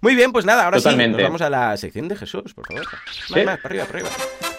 Muy 0.00 0.14
bien, 0.14 0.32
pues 0.32 0.44
nada, 0.44 0.64
ahora 0.64 0.78
Totalmente. 0.78 1.16
sí, 1.16 1.22
nos 1.22 1.30
vamos 1.30 1.42
a 1.42 1.50
la 1.50 1.76
sección 1.76 2.08
de 2.08 2.16
Jesús, 2.16 2.54
por 2.54 2.66
favor. 2.66 2.84
¿Sí? 3.10 3.34
Más, 3.34 3.44
más, 3.44 3.58
para 3.58 3.68
arriba, 3.68 3.84
para 3.86 3.98
arriba. 3.98 4.53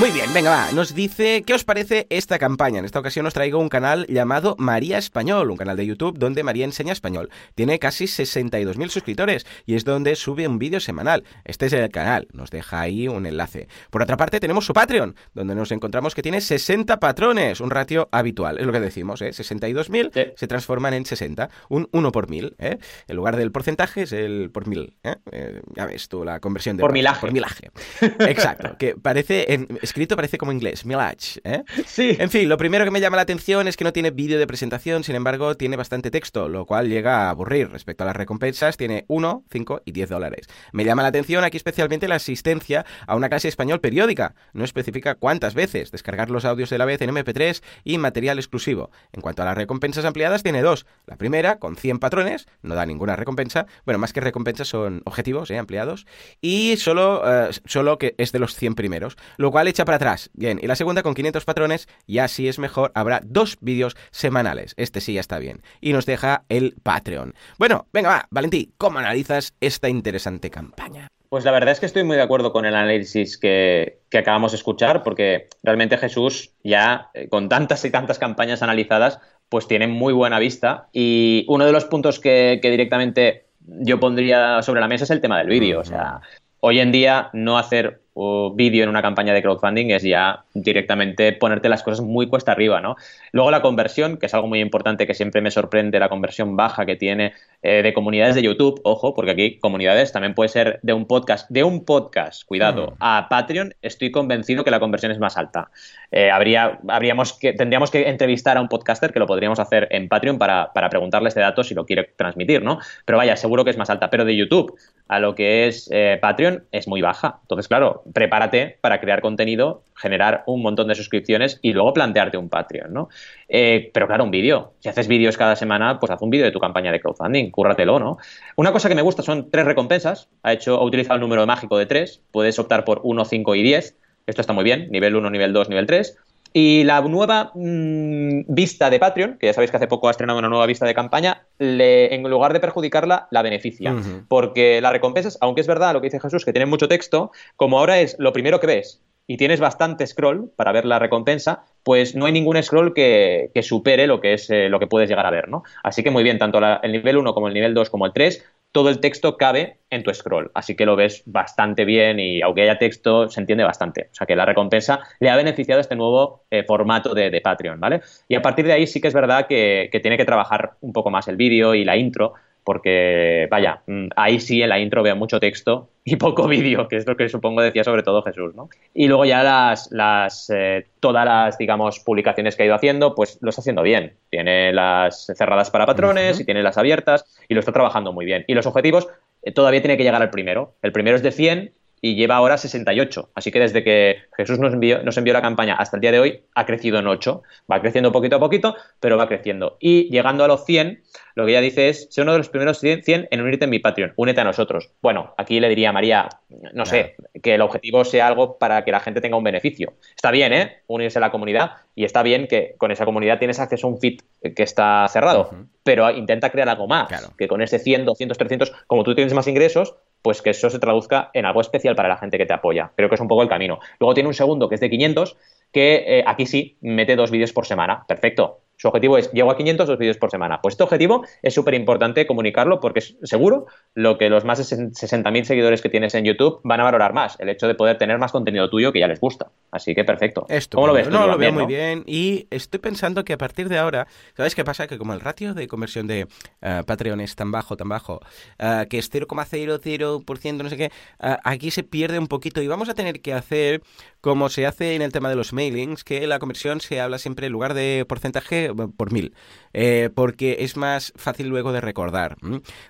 Muy 0.00 0.12
bien, 0.12 0.32
venga, 0.32 0.48
va. 0.48 0.72
Nos 0.72 0.94
dice, 0.94 1.42
¿qué 1.42 1.52
os 1.52 1.64
parece 1.64 2.06
esta 2.08 2.38
campaña? 2.38 2.78
En 2.78 2.86
esta 2.86 2.98
ocasión 2.98 3.26
os 3.26 3.34
traigo 3.34 3.58
un 3.58 3.68
canal 3.68 4.06
llamado 4.06 4.56
María 4.58 4.96
Español, 4.96 5.50
un 5.50 5.58
canal 5.58 5.76
de 5.76 5.84
YouTube 5.84 6.18
donde 6.18 6.42
María 6.42 6.64
enseña 6.64 6.94
español. 6.94 7.28
Tiene 7.54 7.78
casi 7.78 8.06
62.000 8.06 8.88
suscriptores 8.88 9.44
y 9.66 9.74
es 9.74 9.84
donde 9.84 10.16
sube 10.16 10.48
un 10.48 10.58
vídeo 10.58 10.80
semanal. 10.80 11.24
Este 11.44 11.66
es 11.66 11.74
el 11.74 11.90
canal, 11.90 12.28
nos 12.32 12.50
deja 12.50 12.80
ahí 12.80 13.08
un 13.08 13.26
enlace. 13.26 13.68
Por 13.90 14.00
otra 14.00 14.16
parte, 14.16 14.40
tenemos 14.40 14.64
su 14.64 14.72
Patreon, 14.72 15.16
donde 15.34 15.54
nos 15.54 15.70
encontramos 15.70 16.14
que 16.14 16.22
tiene 16.22 16.40
60 16.40 16.98
patrones, 16.98 17.60
un 17.60 17.68
ratio 17.68 18.08
habitual, 18.10 18.56
es 18.58 18.64
lo 18.64 18.72
que 18.72 18.80
decimos, 18.80 19.20
¿eh? 19.20 19.32
62.000 19.32 20.10
sí. 20.14 20.32
se 20.34 20.46
transforman 20.48 20.94
en 20.94 21.04
60, 21.04 21.50
un 21.68 21.90
1 21.92 22.10
por 22.10 22.30
mil, 22.30 22.56
¿eh? 22.58 22.78
En 23.06 23.16
lugar 23.16 23.36
del 23.36 23.52
porcentaje 23.52 24.04
es 24.04 24.12
el 24.12 24.50
por 24.50 24.66
mil, 24.66 24.96
¿eh? 25.02 25.16
eh 25.30 25.60
ya 25.76 25.84
ves 25.84 26.08
tú, 26.08 26.24
la 26.24 26.40
conversión 26.40 26.78
de... 26.78 26.80
Por 26.80 26.94
milaje. 26.94 27.20
Por 27.20 27.32
milaje. 27.32 27.70
Exacto, 28.00 28.78
que 28.78 28.96
parece... 28.96 29.52
En, 29.52 29.68
escrito 29.90 30.16
parece 30.16 30.38
como 30.38 30.52
inglés, 30.52 30.84
Milage, 30.84 31.40
¿eh? 31.44 31.64
Sí. 31.84 32.16
En 32.18 32.30
fin, 32.30 32.48
lo 32.48 32.56
primero 32.56 32.84
que 32.84 32.90
me 32.90 33.00
llama 33.00 33.16
la 33.16 33.22
atención 33.22 33.66
es 33.66 33.76
que 33.76 33.84
no 33.84 33.92
tiene 33.92 34.10
vídeo 34.10 34.38
de 34.38 34.46
presentación, 34.46 35.02
sin 35.02 35.16
embargo, 35.16 35.56
tiene 35.56 35.76
bastante 35.76 36.10
texto, 36.10 36.48
lo 36.48 36.64
cual 36.64 36.88
llega 36.88 37.26
a 37.26 37.30
aburrir. 37.30 37.70
Respecto 37.70 38.04
a 38.04 38.06
las 38.06 38.16
recompensas, 38.16 38.76
tiene 38.76 39.04
1, 39.08 39.44
5 39.50 39.82
y 39.84 39.92
10 39.92 40.08
dólares. 40.08 40.46
Me 40.72 40.84
llama 40.84 41.02
la 41.02 41.08
atención 41.08 41.42
aquí 41.42 41.56
especialmente 41.56 42.06
la 42.06 42.14
asistencia 42.16 42.86
a 43.06 43.16
una 43.16 43.28
clase 43.28 43.48
español 43.48 43.80
periódica. 43.80 44.34
No 44.52 44.64
especifica 44.64 45.16
cuántas 45.16 45.54
veces, 45.54 45.90
descargar 45.90 46.30
los 46.30 46.44
audios 46.44 46.70
de 46.70 46.78
la 46.78 46.84
vez 46.84 47.02
en 47.02 47.10
MP3 47.10 47.62
y 47.82 47.98
material 47.98 48.38
exclusivo. 48.38 48.90
En 49.12 49.20
cuanto 49.22 49.42
a 49.42 49.46
las 49.46 49.56
recompensas 49.56 50.04
ampliadas, 50.04 50.42
tiene 50.42 50.62
dos. 50.62 50.86
La 51.06 51.16
primera, 51.16 51.58
con 51.58 51.76
100 51.76 51.98
patrones, 51.98 52.46
no 52.62 52.76
da 52.76 52.86
ninguna 52.86 53.16
recompensa. 53.16 53.66
Bueno, 53.84 53.98
más 53.98 54.12
que 54.12 54.20
recompensas 54.20 54.68
son 54.68 55.02
objetivos 55.04 55.50
¿eh? 55.50 55.58
ampliados. 55.58 56.06
Y 56.40 56.76
solo, 56.76 57.22
uh, 57.24 57.52
solo 57.64 57.98
que 57.98 58.14
es 58.18 58.30
de 58.30 58.38
los 58.38 58.54
100 58.54 58.76
primeros, 58.76 59.16
lo 59.36 59.50
cual 59.50 59.68
echa 59.70 59.84
para 59.84 59.96
atrás 59.96 60.30
Bien, 60.34 60.58
y 60.62 60.66
la 60.66 60.76
segunda 60.76 61.02
con 61.02 61.14
500 61.14 61.44
patrones, 61.44 61.88
ya 62.06 62.28
si 62.28 62.48
es 62.48 62.58
mejor, 62.58 62.92
habrá 62.94 63.20
dos 63.24 63.56
vídeos 63.60 63.96
semanales. 64.10 64.74
Este 64.76 65.00
sí 65.00 65.14
ya 65.14 65.20
está 65.20 65.38
bien. 65.38 65.62
Y 65.80 65.92
nos 65.92 66.06
deja 66.06 66.44
el 66.48 66.74
Patreon. 66.82 67.34
Bueno, 67.58 67.86
venga, 67.92 68.08
va, 68.08 68.28
Valentí, 68.30 68.72
¿cómo 68.78 68.98
analizas 68.98 69.54
esta 69.60 69.88
interesante 69.88 70.50
campaña? 70.50 71.08
Pues 71.28 71.44
la 71.44 71.52
verdad 71.52 71.70
es 71.70 71.80
que 71.80 71.86
estoy 71.86 72.02
muy 72.02 72.16
de 72.16 72.22
acuerdo 72.22 72.52
con 72.52 72.64
el 72.64 72.74
análisis 72.74 73.38
que, 73.38 74.00
que 74.10 74.18
acabamos 74.18 74.52
de 74.52 74.56
escuchar, 74.56 75.04
porque 75.04 75.48
realmente 75.62 75.96
Jesús 75.96 76.54
ya 76.64 77.10
eh, 77.14 77.28
con 77.28 77.48
tantas 77.48 77.84
y 77.84 77.90
tantas 77.90 78.18
campañas 78.18 78.62
analizadas, 78.62 79.20
pues 79.48 79.68
tiene 79.68 79.86
muy 79.86 80.12
buena 80.12 80.40
vista. 80.40 80.88
Y 80.92 81.44
uno 81.48 81.66
de 81.66 81.72
los 81.72 81.84
puntos 81.84 82.18
que, 82.18 82.58
que 82.60 82.70
directamente 82.70 83.46
yo 83.60 84.00
pondría 84.00 84.62
sobre 84.62 84.80
la 84.80 84.88
mesa 84.88 85.04
es 85.04 85.10
el 85.10 85.20
tema 85.20 85.38
del 85.38 85.48
vídeo. 85.48 85.80
O 85.80 85.84
sea, 85.84 86.20
hoy 86.60 86.80
en 86.80 86.90
día 86.90 87.30
no 87.32 87.58
hacer 87.58 87.99
vídeo 88.14 88.82
en 88.82 88.90
una 88.90 89.02
campaña 89.02 89.32
de 89.32 89.42
crowdfunding 89.42 89.90
es 89.90 90.02
ya 90.02 90.44
directamente 90.54 91.32
ponerte 91.32 91.68
las 91.68 91.82
cosas 91.82 92.04
muy 92.04 92.26
cuesta 92.26 92.52
arriba, 92.52 92.80
¿no? 92.80 92.96
Luego 93.32 93.50
la 93.50 93.62
conversión, 93.62 94.16
que 94.16 94.26
es 94.26 94.34
algo 94.34 94.48
muy 94.48 94.60
importante 94.60 95.06
que 95.06 95.14
siempre 95.14 95.40
me 95.40 95.50
sorprende, 95.50 95.98
la 96.00 96.08
conversión 96.08 96.56
baja 96.56 96.86
que 96.86 96.96
tiene 96.96 97.32
eh, 97.62 97.82
de 97.82 97.94
comunidades 97.94 98.34
de 98.34 98.42
YouTube, 98.42 98.80
ojo, 98.84 99.14
porque 99.14 99.30
aquí 99.30 99.58
comunidades 99.58 100.12
también 100.12 100.34
puede 100.34 100.48
ser 100.48 100.80
de 100.82 100.92
un 100.92 101.06
podcast, 101.06 101.48
de 101.50 101.64
un 101.64 101.84
podcast, 101.84 102.44
cuidado, 102.44 102.92
mm. 102.92 102.94
a 103.00 103.26
Patreon, 103.30 103.74
estoy 103.82 104.10
convencido 104.10 104.64
que 104.64 104.70
la 104.70 104.80
conversión 104.80 105.12
es 105.12 105.18
más 105.18 105.36
alta. 105.36 105.70
Eh, 106.10 106.30
habría, 106.30 106.80
habríamos 106.88 107.34
que, 107.34 107.52
tendríamos 107.52 107.90
que 107.90 108.08
entrevistar 108.08 108.56
a 108.56 108.60
un 108.60 108.68
podcaster, 108.68 109.12
que 109.12 109.18
lo 109.18 109.26
podríamos 109.26 109.60
hacer 109.60 109.88
en 109.90 110.08
Patreon 110.08 110.38
para, 110.38 110.72
para 110.72 110.90
preguntarle 110.90 111.28
este 111.28 111.40
dato 111.40 111.62
si 111.62 111.74
lo 111.74 111.86
quiere 111.86 112.12
transmitir, 112.16 112.62
¿no? 112.62 112.78
Pero 113.04 113.18
vaya, 113.18 113.36
seguro 113.36 113.64
que 113.64 113.70
es 113.70 113.76
más 113.76 113.90
alta. 113.90 114.10
Pero 114.10 114.24
de 114.24 114.36
YouTube 114.36 114.76
a 115.08 115.18
lo 115.18 115.34
que 115.34 115.66
es 115.66 115.88
eh, 115.92 116.18
Patreon 116.20 116.64
es 116.72 116.88
muy 116.88 117.02
baja. 117.02 117.38
Entonces, 117.42 117.68
claro, 117.68 117.99
prepárate 118.12 118.78
para 118.80 119.00
crear 119.00 119.20
contenido, 119.20 119.82
generar 119.94 120.42
un 120.46 120.62
montón 120.62 120.88
de 120.88 120.94
suscripciones 120.94 121.58
y 121.62 121.72
luego 121.72 121.92
plantearte 121.92 122.36
un 122.36 122.48
Patreon, 122.48 122.92
¿no? 122.92 123.08
Eh, 123.48 123.90
pero 123.92 124.06
claro, 124.06 124.24
un 124.24 124.30
vídeo. 124.30 124.72
Si 124.80 124.88
haces 124.88 125.08
vídeos 125.08 125.36
cada 125.36 125.56
semana, 125.56 125.98
pues 125.98 126.10
haz 126.10 126.22
un 126.22 126.30
vídeo 126.30 126.44
de 126.44 126.52
tu 126.52 126.58
campaña 126.58 126.92
de 126.92 127.00
crowdfunding, 127.00 127.50
cúrratelo, 127.50 127.98
¿no? 127.98 128.18
Una 128.56 128.72
cosa 128.72 128.88
que 128.88 128.94
me 128.94 129.02
gusta 129.02 129.22
son 129.22 129.50
tres 129.50 129.64
recompensas. 129.64 130.28
Ha 130.42 130.52
hecho, 130.52 130.76
ha 130.76 130.84
utilizado 130.84 131.16
el 131.16 131.20
número 131.20 131.46
mágico 131.46 131.78
de 131.78 131.86
tres. 131.86 132.22
Puedes 132.30 132.58
optar 132.58 132.84
por 132.84 133.00
1, 133.04 133.24
5 133.24 133.54
y 133.54 133.62
10. 133.62 133.96
Esto 134.26 134.40
está 134.40 134.52
muy 134.52 134.64
bien, 134.64 134.88
nivel 134.90 135.16
1, 135.16 135.30
nivel 135.30 135.52
2, 135.52 135.68
nivel 135.68 135.86
3. 135.86 136.16
Y 136.52 136.84
la 136.84 137.00
nueva 137.02 137.52
mm, 137.54 138.42
vista 138.48 138.90
de 138.90 138.98
Patreon, 138.98 139.38
que 139.38 139.46
ya 139.46 139.52
sabéis 139.52 139.70
que 139.70 139.76
hace 139.76 139.86
poco 139.86 140.08
ha 140.08 140.10
estrenado 140.10 140.38
una 140.38 140.48
nueva 140.48 140.66
vista 140.66 140.86
de 140.86 140.94
campaña, 140.94 141.46
le, 141.58 142.14
en 142.14 142.22
lugar 142.28 142.52
de 142.52 142.60
perjudicarla, 142.60 143.28
la 143.30 143.42
beneficia. 143.42 143.94
Porque 144.28 144.80
las 144.80 144.92
recompensas, 144.92 145.38
aunque 145.40 145.60
es 145.60 145.66
verdad 145.66 145.92
lo 145.92 146.00
que 146.00 146.06
dice 146.06 146.20
Jesús, 146.20 146.44
que 146.44 146.52
tienen 146.52 146.68
mucho 146.68 146.88
texto, 146.88 147.30
como 147.56 147.78
ahora 147.78 148.00
es 148.00 148.16
lo 148.18 148.32
primero 148.32 148.60
que 148.60 148.66
ves 148.66 149.02
y 149.30 149.36
tienes 149.36 149.60
bastante 149.60 150.04
scroll 150.08 150.50
para 150.56 150.72
ver 150.72 150.84
la 150.84 150.98
recompensa, 150.98 151.62
pues 151.84 152.16
no 152.16 152.26
hay 152.26 152.32
ningún 152.32 152.60
scroll 152.60 152.92
que, 152.92 153.52
supere 153.62 154.08
lo 154.08 154.20
que 154.20 154.32
es 154.32 154.50
eh, 154.50 154.68
lo 154.68 154.80
que 154.80 154.88
puedes 154.88 155.08
llegar 155.08 155.24
a 155.24 155.30
ver, 155.30 155.48
¿no? 155.48 155.62
Así 155.84 156.02
que 156.02 156.10
muy 156.10 156.24
bien, 156.24 156.40
tanto 156.40 156.58
el 156.82 156.90
nivel 156.90 157.16
1 157.16 157.32
como 157.32 157.46
el 157.46 157.54
nivel 157.54 157.72
2 157.72 157.90
como 157.90 158.06
el 158.06 158.12
3 158.12 158.44
todo 158.72 158.88
el 158.88 159.00
texto 159.00 159.36
cabe 159.36 159.78
en 159.90 160.02
tu 160.02 160.12
scroll. 160.14 160.50
Así 160.54 160.76
que 160.76 160.86
lo 160.86 160.96
ves 160.96 161.22
bastante 161.26 161.84
bien 161.84 162.20
y 162.20 162.40
aunque 162.42 162.62
haya 162.62 162.78
texto, 162.78 163.28
se 163.28 163.40
entiende 163.40 163.64
bastante. 163.64 164.08
O 164.12 164.14
sea 164.14 164.26
que 164.26 164.36
la 164.36 164.44
recompensa 164.44 165.00
le 165.18 165.30
ha 165.30 165.36
beneficiado 165.36 165.80
este 165.80 165.96
nuevo 165.96 166.44
eh, 166.50 166.64
formato 166.64 167.14
de, 167.14 167.40
Patreon, 167.40 167.80
¿vale? 167.80 168.02
Y 168.28 168.34
a 168.34 168.42
partir 168.42 168.66
de 168.66 168.72
ahí 168.72 168.86
sí 168.86 169.00
que 169.00 169.08
es 169.08 169.14
verdad 169.14 169.46
que, 169.48 169.88
que 169.90 170.00
tiene 170.00 170.16
que 170.16 170.24
trabajar 170.24 170.74
un 170.80 170.92
poco 170.92 171.10
más 171.10 171.26
el 171.28 171.36
vídeo 171.36 171.74
y 171.74 171.84
la 171.84 171.96
intro, 171.96 172.34
porque 172.70 173.48
vaya, 173.50 173.82
mm, 173.88 174.10
ahí 174.14 174.38
sí 174.38 174.62
en 174.62 174.68
la 174.68 174.78
intro 174.78 175.02
veo 175.02 175.16
mucho 175.16 175.40
texto 175.40 175.90
y 176.04 176.14
poco 176.14 176.46
vídeo, 176.48 176.86
que 176.86 176.98
es 176.98 177.04
lo 177.04 177.16
que 177.16 177.28
supongo 177.28 177.62
decía 177.62 177.82
sobre 177.82 178.04
todo 178.04 178.22
Jesús, 178.22 178.54
¿no? 178.54 178.68
Y 178.94 179.08
luego 179.08 179.24
ya 179.24 179.42
las, 179.42 179.90
las 179.90 180.48
eh, 180.54 180.86
todas 181.00 181.24
las, 181.24 181.58
digamos, 181.58 181.98
publicaciones 181.98 182.54
que 182.54 182.62
ha 182.62 182.66
ido 182.66 182.76
haciendo, 182.76 183.16
pues 183.16 183.38
lo 183.40 183.50
está 183.50 183.60
haciendo 183.60 183.82
bien. 183.82 184.14
Tiene 184.30 184.72
las 184.72 185.26
cerradas 185.36 185.68
para 185.72 185.84
patrones 185.84 186.38
y 186.38 186.44
tiene 186.44 186.62
las 186.62 186.78
abiertas 186.78 187.24
y 187.48 187.54
lo 187.54 187.58
está 187.58 187.72
trabajando 187.72 188.12
muy 188.12 188.24
bien. 188.24 188.44
Y 188.46 188.54
los 188.54 188.66
objetivos 188.66 189.08
eh, 189.42 189.50
todavía 189.50 189.80
tiene 189.80 189.96
que 189.96 190.04
llegar 190.04 190.22
al 190.22 190.30
primero. 190.30 190.76
El 190.82 190.92
primero 190.92 191.16
es 191.16 191.24
de 191.24 191.32
100 191.32 191.72
y 192.00 192.14
lleva 192.14 192.36
ahora 192.36 192.56
68. 192.56 193.30
Así 193.34 193.50
que 193.50 193.60
desde 193.60 193.84
que 193.84 194.16
Jesús 194.36 194.58
nos 194.58 194.72
envió, 194.72 195.02
nos 195.02 195.16
envió 195.16 195.32
la 195.32 195.42
campaña 195.42 195.74
hasta 195.74 195.96
el 195.96 196.00
día 196.00 196.12
de 196.12 196.20
hoy, 196.20 196.44
ha 196.54 196.66
crecido 196.66 196.98
en 196.98 197.06
8. 197.06 197.42
Va 197.70 197.80
creciendo 197.80 198.12
poquito 198.12 198.36
a 198.36 198.40
poquito, 198.40 198.76
pero 199.00 199.16
va 199.16 199.28
creciendo. 199.28 199.76
Y 199.80 200.10
llegando 200.10 200.44
a 200.44 200.48
los 200.48 200.64
100, 200.64 201.02
lo 201.34 201.44
que 201.44 201.52
ella 201.52 201.60
dice 201.60 201.88
es, 201.88 202.08
sé 202.10 202.22
uno 202.22 202.32
de 202.32 202.38
los 202.38 202.48
primeros 202.48 202.80
100 202.80 203.28
en 203.30 203.40
unirte 203.40 203.64
en 203.64 203.70
mi 203.70 203.78
Patreon, 203.78 204.12
únete 204.16 204.40
a 204.40 204.44
nosotros. 204.44 204.90
Bueno, 205.00 205.34
aquí 205.38 205.60
le 205.60 205.68
diría 205.68 205.90
a 205.90 205.92
María, 205.92 206.28
no 206.72 206.86
sé, 206.86 207.16
que 207.42 207.54
el 207.54 207.60
objetivo 207.62 208.04
sea 208.04 208.26
algo 208.26 208.58
para 208.58 208.84
que 208.84 208.92
la 208.92 209.00
gente 209.00 209.20
tenga 209.20 209.36
un 209.36 209.44
beneficio. 209.44 209.94
Está 210.14 210.30
bien, 210.30 210.52
¿eh? 210.52 210.82
Unirse 210.86 211.18
a 211.18 211.20
la 211.20 211.30
comunidad 211.30 211.72
y 211.94 212.04
está 212.04 212.22
bien 212.22 212.46
que 212.46 212.74
con 212.78 212.90
esa 212.90 213.04
comunidad 213.04 213.38
tienes 213.38 213.60
acceso 213.60 213.86
a 213.86 213.90
un 213.90 214.00
feed 214.00 214.20
que 214.54 214.62
está 214.62 215.06
cerrado, 215.08 215.50
pero 215.82 216.10
intenta 216.10 216.50
crear 216.50 216.68
algo 216.68 216.88
más, 216.88 217.08
que 217.36 217.48
con 217.48 217.62
ese 217.62 217.78
100, 217.78 218.04
200, 218.04 218.38
300, 218.38 218.72
como 218.86 219.04
tú 219.04 219.14
tienes 219.14 219.34
más 219.34 219.46
ingresos, 219.46 219.96
pues 220.22 220.42
que 220.42 220.50
eso 220.50 220.70
se 220.70 220.78
traduzca 220.78 221.30
en 221.34 221.46
algo 221.46 221.60
especial 221.60 221.94
para 221.94 222.08
la 222.08 222.16
gente 222.16 222.38
que 222.38 222.46
te 222.46 222.52
apoya. 222.52 222.92
Creo 222.96 223.08
que 223.08 223.14
es 223.14 223.20
un 223.20 223.28
poco 223.28 223.42
el 223.42 223.48
camino. 223.48 223.78
Luego 223.98 224.14
tiene 224.14 224.28
un 224.28 224.34
segundo 224.34 224.68
que 224.68 224.74
es 224.74 224.80
de 224.80 224.90
500, 224.90 225.36
que 225.72 226.04
eh, 226.06 226.24
aquí 226.26 226.46
sí 226.46 226.76
mete 226.80 227.16
dos 227.16 227.30
vídeos 227.30 227.52
por 227.52 227.66
semana. 227.66 228.04
Perfecto. 228.06 228.60
Su 228.76 228.88
objetivo 228.88 229.18
es, 229.18 229.30
llego 229.32 229.50
a 229.50 229.56
500, 229.58 229.86
dos 229.86 229.98
vídeos 229.98 230.16
por 230.16 230.30
semana. 230.30 230.62
Pues 230.62 230.72
este 230.72 230.84
objetivo 230.84 231.24
es 231.42 231.52
súper 231.52 231.74
importante 231.74 232.26
comunicarlo 232.26 232.80
porque 232.80 233.00
es 233.00 233.16
seguro 233.22 233.66
lo 233.94 234.16
que 234.16 234.30
los 234.30 234.46
más 234.46 234.56
de 234.56 234.64
60.000 234.64 235.44
seguidores 235.44 235.82
que 235.82 235.90
tienes 235.90 236.14
en 236.14 236.24
YouTube 236.24 236.60
van 236.64 236.80
a 236.80 236.84
valorar 236.84 237.12
más, 237.12 237.38
el 237.40 237.50
hecho 237.50 237.68
de 237.68 237.74
poder 237.74 237.98
tener 237.98 238.16
más 238.16 238.32
contenido 238.32 238.70
tuyo 238.70 238.90
que 238.90 239.00
ya 239.00 239.06
les 239.06 239.20
gusta. 239.20 239.50
Así 239.70 239.94
que 239.94 240.04
perfecto. 240.04 240.46
Esto, 240.48 240.76
¿Cómo 240.76 240.88
lo 240.88 240.92
ves? 240.92 241.08
No, 241.08 241.26
lo 241.26 241.38
veo 241.38 241.52
muy 241.52 241.66
bien 241.66 242.02
y 242.06 242.46
estoy 242.50 242.80
pensando 242.80 243.24
que 243.24 243.32
a 243.34 243.38
partir 243.38 243.68
de 243.68 243.78
ahora, 243.78 244.06
¿sabes 244.36 244.54
qué 244.54 244.64
pasa? 244.64 244.86
Que 244.86 244.98
como 244.98 245.12
el 245.12 245.20
ratio 245.20 245.54
de 245.54 245.68
conversión 245.68 246.06
de 246.06 246.24
uh, 246.24 246.84
Patreon 246.84 247.20
es 247.20 247.36
tan 247.36 247.52
bajo, 247.52 247.76
tan 247.76 247.88
bajo, 247.88 248.20
uh, 248.58 248.88
que 248.88 248.98
es 248.98 249.12
0,00%, 249.12 250.62
no 250.62 250.68
sé 250.68 250.76
qué, 250.76 250.90
uh, 251.22 251.36
aquí 251.44 251.70
se 251.70 251.82
pierde 251.82 252.18
un 252.18 252.26
poquito 252.26 252.62
y 252.62 252.66
vamos 252.66 252.88
a 252.88 252.94
tener 252.94 253.20
que 253.20 253.32
hacer 253.32 253.82
como 254.20 254.48
se 254.48 254.66
hace 254.66 254.94
en 254.94 255.02
el 255.02 255.12
tema 255.12 255.30
de 255.30 255.36
los 255.36 255.52
mailings, 255.52 256.04
que 256.04 256.26
la 256.26 256.38
conversión 256.38 256.80
se 256.80 257.00
habla 257.00 257.18
siempre 257.18 257.46
en 257.46 257.52
lugar 257.52 257.74
de 257.74 258.04
porcentaje 258.06 258.70
por 258.96 259.12
mil, 259.12 259.34
eh, 259.72 260.10
porque 260.14 260.58
es 260.60 260.76
más 260.76 261.12
fácil 261.16 261.48
luego 261.48 261.72
de 261.72 261.80
recordar. 261.80 262.36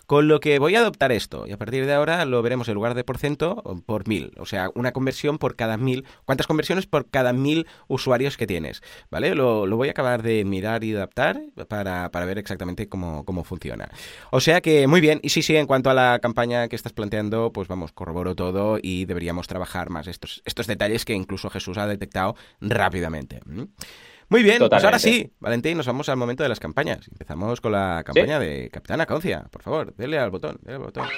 Con 0.06 0.28
lo 0.28 0.40
que 0.40 0.58
voy 0.58 0.74
a 0.74 0.80
adoptar 0.80 1.12
esto, 1.12 1.46
y 1.46 1.52
a 1.52 1.56
partir 1.56 1.86
de 1.86 1.92
ahora 1.92 2.24
lo 2.24 2.42
veremos 2.42 2.68
en 2.68 2.74
lugar 2.74 2.94
de 2.94 3.04
por 3.04 3.18
ciento 3.18 3.62
por 3.86 4.08
mil, 4.08 4.32
o 4.38 4.46
sea, 4.46 4.70
una 4.74 4.92
conversión 4.92 5.38
por 5.38 5.54
cada 5.54 5.76
mil. 5.76 6.04
¿Cuántas 6.24 6.46
conversiones 6.46 6.69
por 6.86 7.08
cada 7.10 7.32
mil 7.32 7.66
usuarios 7.88 8.36
que 8.36 8.46
tienes? 8.46 8.82
¿Vale? 9.10 9.34
Lo, 9.34 9.66
voy 9.76 9.88
a 9.88 9.90
acabar 9.92 10.22
de 10.22 10.44
mirar 10.44 10.84
y 10.84 10.94
adaptar 10.94 11.40
para, 11.68 12.10
para 12.10 12.26
ver 12.26 12.38
exactamente 12.38 12.88
cómo, 12.88 13.24
cómo 13.24 13.44
funciona. 13.44 13.88
O 14.30 14.40
sea 14.40 14.60
que 14.60 14.86
muy 14.86 15.00
bien, 15.00 15.20
y 15.22 15.30
sí, 15.30 15.42
sí, 15.42 15.56
en 15.56 15.66
cuanto 15.66 15.90
a 15.90 15.94
la 15.94 16.18
campaña 16.20 16.68
que 16.68 16.76
estás 16.76 16.92
planteando, 16.92 17.52
pues 17.52 17.68
vamos, 17.68 17.92
corroboro 17.92 18.34
todo 18.34 18.78
y 18.80 19.04
deberíamos 19.04 19.46
trabajar 19.46 19.90
más 19.90 20.06
estos, 20.06 20.42
estos 20.44 20.66
detalles 20.66 21.04
que 21.04 21.14
incluso 21.14 21.50
Jesús 21.50 21.78
ha 21.78 21.86
detectado 21.86 22.36
rápidamente. 22.60 23.40
Muy 24.28 24.44
bien, 24.44 24.58
pues 24.68 24.84
ahora 24.84 25.00
sí, 25.00 25.32
Valentín, 25.40 25.76
nos 25.76 25.86
vamos 25.86 26.08
al 26.08 26.16
momento 26.16 26.44
de 26.44 26.48
las 26.48 26.60
campañas. 26.60 27.08
Empezamos 27.10 27.60
con 27.60 27.72
la 27.72 28.02
campaña 28.04 28.38
de 28.38 28.70
Capitana 28.70 29.04
Concia. 29.04 29.44
Por 29.50 29.62
favor, 29.62 29.94
dele 29.96 30.18
al 30.18 30.30
botón, 30.30 30.58
dele 30.62 30.76
al 30.76 30.82
botón. 30.82 31.08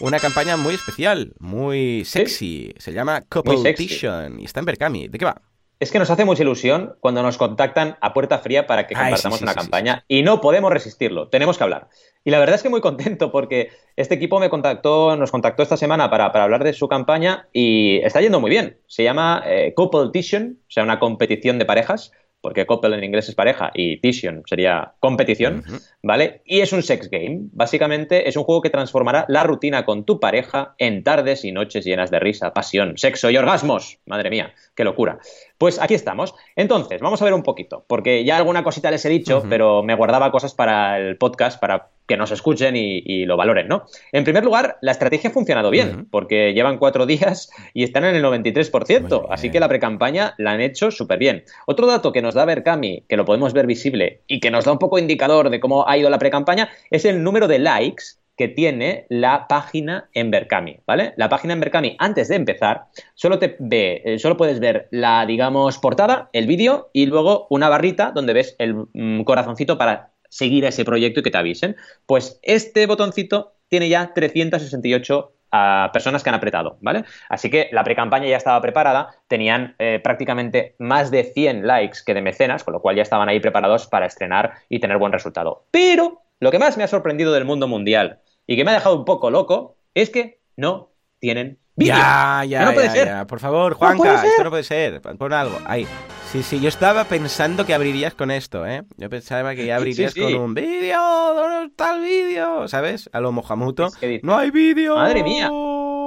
Una 0.00 0.20
campaña 0.20 0.56
muy 0.56 0.74
especial, 0.74 1.32
muy 1.40 2.04
sexy. 2.04 2.72
Se 2.78 2.92
llama 2.92 3.22
Competition 3.28 4.38
y 4.38 4.44
está 4.44 4.60
en 4.60 4.66
Berkami. 4.66 5.08
¿De 5.08 5.18
qué 5.18 5.24
va? 5.24 5.42
Es 5.80 5.92
que 5.92 5.98
nos 5.98 6.10
hace 6.10 6.24
mucha 6.24 6.42
ilusión 6.42 6.96
cuando 7.00 7.22
nos 7.22 7.36
contactan 7.36 7.96
a 8.00 8.12
puerta 8.12 8.38
fría 8.38 8.66
para 8.66 8.86
que 8.86 8.94
compartamos 8.94 9.42
una 9.42 9.54
campaña 9.54 10.04
y 10.08 10.22
no 10.22 10.40
podemos 10.40 10.72
resistirlo, 10.72 11.28
tenemos 11.28 11.56
que 11.56 11.64
hablar. 11.64 11.88
Y 12.24 12.32
la 12.32 12.40
verdad 12.40 12.56
es 12.56 12.64
que 12.64 12.68
muy 12.68 12.80
contento 12.80 13.30
porque 13.30 13.70
este 13.94 14.16
equipo 14.16 14.40
me 14.40 14.50
contactó, 14.50 15.16
nos 15.16 15.30
contactó 15.30 15.62
esta 15.62 15.76
semana 15.76 16.10
para, 16.10 16.26
hablar 16.26 16.64
de 16.64 16.72
su 16.72 16.88
campaña 16.88 17.48
y 17.52 17.98
está 17.98 18.20
yendo 18.20 18.40
muy 18.40 18.50
bien. 18.50 18.78
Se 18.88 19.04
llama 19.04 19.42
eh, 19.46 19.72
Competition, 19.74 20.58
o 20.60 20.70
sea, 20.70 20.82
una 20.82 20.98
competición 20.98 21.58
de 21.58 21.64
parejas 21.64 22.12
porque 22.40 22.66
couple 22.66 22.96
en 22.96 23.04
inglés 23.04 23.28
es 23.28 23.34
pareja 23.34 23.70
y 23.74 24.00
Tition 24.00 24.42
sería 24.46 24.92
competición, 25.00 25.64
¿vale? 26.02 26.42
Y 26.44 26.60
es 26.60 26.72
un 26.72 26.82
sex 26.82 27.10
game. 27.10 27.48
Básicamente 27.52 28.28
es 28.28 28.36
un 28.36 28.44
juego 28.44 28.62
que 28.62 28.70
transformará 28.70 29.24
la 29.28 29.44
rutina 29.44 29.84
con 29.84 30.04
tu 30.04 30.20
pareja 30.20 30.74
en 30.78 31.02
tardes 31.02 31.44
y 31.44 31.52
noches 31.52 31.84
llenas 31.84 32.10
de 32.10 32.20
risa, 32.20 32.54
pasión, 32.54 32.96
sexo 32.96 33.30
y 33.30 33.36
orgasmos. 33.36 33.98
Madre 34.06 34.30
mía, 34.30 34.54
qué 34.74 34.84
locura. 34.84 35.18
Pues 35.58 35.80
aquí 35.80 35.94
estamos. 35.94 36.34
Entonces, 36.54 37.00
vamos 37.00 37.20
a 37.20 37.24
ver 37.24 37.34
un 37.34 37.42
poquito, 37.42 37.84
porque 37.88 38.24
ya 38.24 38.36
alguna 38.36 38.62
cosita 38.62 38.90
les 38.90 39.04
he 39.04 39.08
dicho, 39.08 39.42
pero 39.48 39.82
me 39.82 39.94
guardaba 39.94 40.30
cosas 40.30 40.54
para 40.54 40.98
el 40.98 41.16
podcast, 41.16 41.60
para 41.60 41.90
que 42.08 42.16
nos 42.16 42.32
escuchen 42.32 42.74
y, 42.74 43.26
lo 43.26 43.36
valoren, 43.36 43.68
¿no? 43.68 43.84
En 44.12 44.24
primer 44.24 44.44
lugar, 44.44 44.78
la 44.80 44.92
estrategia 44.92 45.30
ha 45.30 45.32
funcionado 45.32 45.70
bien, 45.70 46.08
porque 46.10 46.54
llevan 46.54 46.78
cuatro 46.78 47.04
días 47.06 47.50
y 47.74 47.84
están 47.84 48.04
en 48.04 48.16
el 48.16 48.24
93%, 48.24 49.26
así 49.30 49.50
que 49.50 49.60
la 49.60 49.68
precampaña 49.68 50.34
la 50.38 50.52
han 50.52 50.60
hecho 50.60 50.90
súper 50.90 51.18
bien. 51.18 51.44
Otro 51.66 51.86
dato 51.86 52.10
que 52.10 52.22
nos 52.22 52.34
da 52.34 52.46
Berkami, 52.46 53.04
que 53.08 53.16
lo 53.16 53.26
podemos 53.26 53.52
ver 53.52 53.66
visible 53.66 54.22
y 54.26 54.40
que 54.40 54.50
nos 54.50 54.64
da 54.64 54.72
un 54.72 54.78
poco 54.78 54.98
indicador 54.98 55.50
de 55.50 55.60
cómo 55.60 55.86
ha 55.86 55.98
ido 55.98 56.08
la 56.08 56.18
precampaña, 56.18 56.70
es 56.90 57.04
el 57.04 57.22
número 57.22 57.46
de 57.46 57.58
likes 57.58 58.04
que 58.38 58.48
tiene 58.48 59.04
la 59.10 59.48
página 59.48 60.08
en 60.14 60.30
Berkami, 60.30 60.78
¿vale? 60.86 61.12
La 61.16 61.28
página 61.28 61.52
en 61.52 61.60
Berkami, 61.60 61.96
antes 61.98 62.28
de 62.28 62.36
empezar, 62.36 62.84
solo 63.14 63.38
te 63.38 63.56
ve, 63.58 64.00
eh, 64.04 64.18
solo 64.18 64.36
puedes 64.36 64.60
ver 64.60 64.88
la, 64.92 65.26
digamos, 65.26 65.78
portada, 65.78 66.30
el 66.32 66.46
vídeo 66.46 66.88
y 66.92 67.06
luego 67.06 67.48
una 67.50 67.68
barrita 67.68 68.12
donde 68.12 68.32
ves 68.32 68.54
el 68.58 68.86
mm, 68.94 69.24
corazoncito 69.24 69.76
para 69.76 70.12
seguir 70.28 70.66
a 70.66 70.68
ese 70.68 70.84
proyecto 70.84 71.20
y 71.20 71.22
que 71.22 71.30
te 71.30 71.38
avisen. 71.38 71.76
Pues 72.06 72.38
este 72.42 72.86
botoncito 72.86 73.54
tiene 73.68 73.88
ya 73.88 74.12
368 74.14 75.32
ah, 75.52 75.90
personas 75.92 76.22
que 76.22 76.28
han 76.28 76.34
apretado, 76.34 76.78
¿vale? 76.80 77.04
Así 77.28 77.50
que 77.50 77.68
la 77.72 77.84
pre-campaña 77.84 78.26
ya 78.28 78.36
estaba 78.36 78.60
preparada, 78.60 79.08
tenían 79.28 79.74
eh, 79.78 80.00
prácticamente 80.02 80.74
más 80.78 81.10
de 81.10 81.24
100 81.24 81.66
likes 81.66 81.98
que 82.04 82.14
de 82.14 82.22
mecenas, 82.22 82.64
con 82.64 82.74
lo 82.74 82.80
cual 82.80 82.96
ya 82.96 83.02
estaban 83.02 83.28
ahí 83.28 83.40
preparados 83.40 83.86
para 83.86 84.06
estrenar 84.06 84.54
y 84.68 84.80
tener 84.80 84.98
buen 84.98 85.12
resultado. 85.12 85.64
Pero 85.70 86.22
lo 86.40 86.50
que 86.50 86.58
más 86.58 86.76
me 86.76 86.84
ha 86.84 86.88
sorprendido 86.88 87.32
del 87.32 87.44
mundo 87.44 87.68
mundial 87.68 88.20
y 88.46 88.56
que 88.56 88.64
me 88.64 88.70
ha 88.70 88.74
dejado 88.74 88.96
un 88.96 89.04
poco 89.04 89.30
loco 89.30 89.76
es 89.94 90.10
que 90.10 90.40
no 90.56 90.90
tienen 91.18 91.58
Ya, 91.86 92.44
ya, 92.46 92.64
no 92.64 92.74
puede 92.74 92.90
ser. 92.90 93.26
Por 93.26 93.40
favor, 93.40 93.74
Juanca, 93.74 94.24
esto 94.24 94.44
no 94.44 94.50
puede 94.50 94.64
ser. 94.64 95.00
Pon 95.00 95.32
algo. 95.32 95.58
Ahí. 95.66 95.86
Sí, 96.30 96.42
sí, 96.42 96.60
yo 96.60 96.68
estaba 96.68 97.04
pensando 97.04 97.64
que 97.64 97.72
abrirías 97.72 98.12
con 98.12 98.30
esto, 98.30 98.66
¿eh? 98.66 98.82
Yo 98.98 99.08
pensaba 99.08 99.54
que 99.54 99.64
ya 99.64 99.76
abrirías 99.76 100.14
con 100.14 100.34
un 100.34 100.54
vídeo, 100.54 101.00
¿dónde 101.34 101.66
está 101.68 101.94
el 101.94 102.02
vídeo? 102.02 102.68
¿Sabes? 102.68 103.08
A 103.12 103.20
lo 103.20 103.32
mojamuto. 103.32 103.88
no 104.22 104.36
hay 104.36 104.50
vídeo. 104.50 104.96
Madre 104.96 105.22
mía. 105.22 105.50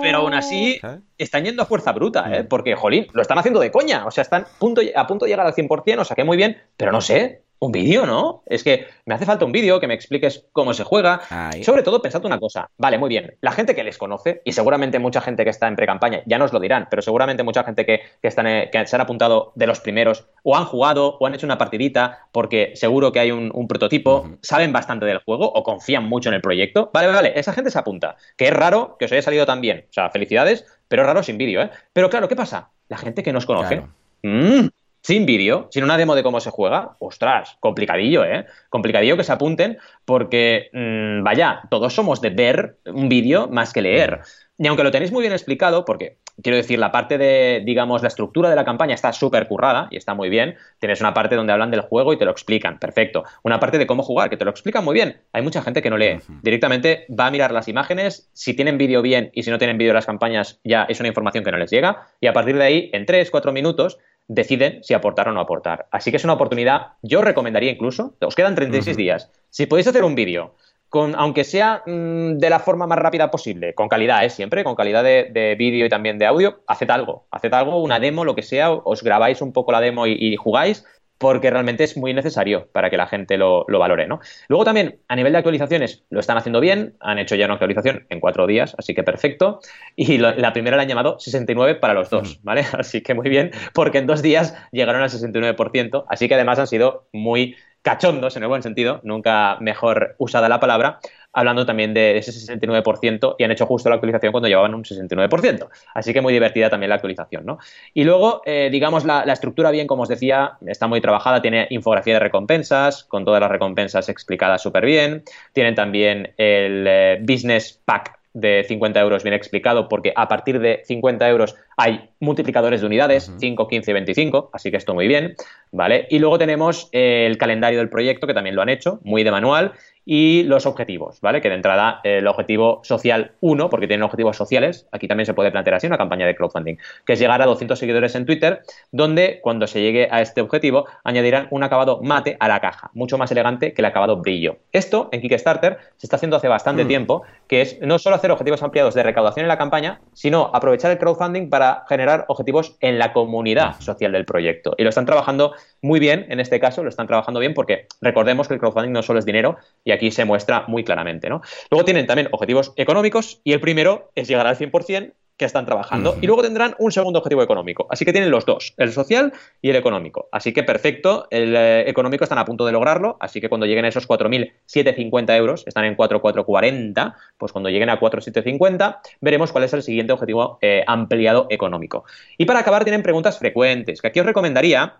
Pero 0.02 0.20
aún 0.20 0.34
así, 0.34 0.80
están 1.18 1.46
yendo 1.46 1.64
a 1.64 1.66
fuerza 1.66 1.92
bruta, 1.92 2.26
¿eh? 2.32 2.44
Mm. 2.44 2.48
Porque, 2.48 2.76
jolín, 2.76 3.08
lo 3.14 3.22
están 3.22 3.38
haciendo 3.38 3.60
de 3.60 3.72
coña. 3.72 4.06
O 4.06 4.12
sea, 4.12 4.24
están 4.24 4.46
punto, 4.60 4.82
a 4.96 5.08
punto 5.08 5.26
de 5.26 5.32
llegar 5.32 5.46
al 5.46 5.54
100%, 5.54 6.00
o 6.00 6.04
sea, 6.04 6.16
que 6.16 6.24
muy 6.24 6.38
bien, 6.38 6.58
pero 6.78 6.92
no 6.92 7.02
sé. 7.02 7.44
Un 7.63 7.71
vídeo, 7.71 8.08
¿no? 8.08 8.41
Es 8.47 8.63
que 8.63 8.88
me 9.06 9.13
hace 9.13 9.28
falta 9.28 9.45
un 9.45 9.52
vídeo 9.52 9.80
que 9.80 9.86
me 9.86 9.93
expliques 9.93 10.47
cómo 10.52 10.74
se 10.74 10.84
juega. 10.84 11.21
Sobre 11.62 11.84
todo, 11.84 12.02
pensad 12.02 12.26
una 12.26 12.39
cosa. 12.39 12.71
Vale, 12.78 12.97
muy 12.97 13.08
bien. 13.08 13.36
La 13.40 13.52
gente 13.52 13.75
que 13.75 13.83
les 13.83 14.00
conoce, 14.00 14.42
y 14.44 14.54
seguramente 14.54 14.98
mucha 14.98 15.21
gente 15.21 15.44
que 15.44 15.52
está 15.52 15.67
en 15.67 15.75
pre-campaña, 15.75 16.23
ya 16.25 16.40
nos 16.40 16.54
lo 16.54 16.60
dirán, 16.60 16.88
pero 16.90 17.04
seguramente 17.04 17.44
mucha 17.44 17.63
gente 17.63 17.86
que, 17.86 18.02
están, 18.23 18.48
que 18.71 18.88
se 18.88 18.96
han 18.96 19.02
apuntado 19.04 19.52
de 19.54 19.67
los 19.67 19.79
primeros, 19.79 20.25
o 20.42 20.58
han 20.58 20.65
jugado, 20.65 21.19
o 21.19 21.27
han 21.27 21.36
hecho 21.36 21.46
una 21.46 21.60
partidita, 21.60 22.27
porque 22.31 22.71
seguro 22.73 23.12
que 23.12 23.19
hay 23.19 23.29
un, 23.29 23.67
prototipo, 23.67 24.38
saben 24.42 24.73
bastante 24.73 25.06
del 25.06 25.19
juego, 25.19 25.46
o 25.46 25.62
confían 25.62 26.06
mucho 26.06 26.29
en 26.29 26.36
el 26.36 26.42
proyecto. 26.42 26.90
Vale, 26.92 27.10
vale, 27.10 27.33
esa 27.36 27.54
gente 27.54 27.69
se 27.69 27.77
apunta. 27.77 28.15
Que 28.38 28.48
es 28.48 28.54
raro 28.54 28.96
que 28.98 29.06
os 29.06 29.12
haya 29.12 29.21
salido 29.21 29.46
tan 29.46 29.62
bien. 29.62 29.86
O 29.88 29.94
sea, 29.94 30.10
felicidades, 30.10 30.65
pero 30.88 31.04
raro 31.04 31.21
sin 31.21 31.38
vídeo, 31.38 31.62
¿eh? 31.62 31.69
Pero 31.94 32.10
claro, 32.10 32.27
¿qué 32.27 32.36
pasa? 32.36 32.71
La 32.90 32.98
gente 32.98 33.21
que 33.21 33.31
nos 33.31 33.46
conoce. 33.46 33.83
Mm, 34.23 34.67
sin 35.02 35.25
vídeo, 35.25 35.67
sin 35.71 35.83
una 35.83 35.97
demo 35.97 36.15
de 36.15 36.23
cómo 36.23 36.39
se 36.39 36.52
juega, 36.52 36.95
ostras, 36.99 37.58
complicadillo, 37.60 38.23
¿eh? 38.23 38.45
Complicadillo 38.69 39.17
que 39.17 39.23
se 39.23 39.31
apunten 39.31 39.77
porque, 40.06 40.69
mm, 40.73 41.23
vaya, 41.23 41.62
todos 41.69 41.93
somos 41.93 42.21
de 42.21 42.29
ver 42.29 42.77
un 42.85 43.10
vídeo 43.10 43.47
más 43.47 43.73
que 43.73 43.81
leer. 43.81 44.21
Y 44.58 44.67
aunque 44.67 44.83
lo 44.83 44.91
tenéis 44.91 45.12
muy 45.12 45.21
bien 45.21 45.33
explicado, 45.33 45.85
porque 45.85 46.17
quiero 46.43 46.56
decir, 46.56 46.77
la 46.77 46.91
parte 46.91 47.17
de, 47.17 47.63
digamos, 47.65 48.04
la 48.04 48.10
estructura 48.10 48.47
de 48.47 48.56
la 48.56 48.63
campaña 48.63 48.93
está 48.93 49.12
súper 49.12 49.47
currada 49.47 49.87
y 49.89 49.97
está 49.97 50.13
muy 50.13 50.29
bien. 50.29 50.56
Tienes 50.79 51.02
una 51.02 51.15
parte 51.15 51.35
donde 51.35 51.52
hablan 51.52 51.71
del 51.71 51.81
juego 51.81 52.13
y 52.13 52.17
te 52.17 52.25
lo 52.25 52.31
explican, 52.31 52.77
perfecto. 52.77 53.23
Una 53.41 53.60
parte 53.60 53.79
de 53.79 53.87
cómo 53.87 54.04
jugar, 54.04 54.29
que 54.29 54.37
te 54.37 54.45
lo 54.45 54.52
explican 54.52 54.85
muy 54.85 54.93
bien. 54.93 55.21
Hay 55.33 55.41
mucha 55.41 55.63
gente 55.63 55.81
que 55.81 55.89
no 55.89 55.97
lee. 55.97 56.19
Directamente 56.43 57.08
va 57.10 57.25
a 57.25 57.31
mirar 57.31 57.52
las 57.52 57.67
imágenes, 57.67 58.29
si 58.33 58.54
tienen 58.54 58.77
vídeo 58.77 59.02
bien 59.02 59.31
y 59.33 59.41
si 59.41 59.49
no 59.49 59.58
tienen 59.58 59.79
vídeo 59.79 59.93
las 59.93 60.06
campañas, 60.06 60.60
ya 60.63 60.83
es 60.83 60.99
una 60.99 61.10
información 61.10 61.43
que 61.43 61.52
no 61.52 61.58
les 61.58 61.71
llega. 61.71 62.08
Y 62.19 62.27
a 62.27 62.33
partir 62.33 62.56
de 62.56 62.63
ahí, 62.63 62.89
en 62.93 63.08
3, 63.08 63.31
4 63.31 63.52
minutos, 63.52 63.97
deciden 64.28 64.84
si 64.84 64.94
aportar 64.94 65.28
o 65.28 65.32
no 65.32 65.42
aportar. 65.42 65.88
Así 65.92 66.12
que 66.12 66.17
es 66.17 66.24
una 66.24 66.34
oportunidad, 66.34 66.94
yo 67.02 67.22
recomendaría 67.22 67.72
incluso, 67.72 68.15
os 68.22 68.36
quedan 68.36 68.56
36 68.56 68.96
días, 68.98 69.32
si 69.50 69.65
podéis 69.65 69.88
hacer 69.88 70.04
un 70.04 70.15
vídeo 70.15 70.56
con, 70.92 71.15
aunque 71.15 71.46
sea 71.46 71.84
mm, 71.86 72.38
de 72.38 72.50
la 72.50 72.60
forma 72.60 72.86
más 72.86 73.00
rápida 73.00 73.32
posible, 73.32 73.74
con 73.74 73.88
calidad, 73.88 74.26
¿eh? 74.26 74.30
siempre, 74.30 74.65
con 74.65 74.76
calidad 74.76 75.06
de, 75.06 75.56
vídeo 75.58 75.86
y 75.86 75.90
también 75.90 76.19
de 76.19 76.26
audio, 76.26 76.63
haced 76.67 76.90
algo, 76.90 77.28
haced 77.32 77.54
algo, 77.54 77.82
una 77.82 78.02
demo, 78.02 78.26
lo 78.26 78.36
que 78.36 78.42
sea, 78.42 78.72
os 78.72 79.02
grabáis 79.02 79.42
un 79.42 79.54
poco 79.54 79.72
la 79.72 79.80
demo 79.80 80.06
y, 80.06 80.36
jugáis, 80.36 80.86
porque 81.22 81.52
realmente 81.52 81.84
es 81.84 81.96
muy 81.98 82.15
necesario 82.15 82.67
para 82.74 82.90
que 82.90 82.98
la 82.98 83.06
gente 83.06 83.38
lo, 83.38 83.63
valore, 83.67 84.08
¿no? 84.08 84.19
Luego 84.48 84.65
también, 84.65 85.00
a 85.08 85.15
nivel 85.15 85.34
de 85.34 85.38
actualizaciones, 85.38 86.04
lo 86.10 86.19
están 86.19 86.36
haciendo 86.36 86.60
bien, 86.60 86.96
han 87.00 87.19
hecho 87.19 87.36
ya 87.36 87.46
una 87.46 87.54
actualización 87.54 88.08
en 88.10 88.19
cuatro 88.19 88.48
días, 88.48 88.76
así 88.80 88.96
que 88.96 89.04
perfecto, 89.04 89.60
y 89.96 90.17
la 90.17 90.52
primera 90.52 90.78
la 90.78 90.84
han 90.84 90.90
llamado 90.90 91.19
69 91.19 91.76
para 91.76 91.94
los 91.94 92.10
dos, 92.10 92.40
¿vale? 92.42 92.65
Así 92.74 93.02
que 93.02 93.13
muy 93.13 93.30
bien, 93.30 93.52
porque 93.76 94.00
en 94.00 94.08
dos 94.08 94.24
días 94.24 94.56
llegaron 94.72 95.04
al 95.04 95.10
69%, 95.10 96.06
así 96.10 96.28
que 96.28 96.34
además 96.34 96.58
han 96.58 96.65
sido 96.65 97.08
muy 97.13 97.56
cachondos 97.82 98.36
en 98.38 98.44
el 98.44 98.50
buen 98.50 98.63
sentido, 98.63 99.00
nunca 99.04 99.58
mejor 99.60 100.15
usada 100.17 100.48
la 100.50 100.60
palabra, 100.60 101.00
hablando 101.34 101.65
también 101.65 101.94
de 101.94 102.17
ese 102.17 102.32
69% 102.32 103.36
y 103.38 103.44
han 103.44 103.52
hecho 103.52 103.65
justo 103.65 103.90
la 103.90 103.96
actualización 103.96 104.32
cuando 104.32 104.48
llevaban 104.48 104.73
un 104.73 104.84
69%. 104.84 105.69
Así 105.94 106.13
que 106.13 106.21
muy 106.21 106.34
divertida 106.34 106.69
también 106.69 106.90
la 106.90 106.96
actualización, 106.96 107.46
¿no? 107.46 107.60
Y 107.94 108.04
luego, 108.04 108.42
eh, 108.46 108.69
digamos, 108.71 109.06
la, 109.06 109.23
estructura 109.23 109.71
bien, 109.71 109.88
como 109.88 110.04
os 110.04 110.10
decía, 110.10 110.58
está 110.65 110.88
muy 110.88 111.02
trabajada, 111.02 111.42
tiene 111.42 111.67
infografía 111.69 112.15
de 112.15 112.19
recompensas, 112.19 113.06
con 113.06 113.25
todas 113.25 113.42
las 113.42 113.50
recompensas 113.50 114.10
explicadas 114.10 114.62
súper 114.62 114.86
bien, 114.86 115.23
tienen 115.54 115.75
también 115.75 116.34
el 116.38 116.86
eh, 116.88 117.19
Business 117.21 117.79
Pack 117.86 118.21
de 118.34 118.63
50 118.67 119.00
euros 119.00 119.23
bien 119.23 119.34
explicado, 119.34 119.90
porque 119.90 120.13
a 120.15 120.27
partir 120.27 120.60
de 120.60 120.82
50 120.86 121.27
euros 121.29 121.56
hay 121.77 122.10
multiplicadores 122.19 122.82
de 122.82 122.88
unidades, 122.88 123.32
5, 123.40 123.67
15 123.67 123.92
y 123.92 123.94
25, 123.94 124.50
así 124.54 124.71
que 124.71 124.77
esto 124.77 124.94
muy 124.94 125.08
bien, 125.08 125.36
¿vale? 125.71 126.08
Y 126.10 126.19
luego 126.19 126.38
tenemos 126.38 126.90
el 126.92 127.38
calendario 127.38 127.79
del 127.79 127.90
proyecto, 127.90 128.27
que 128.27 128.34
también 128.34 128.56
lo 128.56 128.62
han 128.62 128.69
hecho, 128.69 129.00
muy 129.04 129.23
de 129.23 129.32
manual, 129.32 129.73
y 130.06 130.44
los 130.44 130.65
objetivos, 130.65 131.21
¿vale? 131.21 131.42
Que 131.42 131.50
de 131.50 131.56
entrada 131.56 132.02
el 132.04 132.27
objetivo 132.27 132.82
social 132.84 133.34
1, 133.42 133.69
porque 133.69 133.88
tienen 133.88 134.04
objetivos 134.04 134.36
sociales, 134.36 134.88
aquí 134.92 135.08
también 135.08 135.25
se 135.25 135.34
puede 135.34 135.52
plantear 135.52 135.75
así 135.75 135.88
una 135.88 135.98
campaña 135.98 136.25
de 136.25 136.36
crowdfunding, 136.36 136.75
que 137.06 137.13
es 137.13 137.19
llegar 137.19 137.42
a 137.42 137.46
200 137.46 137.77
seguidores 137.77 138.15
en 138.15 138.25
Twitter, 138.25 138.62
donde 138.92 139.40
cuando 139.42 139.67
se 139.67 139.82
llegue 139.82 140.08
a 140.12 140.21
este 140.21 140.42
objetivo 140.42 140.86
añadirán 141.04 141.48
un 141.52 141.63
acabado 141.63 142.02
mate 142.02 142.36
a 142.40 142.48
la 142.48 142.60
caja, 142.60 142.90
mucho 142.94 143.17
más 143.17 143.32
elegante 143.32 143.73
que 143.73 143.82
el 143.82 143.86
acabado 143.86 144.17
brillo. 144.17 144.58
Esto 144.71 145.10
en 145.12 145.21
Kickstarter 145.21 145.77
se 145.98 146.08
está 146.08 146.15
haciendo 146.15 146.38
hace 146.38 146.48
bastante 146.48 146.86
mm. 146.86 146.88
tiempo, 146.88 147.23
que 147.52 147.60
es 147.62 147.77
no 147.81 147.99
solo 147.99 148.15
hacer 148.15 148.31
objetivos 148.31 148.63
ampliados 148.63 148.93
de 148.93 149.04
recaudación 149.04 149.43
en 149.43 149.49
la 149.49 149.58
campaña, 149.58 149.99
sino 150.13 150.49
aprovechar 150.54 150.89
el 150.89 150.97
crowdfunding 150.97 151.49
para 151.49 151.83
generar 151.89 152.23
objetivos 152.29 152.77
en 152.79 152.97
la 152.97 153.12
comunidad 153.12 153.77
social 153.81 154.13
del 154.13 154.23
proyecto. 154.23 154.73
Y 154.77 154.83
lo 154.83 154.89
están 154.89 155.06
trabajando 155.06 155.54
muy 155.81 155.99
bien, 155.99 156.27
en 156.29 156.39
este 156.39 156.62
caso, 156.62 156.81
lo 156.81 156.87
están 156.87 157.08
trabajando 157.08 157.41
bien 157.41 157.54
porque 157.54 157.87
recordemos 157.99 158.47
que 158.47 158.54
el 158.54 158.62
crowdfunding 158.62 158.93
no 158.93 159.04
solo 159.04 159.19
es 159.19 159.25
dinero, 159.25 159.58
y 159.83 159.91
aquí 159.91 160.12
se 160.12 160.23
muestra 160.23 160.63
muy 160.69 160.85
claramente. 160.85 161.29
¿no? 161.29 161.41
Luego 161.69 161.83
tienen 161.83 162.08
también 162.08 162.29
objetivos 162.31 162.71
económicos 162.77 163.41
y 163.43 163.52
el 163.52 163.60
primero 163.60 164.13
es 164.15 164.29
llegar 164.29 164.47
al 164.47 164.56
100% 164.56 165.12
que 165.42 165.46
están 165.46 165.65
trabajando. 165.65 166.19
Y 166.21 166.27
luego 166.27 166.44
tendrán 166.44 166.75
un 166.77 166.92
segundo 166.92 167.17
objetivo 167.17 167.42
económico. 167.42 167.87
Así 167.89 168.06
que 168.06 168.13
tienen 168.13 168.29
los 168.29 168.46
dos, 168.46 168.75
el 168.77 168.94
social 168.94 169.33
y 169.60 169.71
el 169.71 169.75
económico. 169.75 170.29
Así 170.31 170.54
que 170.54 170.62
perfecto, 170.62 171.27
el 171.31 171.56
eh, 171.56 171.89
económico 171.89 172.23
están 172.23 172.37
a 172.37 172.46
punto 172.46 172.63
de 172.63 172.71
lograrlo. 172.71 173.17
Así 173.19 173.42
que 173.42 173.50
cuando 173.50 173.65
lleguen 173.65 173.85
a 173.85 173.87
esos 173.87 174.08
4.750 174.08 175.35
euros, 175.35 175.63
están 175.65 175.85
en 175.85 175.98
4.440, 175.98 177.15
pues 177.39 177.52
cuando 177.52 177.71
lleguen 177.71 177.89
a 177.89 178.00
4.750, 178.00 179.00
veremos 179.19 179.52
cuál 179.52 179.63
es 179.63 179.73
el 179.73 179.81
siguiente 179.81 180.13
objetivo 180.13 180.60
eh, 180.62 180.83
ampliado 180.85 181.48
económico. 181.50 182.06
Y 182.37 182.46
para 182.46 182.60
acabar, 182.60 182.83
tienen 182.83 183.02
preguntas 183.02 183.39
frecuentes, 183.39 184.00
que 184.00 184.10
aquí 184.10 184.19
os 184.19 184.27
recomendaría 184.27 184.98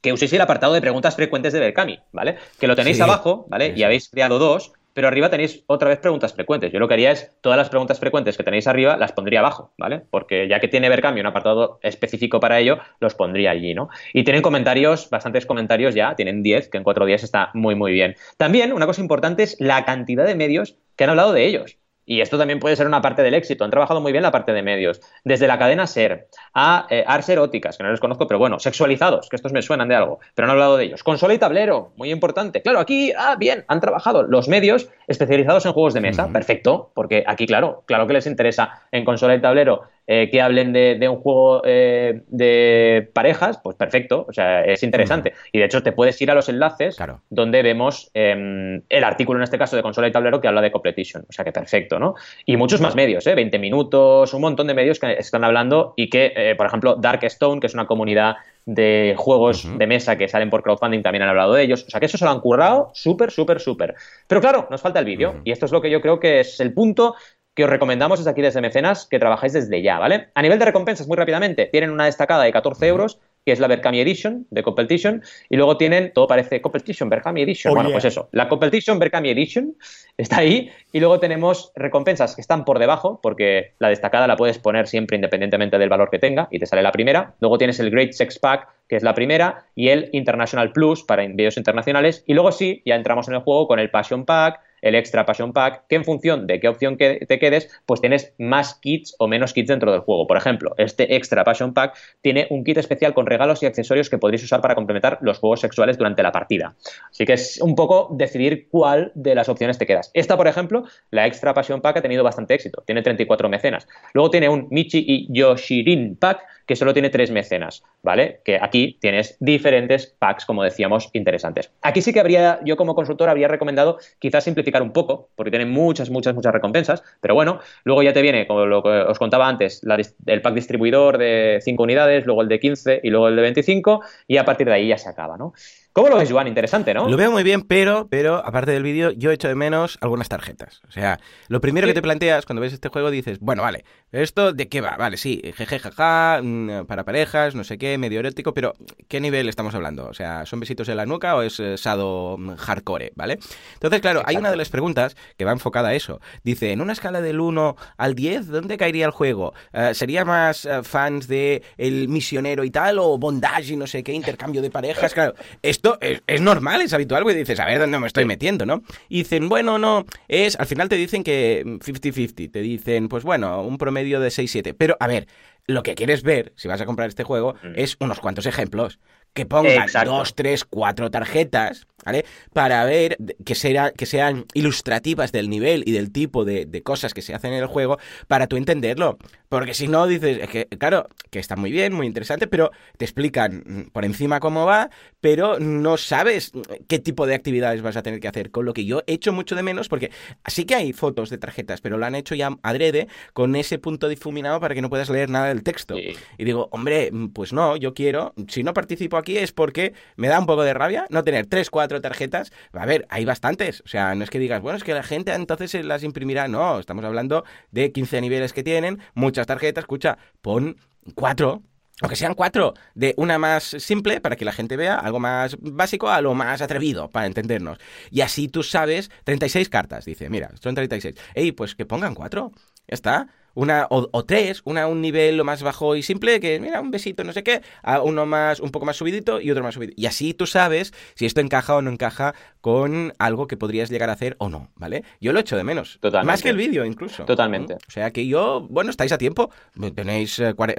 que 0.00 0.12
uséis 0.12 0.32
el 0.32 0.40
apartado 0.40 0.72
de 0.72 0.80
preguntas 0.80 1.14
frecuentes 1.14 1.52
de 1.52 1.60
Berkami, 1.60 2.00
¿vale? 2.10 2.36
Que 2.58 2.66
lo 2.66 2.74
tenéis 2.74 3.00
abajo, 3.00 3.46
¿vale? 3.48 3.74
Y 3.76 3.84
habéis 3.84 4.08
creado 4.08 4.40
dos, 4.40 4.72
pero 4.94 5.08
arriba 5.08 5.28
tenéis 5.28 5.64
otra 5.66 5.88
vez 5.88 5.98
preguntas 5.98 6.32
frecuentes. 6.32 6.72
Yo 6.72 6.78
lo 6.78 6.88
que 6.88 6.94
haría 6.94 7.10
es 7.10 7.36
todas 7.40 7.58
las 7.58 7.68
preguntas 7.68 8.00
frecuentes 8.00 8.36
que 8.36 8.44
tenéis 8.44 8.66
arriba 8.66 8.96
las 8.96 9.12
pondría 9.12 9.40
abajo, 9.40 9.72
¿vale? 9.76 10.02
Porque 10.10 10.48
ya 10.48 10.60
que 10.60 10.68
tiene 10.68 10.88
Berkami 10.88 11.20
un 11.20 11.26
apartado 11.26 11.78
específico 11.82 12.40
para 12.40 12.60
ello, 12.60 12.78
los 13.00 13.14
pondría 13.14 13.50
allí, 13.50 13.74
¿no? 13.74 13.88
Y 14.12 14.24
tienen 14.24 14.40
comentarios, 14.40 15.10
bastantes 15.10 15.44
comentarios 15.44 15.94
ya, 15.94 16.14
tienen 16.14 16.42
10, 16.42 16.68
que 16.68 16.78
en 16.78 16.84
cuatro 16.84 17.04
días 17.04 17.22
está 17.24 17.50
muy, 17.54 17.74
muy 17.74 17.92
bien. 17.92 18.16
También, 18.38 18.72
una 18.72 18.86
cosa 18.86 19.02
importante 19.02 19.42
es 19.42 19.56
la 19.58 19.84
cantidad 19.84 20.24
de 20.24 20.36
medios 20.36 20.76
que 20.96 21.04
han 21.04 21.10
hablado 21.10 21.32
de 21.32 21.44
ellos. 21.46 21.76
Y 22.06 22.20
esto 22.20 22.38
también 22.38 22.60
puede 22.60 22.76
ser 22.76 22.86
una 22.86 23.00
parte 23.00 23.22
del 23.22 23.34
éxito. 23.34 23.64
Han 23.64 23.70
trabajado 23.70 24.00
muy 24.00 24.12
bien 24.12 24.22
la 24.22 24.30
parte 24.30 24.52
de 24.52 24.62
medios. 24.62 25.00
Desde 25.24 25.46
la 25.46 25.58
cadena 25.58 25.86
SER 25.86 26.28
a 26.52 26.86
eh, 26.90 27.04
Ars 27.06 27.28
Eróticas, 27.28 27.76
que 27.76 27.84
no 27.84 27.90
les 27.90 28.00
conozco, 28.00 28.26
pero 28.26 28.38
bueno, 28.38 28.58
sexualizados, 28.58 29.28
que 29.28 29.36
estos 29.36 29.52
me 29.52 29.62
suenan 29.62 29.88
de 29.88 29.94
algo, 29.94 30.20
pero 30.34 30.46
no 30.46 30.52
han 30.52 30.58
hablado 30.58 30.76
de 30.76 30.84
ellos. 30.84 31.02
Consola 31.02 31.34
y 31.34 31.38
tablero, 31.38 31.92
muy 31.96 32.10
importante. 32.10 32.62
Claro, 32.62 32.78
aquí, 32.78 33.12
ah, 33.16 33.36
bien, 33.38 33.64
han 33.68 33.80
trabajado 33.80 34.22
los 34.22 34.48
medios 34.48 34.88
especializados 35.06 35.64
en 35.66 35.72
juegos 35.72 35.94
de 35.94 36.00
mesa. 36.00 36.28
Perfecto, 36.32 36.90
porque 36.94 37.24
aquí, 37.26 37.46
claro, 37.46 37.82
claro 37.86 38.06
que 38.06 38.12
les 38.14 38.26
interesa 38.26 38.82
en 38.92 39.04
consola 39.04 39.34
y 39.34 39.40
tablero 39.40 39.82
eh, 40.06 40.28
que 40.30 40.42
hablen 40.42 40.72
de, 40.72 41.08
un 41.08 41.16
juego 41.16 41.62
eh, 41.64 42.22
de 42.28 43.10
parejas, 43.14 43.58
pues 43.62 43.76
perfecto, 43.76 44.26
o 44.28 44.32
sea, 44.32 44.64
es 44.64 44.82
interesante. 44.82 45.32
Y 45.52 45.58
de 45.58 45.64
hecho 45.64 45.82
te 45.82 45.92
puedes 45.92 46.20
ir 46.20 46.30
a 46.30 46.34
los 46.34 46.48
enlaces 46.48 46.96
donde 47.30 47.62
vemos 47.62 48.10
em, 48.14 48.82
el 48.88 49.04
artículo, 49.04 49.38
en 49.38 49.44
este 49.44 49.58
caso 49.58 49.76
de 49.76 49.82
consola 49.82 50.08
y 50.08 50.12
tablero, 50.12 50.40
que 50.40 50.48
habla 50.48 50.60
de 50.60 50.70
competition, 50.70 51.24
o 51.28 51.32
sea 51.32 51.44
que 51.44 51.52
perfecto, 51.52 51.98
¿no? 51.98 52.14
Y 52.44 52.56
muchos 52.56 52.80
más 52.80 52.94
medios, 52.94 53.26
¿eh? 53.26 53.34
20 53.34 53.58
minutos, 53.58 54.34
un 54.34 54.40
montón 54.42 54.66
de 54.66 54.74
medios 54.74 54.98
que 54.98 55.12
están 55.12 55.44
hablando 55.44 55.94
y 55.96 56.10
que, 56.10 56.32
eh, 56.36 56.54
por 56.54 56.66
ejemplo, 56.66 56.96
Darkstone, 56.96 57.60
que 57.60 57.66
es 57.66 57.74
una 57.74 57.86
comunidad 57.86 58.36
de 58.66 59.14
juegos 59.16 59.66
de 59.78 59.86
mesa 59.86 60.16
que 60.16 60.28
salen 60.28 60.48
por 60.50 60.62
crowdfunding 60.62 61.02
también 61.02 61.22
han 61.22 61.28
hablado 61.28 61.54
de 61.54 61.62
ellos. 61.62 61.84
O 61.86 61.90
sea 61.90 62.00
que 62.00 62.06
eso 62.06 62.16
se 62.16 62.24
lo 62.24 62.30
han 62.30 62.40
currado 62.40 62.90
súper, 62.94 63.30
súper, 63.30 63.60
súper. 63.60 63.94
Pero 64.26 64.40
claro, 64.40 64.66
nos 64.70 64.80
falta 64.80 64.98
el 64.98 65.04
vídeo. 65.04 65.40
Y 65.44 65.52
esto 65.52 65.66
es 65.66 65.72
lo 65.72 65.80
que 65.80 65.90
yo 65.90 66.00
creo 66.00 66.18
que 66.18 66.40
es 66.40 66.60
el 66.60 66.72
punto 66.72 67.14
que 67.54 67.64
os 67.64 67.70
recomendamos 67.70 68.18
desde 68.18 68.30
aquí 68.30 68.42
desde 68.42 68.60
Mecenas 68.60 69.06
que 69.06 69.18
trabajáis 69.18 69.52
desde 69.52 69.82
ya, 69.82 69.98
¿vale? 69.98 70.28
A 70.34 70.42
nivel 70.42 70.58
de 70.58 70.64
recompensas, 70.64 71.06
muy 71.06 71.16
rápidamente, 71.16 71.66
tienen 71.66 71.90
una 71.90 72.06
destacada 72.06 72.44
de 72.44 72.52
14 72.52 72.86
euros, 72.86 73.20
que 73.44 73.52
es 73.52 73.60
la 73.60 73.68
Berkami 73.68 74.00
Edition 74.00 74.46
de 74.50 74.62
Competition, 74.62 75.22
y 75.50 75.56
luego 75.56 75.76
tienen, 75.76 76.12
todo 76.12 76.26
parece 76.26 76.60
Competition, 76.60 77.08
Berkami 77.08 77.42
Edition, 77.42 77.72
oh, 77.72 77.74
bueno, 77.74 77.90
pues 77.92 78.04
eso, 78.04 78.28
la 78.32 78.48
Competition 78.48 78.98
Berkami 78.98 79.30
Edition 79.30 79.76
está 80.16 80.38
ahí, 80.38 80.70
y 80.92 80.98
luego 80.98 81.20
tenemos 81.20 81.70
recompensas 81.76 82.34
que 82.34 82.40
están 82.40 82.64
por 82.64 82.78
debajo, 82.78 83.20
porque 83.22 83.74
la 83.78 83.88
destacada 83.88 84.26
la 84.26 84.36
puedes 84.36 84.58
poner 84.58 84.88
siempre 84.88 85.16
independientemente 85.16 85.78
del 85.78 85.88
valor 85.88 86.10
que 86.10 86.18
tenga, 86.18 86.48
y 86.50 86.58
te 86.58 86.66
sale 86.66 86.82
la 86.82 86.92
primera, 86.92 87.34
luego 87.40 87.58
tienes 87.58 87.78
el 87.78 87.90
Great 87.90 88.12
Sex 88.12 88.38
Pack, 88.38 88.68
que 88.88 88.96
es 88.96 89.02
la 89.02 89.14
primera, 89.14 89.66
y 89.74 89.90
el 89.90 90.08
International 90.12 90.72
Plus 90.72 91.04
para 91.04 91.22
envíos 91.22 91.56
internacionales, 91.56 92.24
y 92.26 92.34
luego 92.34 92.50
sí, 92.50 92.82
ya 92.84 92.96
entramos 92.96 93.28
en 93.28 93.34
el 93.34 93.40
juego 93.40 93.68
con 93.68 93.78
el 93.78 93.90
Passion 93.90 94.24
Pack, 94.24 94.60
el 94.84 94.94
Extra 94.94 95.26
Passion 95.26 95.52
Pack, 95.52 95.86
que 95.88 95.96
en 95.96 96.04
función 96.04 96.46
de 96.46 96.60
qué 96.60 96.68
opción 96.68 96.96
que 96.96 97.24
te 97.26 97.38
quedes, 97.38 97.68
pues 97.86 98.00
tienes 98.00 98.34
más 98.38 98.74
kits 98.74 99.16
o 99.18 99.26
menos 99.26 99.52
kits 99.52 99.68
dentro 99.68 99.90
del 99.90 100.02
juego. 100.02 100.26
Por 100.26 100.36
ejemplo, 100.36 100.74
este 100.78 101.16
Extra 101.16 101.42
Passion 101.42 101.74
Pack 101.74 101.96
tiene 102.20 102.46
un 102.50 102.64
kit 102.64 102.76
especial 102.76 103.14
con 103.14 103.26
regalos 103.26 103.62
y 103.62 103.66
accesorios 103.66 104.10
que 104.10 104.18
podréis 104.18 104.44
usar 104.44 104.60
para 104.60 104.74
complementar 104.74 105.18
los 105.22 105.38
juegos 105.38 105.60
sexuales 105.60 105.98
durante 105.98 106.22
la 106.22 106.32
partida. 106.32 106.76
Así 107.10 107.24
que 107.24 107.32
es 107.32 107.60
un 107.60 107.74
poco 107.74 108.08
decidir 108.12 108.68
cuál 108.70 109.10
de 109.14 109.34
las 109.34 109.48
opciones 109.48 109.78
te 109.78 109.86
quedas. 109.86 110.10
Esta, 110.14 110.36
por 110.36 110.46
ejemplo, 110.46 110.84
la 111.10 111.26
Extra 111.26 111.54
Passion 111.54 111.80
Pack 111.80 111.96
ha 111.96 112.02
tenido 112.02 112.22
bastante 112.22 112.54
éxito, 112.54 112.82
tiene 112.86 113.02
34 113.02 113.48
mecenas. 113.48 113.88
Luego 114.12 114.30
tiene 114.30 114.48
un 114.48 114.68
Michi 114.70 115.04
y 115.06 115.28
Yoshirin 115.32 116.16
Pack 116.16 116.42
que 116.66 116.76
solo 116.76 116.92
tiene 116.92 117.10
tres 117.10 117.30
mecenas, 117.30 117.82
¿vale? 118.02 118.40
Que 118.44 118.58
aquí 118.60 118.96
tienes 119.00 119.36
diferentes 119.40 120.06
packs, 120.06 120.46
como 120.46 120.62
decíamos, 120.62 121.10
interesantes. 121.12 121.70
Aquí 121.82 122.00
sí 122.00 122.12
que 122.12 122.20
habría, 122.20 122.60
yo 122.64 122.76
como 122.76 122.94
consultor 122.94 123.28
habría 123.28 123.48
recomendado 123.48 123.98
quizás 124.18 124.44
simplificar 124.44 124.73
un 124.82 124.92
poco, 124.92 125.30
porque 125.36 125.50
tiene 125.50 125.66
muchas, 125.66 126.10
muchas, 126.10 126.34
muchas 126.34 126.52
recompensas, 126.52 127.02
pero 127.20 127.34
bueno, 127.34 127.60
luego 127.84 128.02
ya 128.02 128.12
te 128.12 128.22
viene, 128.22 128.46
como 128.46 128.66
lo 128.66 128.82
que 128.82 128.88
os 128.88 129.18
contaba 129.18 129.48
antes, 129.48 129.82
el 130.26 130.42
pack 130.42 130.54
distribuidor 130.54 131.18
de 131.18 131.60
5 131.62 131.82
unidades, 131.82 132.26
luego 132.26 132.42
el 132.42 132.48
de 132.48 132.60
15 132.60 133.00
y 133.02 133.10
luego 133.10 133.28
el 133.28 133.36
de 133.36 133.42
25, 133.42 134.02
y 134.26 134.36
a 134.36 134.44
partir 134.44 134.66
de 134.66 134.74
ahí 134.74 134.88
ya 134.88 134.98
se 134.98 135.08
acaba, 135.08 135.36
¿no? 135.36 135.52
¿Cómo 135.94 136.08
lo 136.08 136.16
ves, 136.16 136.32
Juan? 136.32 136.48
Interesante, 136.48 136.92
¿no? 136.92 137.08
Lo 137.08 137.16
veo 137.16 137.30
muy 137.30 137.44
bien, 137.44 137.62
pero, 137.62 138.08
pero 138.10 138.44
aparte 138.44 138.72
del 138.72 138.82
vídeo, 138.82 139.12
yo 139.12 139.30
echo 139.30 139.46
de 139.46 139.54
menos 139.54 139.96
algunas 140.00 140.28
tarjetas. 140.28 140.82
O 140.88 140.90
sea, 140.90 141.20
lo 141.46 141.60
primero 141.60 141.86
que 141.86 141.94
te 141.94 142.02
planteas 142.02 142.46
cuando 142.46 142.62
ves 142.62 142.72
este 142.72 142.88
juego 142.88 143.12
dices, 143.12 143.38
bueno, 143.38 143.62
vale, 143.62 143.84
¿esto 144.10 144.52
de 144.52 144.68
qué 144.68 144.80
va? 144.80 144.96
Vale, 144.96 145.16
sí, 145.16 145.40
jeje, 145.54 145.78
jaja, 145.78 146.40
mm, 146.42 146.86
para 146.86 147.04
parejas, 147.04 147.54
no 147.54 147.62
sé 147.62 147.78
qué, 147.78 147.96
medio 147.96 148.18
erótico, 148.18 148.52
pero 148.52 148.74
¿qué 149.06 149.20
nivel 149.20 149.48
estamos 149.48 149.72
hablando? 149.76 150.06
O 150.06 150.14
sea, 150.14 150.46
¿son 150.46 150.58
besitos 150.58 150.88
en 150.88 150.96
la 150.96 151.06
nuca 151.06 151.36
o 151.36 151.42
es 151.42 151.60
eh, 151.60 151.78
sado 151.78 152.38
mm, 152.38 152.56
hardcore, 152.56 153.12
¿vale? 153.14 153.38
Entonces, 153.74 154.00
claro, 154.00 154.24
hay 154.26 154.34
una 154.34 154.50
de 154.50 154.56
las 154.56 154.70
preguntas 154.70 155.16
que 155.38 155.44
va 155.44 155.52
enfocada 155.52 155.90
a 155.90 155.94
eso. 155.94 156.20
Dice, 156.42 156.72
en 156.72 156.80
una 156.80 156.94
escala 156.94 157.20
del 157.20 157.38
1 157.38 157.76
al 157.98 158.16
10, 158.16 158.48
¿dónde 158.48 158.78
caería 158.78 159.06
el 159.06 159.12
juego? 159.12 159.54
Eh, 159.72 159.94
¿Sería 159.94 160.24
más 160.24 160.64
eh, 160.64 160.82
fans 160.82 161.28
de 161.28 161.62
el 161.76 162.08
misionero 162.08 162.64
y 162.64 162.72
tal 162.72 162.98
o 162.98 163.16
bondage 163.16 163.74
y 163.74 163.76
no 163.76 163.86
sé 163.86 164.02
qué, 164.02 164.12
intercambio 164.12 164.60
de 164.60 164.72
parejas? 164.72 165.14
Claro, 165.14 165.34
esto 165.62 165.83
es, 166.00 166.40
normal, 166.40 166.82
es 166.82 166.92
habitual, 166.92 167.22
güey. 167.22 167.36
Dices, 167.36 167.60
a 167.60 167.66
ver 167.66 167.78
dónde 167.78 167.98
me 167.98 168.06
estoy 168.06 168.24
metiendo, 168.24 168.66
¿no? 168.66 168.82
Y 169.08 169.18
dicen, 169.18 169.48
bueno, 169.48 169.78
no, 169.78 170.04
es. 170.28 170.56
Al 170.58 170.66
final 170.66 170.88
te 170.88 170.96
dicen 170.96 171.24
que 171.24 171.62
50-50. 171.64 172.50
Te 172.50 172.60
dicen, 172.60 173.08
pues 173.08 173.24
bueno, 173.24 173.62
un 173.62 173.78
promedio 173.78 174.20
de 174.20 174.28
6-7. 174.28 174.74
Pero, 174.76 174.96
a 175.00 175.06
ver, 175.06 175.26
lo 175.66 175.82
que 175.82 175.94
quieres 175.94 176.22
ver, 176.22 176.52
si 176.56 176.68
vas 176.68 176.80
a 176.80 176.86
comprar 176.86 177.08
este 177.08 177.24
juego, 177.24 177.54
mm. 177.62 177.72
es 177.76 177.96
unos 178.00 178.20
cuantos 178.20 178.46
ejemplos. 178.46 178.98
Que 179.32 179.46
pongan 179.46 179.88
dos, 180.04 180.34
tres, 180.36 180.64
cuatro 180.64 181.10
tarjetas 181.10 181.88
¿vale? 182.04 182.24
Para 182.52 182.84
ver 182.84 183.16
que, 183.44 183.54
sea, 183.54 183.92
que 183.92 184.06
sean 184.06 184.44
ilustrativas 184.54 185.32
del 185.32 185.48
nivel 185.48 185.82
y 185.86 185.92
del 185.92 186.12
tipo 186.12 186.44
de, 186.44 186.82
cosas 186.82 187.14
que 187.14 187.22
se 187.22 187.34
hacen 187.34 187.52
en 187.52 187.60
el 187.60 187.66
juego 187.66 187.98
para 188.28 188.46
tú 188.46 188.56
entenderlo. 188.56 189.18
Porque 189.54 189.72
si 189.72 189.86
no, 189.86 190.08
dices, 190.08 190.40
es 190.42 190.48
que, 190.48 190.66
claro, 190.66 191.06
que 191.30 191.38
está 191.38 191.54
muy 191.54 191.70
bien, 191.70 191.92
muy 191.92 192.08
interesante, 192.08 192.48
pero 192.48 192.72
te 192.96 193.04
explican 193.04 193.88
por 193.92 194.04
encima 194.04 194.40
cómo 194.40 194.66
va, 194.66 194.90
pero 195.20 195.60
no 195.60 195.96
sabes 195.96 196.50
qué 196.88 196.98
tipo 196.98 197.24
de 197.24 197.36
actividades 197.36 197.80
vas 197.80 197.96
a 197.96 198.02
tener 198.02 198.18
que 198.18 198.26
hacer. 198.26 198.50
Con 198.50 198.64
lo 198.64 198.74
que 198.74 198.84
yo 198.84 199.04
he 199.06 199.12
hecho 199.12 199.32
mucho 199.32 199.54
de 199.54 199.62
menos, 199.62 199.88
porque 199.88 200.10
sí 200.44 200.64
que 200.64 200.74
hay 200.74 200.92
fotos 200.92 201.30
de 201.30 201.38
tarjetas, 201.38 201.80
pero 201.80 201.98
lo 201.98 202.04
han 202.04 202.16
hecho 202.16 202.34
ya 202.34 202.50
adrede 202.64 203.06
con 203.32 203.54
ese 203.54 203.78
punto 203.78 204.08
difuminado 204.08 204.58
para 204.58 204.74
que 204.74 204.82
no 204.82 204.90
puedas 204.90 205.08
leer 205.08 205.30
nada 205.30 205.46
del 205.46 205.62
texto. 205.62 205.96
Y 205.96 206.44
digo, 206.44 206.68
hombre, 206.72 207.12
pues 207.32 207.52
no, 207.52 207.76
yo 207.76 207.94
quiero, 207.94 208.34
si 208.48 208.64
no 208.64 208.74
participo 208.74 209.18
aquí 209.18 209.38
es 209.38 209.52
porque 209.52 209.94
me 210.16 210.26
da 210.26 210.40
un 210.40 210.46
poco 210.46 210.64
de 210.64 210.74
rabia 210.74 211.06
no 211.10 211.22
tener 211.22 211.46
3, 211.46 211.70
4, 211.70 212.00
tarjetas, 212.00 212.50
a 212.72 212.86
ver, 212.86 213.06
hay 213.08 213.24
bastantes. 213.24 213.82
O 213.82 213.88
sea, 213.88 214.16
no 214.16 214.24
es 214.24 214.30
que 214.30 214.40
digas, 214.40 214.60
bueno, 214.60 214.78
es 214.78 214.82
que 214.82 214.94
la 214.94 215.04
gente 215.04 215.32
entonces 215.32 215.70
se 215.70 215.84
las 215.84 216.02
imprimirá. 216.02 216.48
No, 216.48 216.80
estamos 216.80 217.04
hablando 217.04 217.44
de 217.70 217.92
15 217.92 218.20
niveles 218.20 218.52
que 218.52 218.64
tienen, 218.64 218.98
muchas 219.14 219.43
tarjetas. 219.46 219.82
Escucha, 219.82 220.18
pon 220.42 220.76
cuatro 221.14 221.62
o 222.02 222.08
que 222.08 222.16
sean 222.16 222.34
cuatro, 222.34 222.74
de 222.94 223.14
una 223.16 223.38
más 223.38 223.62
simple 223.62 224.20
para 224.20 224.34
que 224.36 224.44
la 224.44 224.52
gente 224.52 224.76
vea, 224.76 224.96
algo 224.96 225.20
más 225.20 225.56
básico 225.60 226.10
a 226.10 226.20
lo 226.20 226.34
más 226.34 226.60
atrevido, 226.60 227.08
para 227.08 227.26
entendernos. 227.26 227.78
Y 228.10 228.22
así 228.22 228.48
tú 228.48 228.62
sabes, 228.64 229.10
36 229.22 229.68
cartas, 229.68 230.04
dice, 230.04 230.28
mira, 230.28 230.50
son 230.60 230.74
36. 230.74 231.14
Ey, 231.34 231.52
pues 231.52 231.76
que 231.76 231.86
pongan 231.86 232.14
cuatro, 232.14 232.50
ya 232.88 232.94
está 232.94 233.28
una 233.54 233.86
o, 233.90 234.24
tres, 234.24 234.62
una 234.64 234.82
a 234.82 234.86
un 234.86 235.00
nivel 235.00 235.42
más 235.44 235.62
bajo 235.62 235.96
y 235.96 236.02
simple, 236.02 236.40
que 236.40 236.60
mira, 236.60 236.80
un 236.80 236.90
besito, 236.90 237.24
no 237.24 237.32
sé 237.32 237.42
qué, 237.42 237.62
a 237.82 238.02
uno 238.02 238.26
más, 238.26 238.60
un 238.60 238.70
poco 238.70 238.86
más 238.86 238.96
subidito 238.96 239.40
y 239.40 239.50
otro 239.50 239.62
más 239.62 239.74
subidito. 239.74 240.00
Y 240.00 240.06
así 240.06 240.34
tú 240.34 240.46
sabes 240.46 240.92
si 241.14 241.26
esto 241.26 241.40
encaja 241.40 241.76
o 241.76 241.82
no 241.82 241.90
encaja 241.90 242.34
con 242.60 243.12
algo 243.18 243.46
que 243.46 243.56
podrías 243.56 243.90
llegar 243.90 244.10
a 244.10 244.14
hacer 244.14 244.36
o 244.38 244.48
no, 244.48 244.70
¿vale? 244.76 245.04
Yo 245.20 245.32
lo 245.32 245.40
echo 245.40 245.56
de 245.56 245.64
menos. 245.64 245.98
Totalmente. 246.00 246.32
Más 246.32 246.42
que 246.42 246.48
el 246.50 246.56
vídeo, 246.56 246.84
incluso. 246.84 247.24
Totalmente. 247.24 247.74
O 247.74 247.90
sea 247.90 248.10
que 248.10 248.26
yo, 248.26 248.66
bueno, 248.70 248.90
estáis 248.90 249.12
a 249.12 249.18
tiempo, 249.18 249.50
tenéis 249.94 250.36
36 250.36 250.76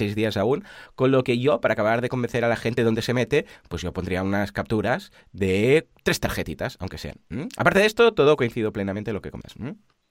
eh, 0.00 0.12
eh, 0.12 0.14
días 0.14 0.36
aún, 0.36 0.64
con 0.94 1.10
lo 1.10 1.24
que 1.24 1.38
yo, 1.38 1.60
para 1.60 1.72
acabar 1.72 2.00
de 2.00 2.08
convencer 2.08 2.44
a 2.44 2.48
la 2.48 2.56
gente 2.56 2.84
dónde 2.84 3.02
se 3.02 3.14
mete, 3.14 3.46
pues 3.68 3.82
yo 3.82 3.92
pondría 3.92 4.22
unas 4.22 4.52
capturas 4.52 5.12
de 5.32 5.88
tres 6.02 6.20
tarjetitas, 6.20 6.76
aunque 6.80 6.98
sean. 6.98 7.16
Aparte 7.56 7.80
de 7.80 7.86
esto, 7.86 8.14
todo 8.14 8.36
coincido 8.36 8.72
plenamente 8.72 9.10
en 9.10 9.14
lo 9.14 9.22
que 9.22 9.30
comes. 9.30 9.54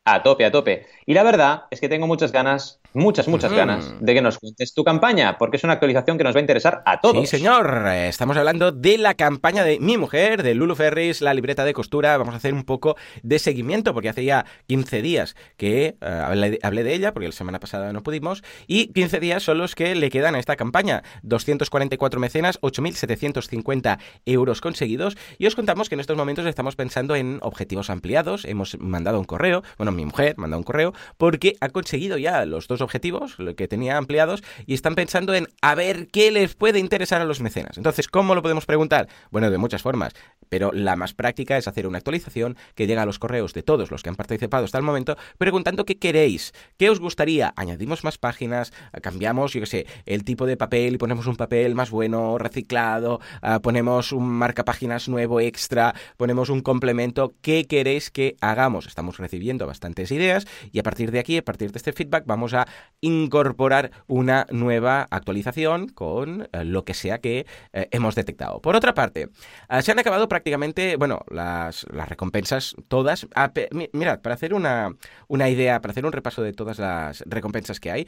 A 0.10 0.24
tope, 0.24 0.46
a 0.46 0.52
tope. 0.52 0.86
Y 1.06 1.14
la 1.16 1.24
verdad 1.24 1.66
es 1.70 1.82
que 1.82 1.90
tengo 1.90 2.08
muchas 2.08 2.32
ganas, 2.32 2.80
muchas, 2.94 3.28
muchas 3.28 3.52
ganas 3.52 3.94
de 4.00 4.14
que 4.14 4.22
nos 4.22 4.38
cuentes 4.40 4.74
tu 4.74 4.84
campaña, 4.84 5.38
porque 5.38 5.58
es 5.58 5.64
una 5.64 5.74
actualización 5.74 6.18
que 6.18 6.24
nos 6.24 6.36
va 6.36 6.40
a 6.40 6.42
interesar 6.42 6.82
a 6.86 7.00
todos. 7.00 7.22
Sí, 7.22 7.38
señor. 7.38 7.88
Estamos 7.88 8.38
hablando 8.38 8.72
de 8.72 8.98
la 8.98 9.14
campaña 9.14 9.64
de 9.64 9.80
mi 9.80 9.98
mujer, 9.98 10.44
de 10.44 10.56
Lulu 10.56 10.76
Ferris, 10.76 11.22
la 11.22 11.34
libreta 11.34 11.66
de 11.66 11.74
costura. 11.74 12.18
Vamos 12.18 12.34
a 12.34 12.38
hacer 12.38 12.54
un 12.54 12.64
poco 12.64 12.96
de 13.24 13.40
seguimiento, 13.40 13.94
porque 13.94 14.10
hace 14.10 14.26
ya 14.26 14.46
15 14.68 15.02
días 15.02 15.36
que 15.58 15.96
eh, 16.02 16.58
hablé, 16.62 16.84
de 16.84 16.94
ella, 16.94 17.14
porque 17.14 17.28
la 17.28 17.34
semana 17.34 17.60
pasada 17.60 17.92
no 17.94 18.04
pudimos, 18.04 18.44
y 18.68 18.88
15 18.94 19.20
días 19.20 19.44
son 19.44 19.58
los 19.58 19.76
que 19.76 19.96
le 19.96 20.10
quedan 20.10 20.36
a 20.36 20.40
esta 20.40 20.56
campaña. 20.56 21.04
244 21.24 22.20
mecenas, 22.20 22.60
8.750 22.62 24.00
euros 24.26 24.62
conseguidos, 24.62 25.18
y 25.38 25.48
os 25.48 25.56
contamos 25.56 25.90
que 25.90 25.96
en 25.96 26.02
estos 26.02 26.18
momentos 26.18 26.46
estamos 26.46 26.76
pensando 26.76 27.16
en 27.16 27.40
objetivos 27.42 27.90
ampliados. 27.90 28.46
Hemos 28.46 28.80
mandado 28.80 29.20
un 29.20 29.26
correo, 29.26 29.64
bueno, 29.78 29.92
mi 29.92 30.06
mujer 30.06 30.36
manda 30.38 30.58
un 30.58 30.64
correo, 30.64 30.94
porque 31.18 31.56
ha 31.62 31.70
conseguido 31.70 32.18
ya 32.18 32.46
los 32.46 32.68
dos 32.68 32.77
objetivos 32.82 33.38
que 33.56 33.68
tenía 33.68 33.98
ampliados 33.98 34.44
y 34.66 34.74
están 34.74 34.96
pensando 34.96 35.34
en 35.34 35.48
a 35.62 35.76
ver 35.76 36.08
qué 36.08 36.32
les 36.32 36.56
puede 36.56 36.80
interesar 36.80 37.22
a 37.22 37.26
los 37.26 37.42
mecenas. 37.42 37.78
Entonces, 37.78 38.08
¿cómo 38.08 38.36
lo 38.36 38.42
podemos 38.42 38.66
preguntar? 38.66 39.08
Bueno, 39.32 39.52
de 39.52 39.58
muchas 39.58 39.82
formas, 39.82 40.14
pero 40.50 40.72
la 40.74 40.96
más 40.96 41.14
práctica 41.14 41.58
es 41.58 41.68
hacer 41.68 41.88
una 41.88 41.98
actualización 41.98 42.58
que 42.76 42.88
llega 42.88 43.02
a 43.02 43.06
los 43.06 43.20
correos 43.20 43.54
de 43.54 43.64
todos 43.64 43.92
los 43.92 44.04
que 44.04 44.10
han 44.10 44.16
participado 44.16 44.66
hasta 44.66 44.78
el 44.78 44.84
momento, 44.84 45.18
preguntando 45.38 45.86
qué 45.86 45.98
queréis, 45.98 46.54
qué 46.78 46.90
os 46.90 47.00
gustaría. 47.00 47.54
Añadimos 47.56 48.04
más 48.04 48.18
páginas, 48.18 48.74
cambiamos, 49.02 49.54
yo 49.54 49.60
qué 49.62 49.66
sé, 49.66 49.88
el 50.06 50.24
tipo 50.24 50.46
de 50.46 50.58
papel 50.58 50.96
y 50.96 50.98
ponemos 50.98 51.28
un 51.28 51.36
papel 51.36 51.76
más 51.76 51.92
bueno, 51.92 52.38
reciclado, 52.38 53.20
ah, 53.42 53.60
ponemos 53.60 54.12
un 54.12 54.30
marcapáginas 54.30 55.10
nuevo 55.10 55.40
extra, 55.42 55.94
ponemos 56.18 56.50
un 56.50 56.62
complemento. 56.62 57.34
¿Qué 57.42 57.66
queréis 57.66 58.10
que 58.10 58.36
hagamos? 58.42 58.88
Estamos 58.88 59.18
recibiendo 59.18 59.68
bastante 59.68 60.08
ideas 60.10 60.46
y 60.72 60.80
a 60.80 60.84
partir 60.84 61.12
de 61.12 61.20
aquí, 61.20 61.38
a 61.38 61.44
partir 61.44 61.72
de 61.72 61.78
este 61.78 61.94
feedback, 61.94 62.24
vamos 62.26 62.54
a 62.54 62.67
incorporar 63.02 63.92
una 64.08 64.48
nueva 64.50 65.08
actualización 65.12 65.88
con 65.90 66.50
eh, 66.52 66.64
lo 66.64 66.84
que 66.84 66.94
sea 66.94 67.20
que 67.20 67.46
eh, 67.74 67.88
hemos 67.92 68.16
detectado. 68.16 68.62
Por 68.62 68.76
otra 68.76 68.94
parte, 68.94 69.30
eh, 69.70 69.82
se 69.82 69.92
han 69.92 70.00
acabado 70.00 70.28
prácticamente, 70.28 70.96
bueno, 70.96 71.22
las, 71.30 71.84
recompensas 71.84 72.76
todas. 72.88 73.28
Ah, 73.36 73.52
mirad, 73.94 74.22
para 74.22 74.36
hacer 74.36 74.54
una, 74.54 74.96
una, 75.28 75.50
idea, 75.50 75.82
para 75.82 75.92
hacer 75.92 76.06
un 76.06 76.12
repaso 76.12 76.42
de 76.42 76.54
todas 76.54 76.80
las 76.80 77.24
recompensas 77.28 77.80
que 77.80 77.92
hay, 77.92 78.08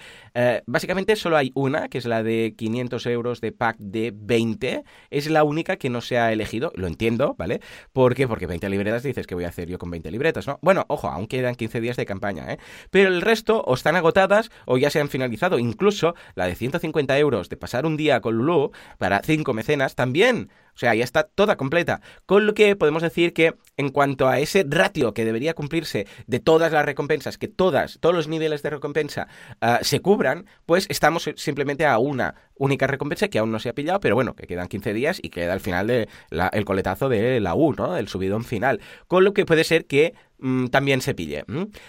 básicamente 0.65 1.15
solo 1.15 1.37
hay 1.37 1.51
una, 1.55 1.89
que 1.89 1.97
es 1.97 2.05
la 2.05 2.23
de 2.23 2.53
500 2.57 3.05
euros 3.07 3.41
de 3.41 3.51
pack 3.51 3.77
de 3.79 4.13
20. 4.15 4.83
Es 5.09 5.29
la 5.29 5.43
única 5.43 5.77
que 5.77 5.89
no 5.89 6.01
se 6.01 6.17
ha 6.17 6.31
elegido, 6.31 6.71
lo 6.75 6.87
entiendo, 6.87 7.35
¿vale? 7.37 7.61
¿Por 7.93 8.15
qué? 8.15 8.27
Porque 8.27 8.47
20 8.47 8.69
libretas 8.69 9.03
dices 9.03 9.27
que 9.27 9.35
voy 9.35 9.43
a 9.43 9.49
hacer 9.49 9.69
yo 9.69 9.77
con 9.77 9.91
20 9.91 10.11
libretas, 10.11 10.47
¿no? 10.47 10.59
Bueno, 10.61 10.85
ojo, 10.87 11.07
aún 11.07 11.27
quedan 11.27 11.55
15 11.55 11.81
días 11.81 11.97
de 11.97 12.05
campaña, 12.05 12.51
¿eh? 12.53 12.59
Pero 12.89 13.09
el 13.09 13.21
resto 13.21 13.61
o 13.61 13.73
están 13.73 13.95
agotadas 13.95 14.48
o 14.65 14.77
ya 14.77 14.89
se 14.89 14.99
han 14.99 15.09
finalizado. 15.09 15.59
Incluso 15.59 16.15
la 16.35 16.45
de 16.45 16.55
150 16.55 17.17
euros 17.17 17.49
de 17.49 17.57
pasar 17.57 17.85
un 17.85 17.97
día 17.97 18.21
con 18.21 18.35
Lulu 18.35 18.71
para 18.97 19.21
cinco 19.23 19.53
mecenas 19.53 19.95
también. 19.95 20.49
O 20.75 20.77
sea, 20.79 20.95
ya 20.95 21.03
está 21.03 21.23
toda 21.23 21.57
completa. 21.57 22.01
Con 22.25 22.45
lo 22.45 22.53
que 22.53 22.75
podemos 22.75 23.01
decir 23.01 23.33
que 23.33 23.55
en 23.77 23.89
cuanto 23.89 24.27
a 24.27 24.39
ese 24.39 24.65
ratio 24.67 25.13
que 25.13 25.25
debería 25.25 25.53
cumplirse 25.53 26.07
de 26.27 26.39
todas 26.39 26.71
las 26.71 26.85
recompensas, 26.85 27.37
que 27.37 27.47
todas, 27.47 27.97
todos 27.99 28.15
los 28.15 28.27
niveles 28.27 28.61
de 28.61 28.69
recompensa 28.69 29.27
ah, 29.61 29.79
se 29.81 29.99
cubran, 30.01 30.45
pues 30.65 30.85
estamos 30.89 31.29
simplemente 31.35 31.85
a 31.85 31.97
una 31.97 32.35
única 32.55 32.87
recompensa 32.87 33.29
que 33.29 33.39
aún 33.39 33.51
no 33.51 33.59
se 33.59 33.69
ha 33.69 33.73
pillado, 33.73 33.99
pero 33.99 34.15
bueno, 34.15 34.35
que 34.35 34.47
quedan 34.47 34.67
15 34.67 34.93
días 34.93 35.19
y 35.21 35.29
queda 35.29 35.53
al 35.53 35.61
final 35.61 35.87
de 35.87 36.09
el 36.51 36.65
coletazo 36.65 37.09
de 37.09 37.39
la 37.39 37.55
U, 37.55 37.73
¿no? 37.73 37.97
El 37.97 38.07
subidón 38.07 38.43
final. 38.43 38.81
Con 39.07 39.23
lo 39.23 39.33
que 39.33 39.45
puede 39.45 39.63
ser 39.63 39.85
que 39.85 40.13
Mm, 40.41 40.67
también 40.67 41.01
se 41.01 41.13
pille. 41.13 41.43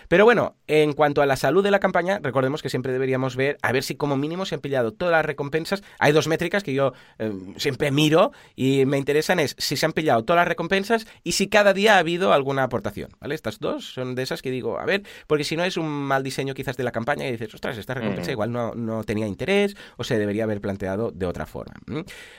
Pero 0.08 0.24
bueno, 0.24 0.56
en 0.66 0.92
cuanto 0.92 1.22
a 1.22 1.26
la 1.26 1.36
salud 1.36 1.62
de 1.62 1.70
la 1.70 1.78
campaña, 1.78 2.18
recordemos 2.20 2.62
que 2.62 2.68
siempre 2.68 2.92
deberíamos 2.92 3.36
ver, 3.36 3.58
a 3.62 3.70
ver 3.70 3.84
si 3.84 3.94
como 3.94 4.16
mínimo 4.16 4.44
se 4.44 4.56
han 4.56 4.60
pillado 4.60 4.92
todas 4.92 5.12
las 5.12 5.24
recompensas. 5.24 5.82
Hay 5.98 6.12
dos 6.12 6.26
métricas 6.26 6.64
que 6.64 6.74
yo 6.74 6.92
eh, 7.18 7.32
siempre 7.56 7.92
miro 7.92 8.32
y 8.56 8.69
me 8.86 8.98
interesan, 8.98 9.40
es 9.40 9.54
si 9.58 9.76
se 9.76 9.86
han 9.86 9.92
pillado 9.92 10.24
todas 10.24 10.40
las 10.40 10.48
recompensas 10.48 11.06
y 11.24 11.32
si 11.32 11.48
cada 11.48 11.72
día 11.72 11.96
ha 11.96 11.98
habido 11.98 12.32
alguna 12.32 12.64
aportación, 12.64 13.10
¿vale? 13.20 13.34
Estas 13.34 13.58
dos 13.58 13.92
son 13.92 14.14
de 14.14 14.22
esas 14.22 14.42
que 14.42 14.50
digo, 14.50 14.78
a 14.78 14.84
ver, 14.84 15.02
porque 15.26 15.44
si 15.44 15.56
no 15.56 15.64
es 15.64 15.76
un 15.76 15.88
mal 15.88 16.22
diseño 16.22 16.54
quizás 16.54 16.76
de 16.76 16.84
la 16.84 16.92
campaña 16.92 17.26
y 17.26 17.32
dices, 17.32 17.54
ostras, 17.54 17.78
esta 17.78 17.94
recompensa 17.94 18.30
igual 18.30 18.52
no, 18.52 18.74
no, 18.74 19.04
tenía 19.04 19.26
interés 19.26 19.76
o 19.96 20.04
se 20.04 20.18
debería 20.18 20.44
haber 20.44 20.60
planteado 20.60 21.10
de 21.10 21.26
otra 21.26 21.46
forma. 21.46 21.74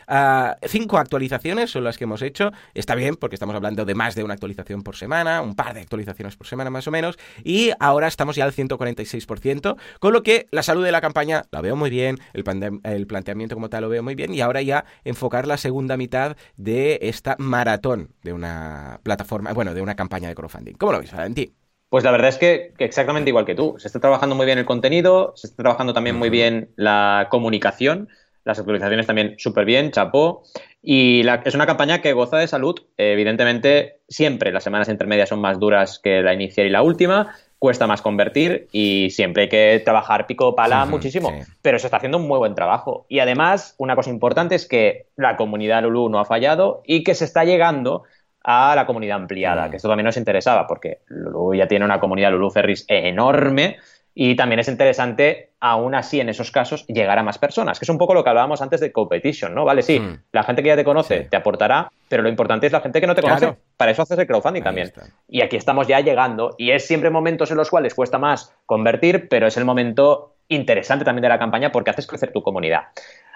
Ah, 0.07 0.57
cinco 0.67 0.97
actualizaciones 0.97 1.71
son 1.71 1.83
las 1.83 1.97
que 1.97 2.03
hemos 2.03 2.21
hecho. 2.21 2.51
Está 2.73 2.95
bien 2.95 3.15
porque 3.15 3.35
estamos 3.35 3.55
hablando 3.55 3.85
de 3.85 3.95
más 3.95 4.15
de 4.15 4.23
una 4.23 4.33
actualización 4.33 4.83
por 4.83 4.95
semana, 4.95 5.41
un 5.41 5.55
par 5.55 5.73
de 5.73 5.81
actualizaciones 5.81 6.35
por 6.35 6.47
semana 6.47 6.69
más 6.69 6.87
o 6.87 6.91
menos, 6.91 7.17
y 7.43 7.71
ahora 7.79 8.07
estamos 8.07 8.35
ya 8.35 8.45
al 8.45 8.53
146%, 8.53 9.77
con 9.99 10.13
lo 10.13 10.23
que 10.23 10.47
la 10.51 10.63
salud 10.63 10.83
de 10.83 10.91
la 10.91 11.01
campaña 11.01 11.43
la 11.51 11.61
veo 11.61 11.75
muy 11.75 11.89
bien, 11.89 12.19
el, 12.33 12.43
el 12.83 13.07
planteamiento 13.07 13.55
como 13.55 13.69
tal 13.69 13.81
lo 13.81 13.89
veo 13.89 14.03
muy 14.03 14.15
bien, 14.15 14.33
y 14.33 14.41
ahora 14.41 14.61
ya 14.61 14.85
enfocar 15.03 15.47
la 15.47 15.57
segunda 15.57 15.97
mitad 15.97 16.20
de 16.57 16.99
esta 17.01 17.35
maratón 17.39 18.09
de 18.23 18.33
una 18.33 18.99
plataforma, 19.03 19.53
bueno, 19.53 19.73
de 19.73 19.81
una 19.81 19.95
campaña 19.95 20.27
de 20.27 20.35
crowdfunding. 20.35 20.73
¿Cómo 20.73 20.93
lo 20.93 20.99
ves, 20.99 21.11
Valentín? 21.11 21.53
Pues 21.89 22.05
la 22.05 22.11
verdad 22.11 22.29
es 22.29 22.37
que, 22.37 22.73
exactamente 22.77 23.29
igual 23.29 23.45
que 23.45 23.53
tú. 23.53 23.75
Se 23.77 23.89
está 23.89 23.99
trabajando 23.99 24.33
muy 24.33 24.45
bien 24.45 24.57
el 24.57 24.65
contenido, 24.65 25.33
se 25.35 25.47
está 25.47 25.63
trabajando 25.63 25.93
también 25.93 26.15
muy 26.15 26.29
bien 26.29 26.71
la 26.77 27.27
comunicación, 27.29 28.07
las 28.45 28.59
actualizaciones 28.59 29.07
también 29.07 29.35
súper 29.37 29.65
bien, 29.65 29.91
chapó. 29.91 30.43
Y 30.81 31.27
es 31.43 31.53
una 31.53 31.65
campaña 31.65 32.01
que 32.01 32.13
goza 32.13 32.37
de 32.37 32.47
salud. 32.47 32.75
Evidentemente, 32.95 33.99
siempre 34.07 34.53
las 34.53 34.63
semanas 34.63 34.87
intermedias 34.87 35.27
son 35.27 35.41
más 35.41 35.59
duras 35.59 35.99
que 36.01 36.21
la 36.21 36.33
inicial 36.33 36.65
y 36.65 36.69
la 36.69 36.81
última. 36.81 37.35
Cuesta 37.61 37.85
más 37.85 38.01
convertir 38.01 38.67
y 38.71 39.11
siempre 39.11 39.43
hay 39.43 39.49
que 39.49 39.79
trabajar 39.85 40.25
pico 40.25 40.55
pala 40.55 40.83
muchísimo. 40.87 41.31
Pero 41.61 41.77
se 41.77 41.85
está 41.85 41.97
haciendo 41.97 42.17
un 42.17 42.27
muy 42.27 42.39
buen 42.39 42.55
trabajo. 42.55 43.05
Y 43.07 43.19
además, 43.19 43.75
una 43.77 43.95
cosa 43.95 44.09
importante 44.09 44.55
es 44.55 44.67
que 44.67 45.05
la 45.15 45.37
comunidad 45.37 45.83
Lulu 45.83 46.09
no 46.09 46.19
ha 46.19 46.25
fallado 46.25 46.81
y 46.87 47.03
que 47.03 47.13
se 47.13 47.25
está 47.25 47.45
llegando 47.45 48.01
a 48.43 48.73
la 48.75 48.87
comunidad 48.87 49.17
ampliada, 49.17 49.69
que 49.69 49.75
esto 49.75 49.87
también 49.87 50.07
nos 50.07 50.17
interesaba, 50.17 50.65
porque 50.65 51.01
Lulu 51.05 51.53
ya 51.53 51.67
tiene 51.67 51.85
una 51.85 51.99
comunidad 51.99 52.31
Lulu 52.31 52.49
Ferris 52.49 52.83
enorme 52.87 53.77
y 54.13 54.35
también 54.35 54.59
es 54.59 54.67
interesante, 54.67 55.51
aún 55.59 55.95
así, 55.95 56.19
en 56.19 56.29
esos 56.29 56.51
casos, 56.51 56.85
llegar 56.87 57.17
a 57.17 57.23
más 57.23 57.37
personas, 57.37 57.79
que 57.79 57.85
es 57.85 57.89
un 57.89 57.97
poco 57.97 58.13
lo 58.13 58.23
que 58.23 58.29
hablábamos 58.29 58.61
antes 58.61 58.81
de 58.81 58.91
competition, 58.91 59.55
¿no? 59.55 59.63
Vale, 59.63 59.81
sí, 59.81 59.99
hmm. 59.99 60.23
la 60.33 60.43
gente 60.43 60.61
que 60.61 60.69
ya 60.69 60.75
te 60.75 60.83
conoce 60.83 61.21
te 61.21 61.37
aportará, 61.37 61.89
pero 62.09 62.21
lo 62.21 62.29
importante 62.29 62.67
es 62.67 62.73
la 62.73 62.81
gente 62.81 62.99
que 62.99 63.07
no 63.07 63.15
te 63.15 63.21
conoce. 63.21 63.55
Para 63.77 63.91
eso 63.91 64.01
haces 64.01 64.19
el 64.19 64.27
crowdfunding 64.27 64.63
también. 64.63 64.91
Y 65.29 65.41
aquí 65.41 65.55
estamos 65.55 65.87
ya 65.87 66.01
llegando, 66.01 66.55
y 66.57 66.71
es 66.71 66.85
siempre 66.85 67.09
momentos 67.09 67.51
en 67.51 67.57
los 67.57 67.69
cuales 67.69 67.95
cuesta 67.95 68.17
más 68.17 68.53
convertir, 68.65 69.29
pero 69.29 69.47
es 69.47 69.55
el 69.57 69.65
momento 69.65 70.35
interesante 70.49 71.05
también 71.05 71.23
de 71.23 71.29
la 71.29 71.39
campaña 71.39 71.71
porque 71.71 71.91
haces 71.91 72.05
crecer 72.05 72.33
tu 72.33 72.43
comunidad. 72.43 72.81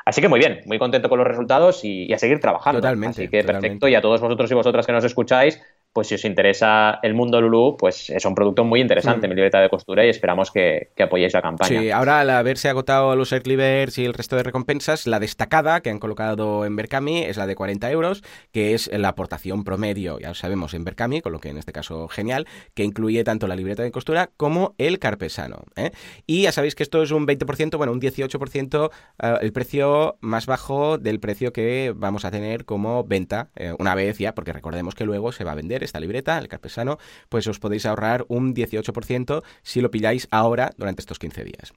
Así 0.05 0.21
que 0.21 0.27
muy 0.27 0.39
bien, 0.39 0.61
muy 0.65 0.77
contento 0.77 1.09
con 1.09 1.17
los 1.17 1.27
resultados 1.27 1.83
y, 1.83 2.13
a 2.13 2.19
seguir 2.19 2.39
trabajando. 2.39 2.79
Totalmente. 2.79 3.23
Así 3.23 3.27
que 3.27 3.43
perfecto. 3.43 3.87
Y 3.87 3.95
a 3.95 4.01
todos 4.01 4.21
vosotros 4.21 4.51
y 4.51 4.53
vosotras 4.53 4.85
que 4.85 4.91
nos 4.91 5.03
escucháis, 5.03 5.59
pues 5.95 6.09
si 6.09 6.15
os 6.15 6.25
interesa 6.25 6.99
el 7.03 7.13
mundo 7.13 7.39
Lulu, 7.39 7.77
pues 7.79 8.09
es 8.09 8.25
un 8.25 8.35
producto 8.35 8.65
muy 8.65 8.81
interesante, 8.81 9.27
mm. 9.27 9.29
mi 9.29 9.35
libreta 9.37 9.61
de 9.61 9.69
costura, 9.69 10.05
y 10.05 10.09
esperamos 10.09 10.51
que, 10.51 10.89
apoyéis 10.99 11.33
la 11.33 11.41
campaña. 11.41 11.79
Sí, 11.79 11.89
ahora 11.89 12.19
al 12.19 12.29
haberse 12.31 12.67
agotado 12.67 13.15
los 13.15 13.31
Airclivers 13.31 13.97
y 13.97 14.03
el 14.03 14.13
resto 14.13 14.35
de 14.35 14.43
recompensas, 14.43 15.07
la 15.07 15.21
destacada 15.21 15.79
que 15.79 15.89
han 15.89 15.99
colocado 15.99 16.65
en 16.65 16.75
Berkami 16.75 17.19
es 17.19 17.37
la 17.37 17.47
de 17.47 17.55
40 17.55 17.89
euros, 17.91 18.23
que 18.51 18.73
es 18.73 18.91
la 18.91 19.07
aportación 19.07 19.63
promedio, 19.63 20.19
ya 20.19 20.27
lo 20.27 20.35
sabemos, 20.35 20.73
en 20.73 20.83
Berkami, 20.83 21.21
con 21.21 21.31
lo 21.31 21.39
que 21.39 21.47
en 21.47 21.57
este 21.57 21.71
caso 21.71 22.09
genial, 22.09 22.45
que 22.73 22.83
incluye 22.83 23.23
tanto 23.23 23.47
la 23.47 23.55
libreta 23.55 23.81
de 23.81 23.91
costura 23.91 24.29
como 24.35 24.75
el 24.77 24.99
carpesano. 24.99 25.63
¿eh? 25.77 25.91
Y 26.27 26.41
ya 26.41 26.51
sabéis 26.51 26.75
que 26.75 26.83
esto 26.83 27.03
es 27.03 27.11
un 27.11 27.25
20%, 27.25 27.77
bueno, 27.77 27.93
un 27.93 28.01
18% 28.01 28.91
eh, 29.23 29.37
el 29.39 29.53
precio 29.53 30.17
más 30.19 30.45
bajo 30.45 30.97
del 30.97 31.21
precio 31.21 31.53
que 31.53 31.93
vamos 31.95 32.25
a 32.25 32.31
tener 32.31 32.65
como 32.65 33.05
venta 33.05 33.47
eh, 33.55 33.73
una 33.79 33.95
vez 33.95 34.17
ya, 34.17 34.35
porque 34.35 34.51
recordemos 34.51 34.93
que 34.93 35.05
luego 35.05 35.31
se 35.31 35.45
va 35.45 35.53
a 35.53 35.55
vender 35.55 35.84
esta 35.85 35.99
libreta, 35.99 36.37
el 36.37 36.47
carpesano, 36.47 36.97
pues 37.29 37.47
os 37.47 37.59
podéis 37.59 37.85
ahorrar 37.85 38.25
un 38.27 38.53
18% 38.53 39.43
si 39.63 39.81
lo 39.81 39.91
pilláis 39.91 40.27
ahora 40.31 40.71
durante 40.77 41.01
estos 41.01 41.19
15 41.19 41.43
días. 41.43 41.73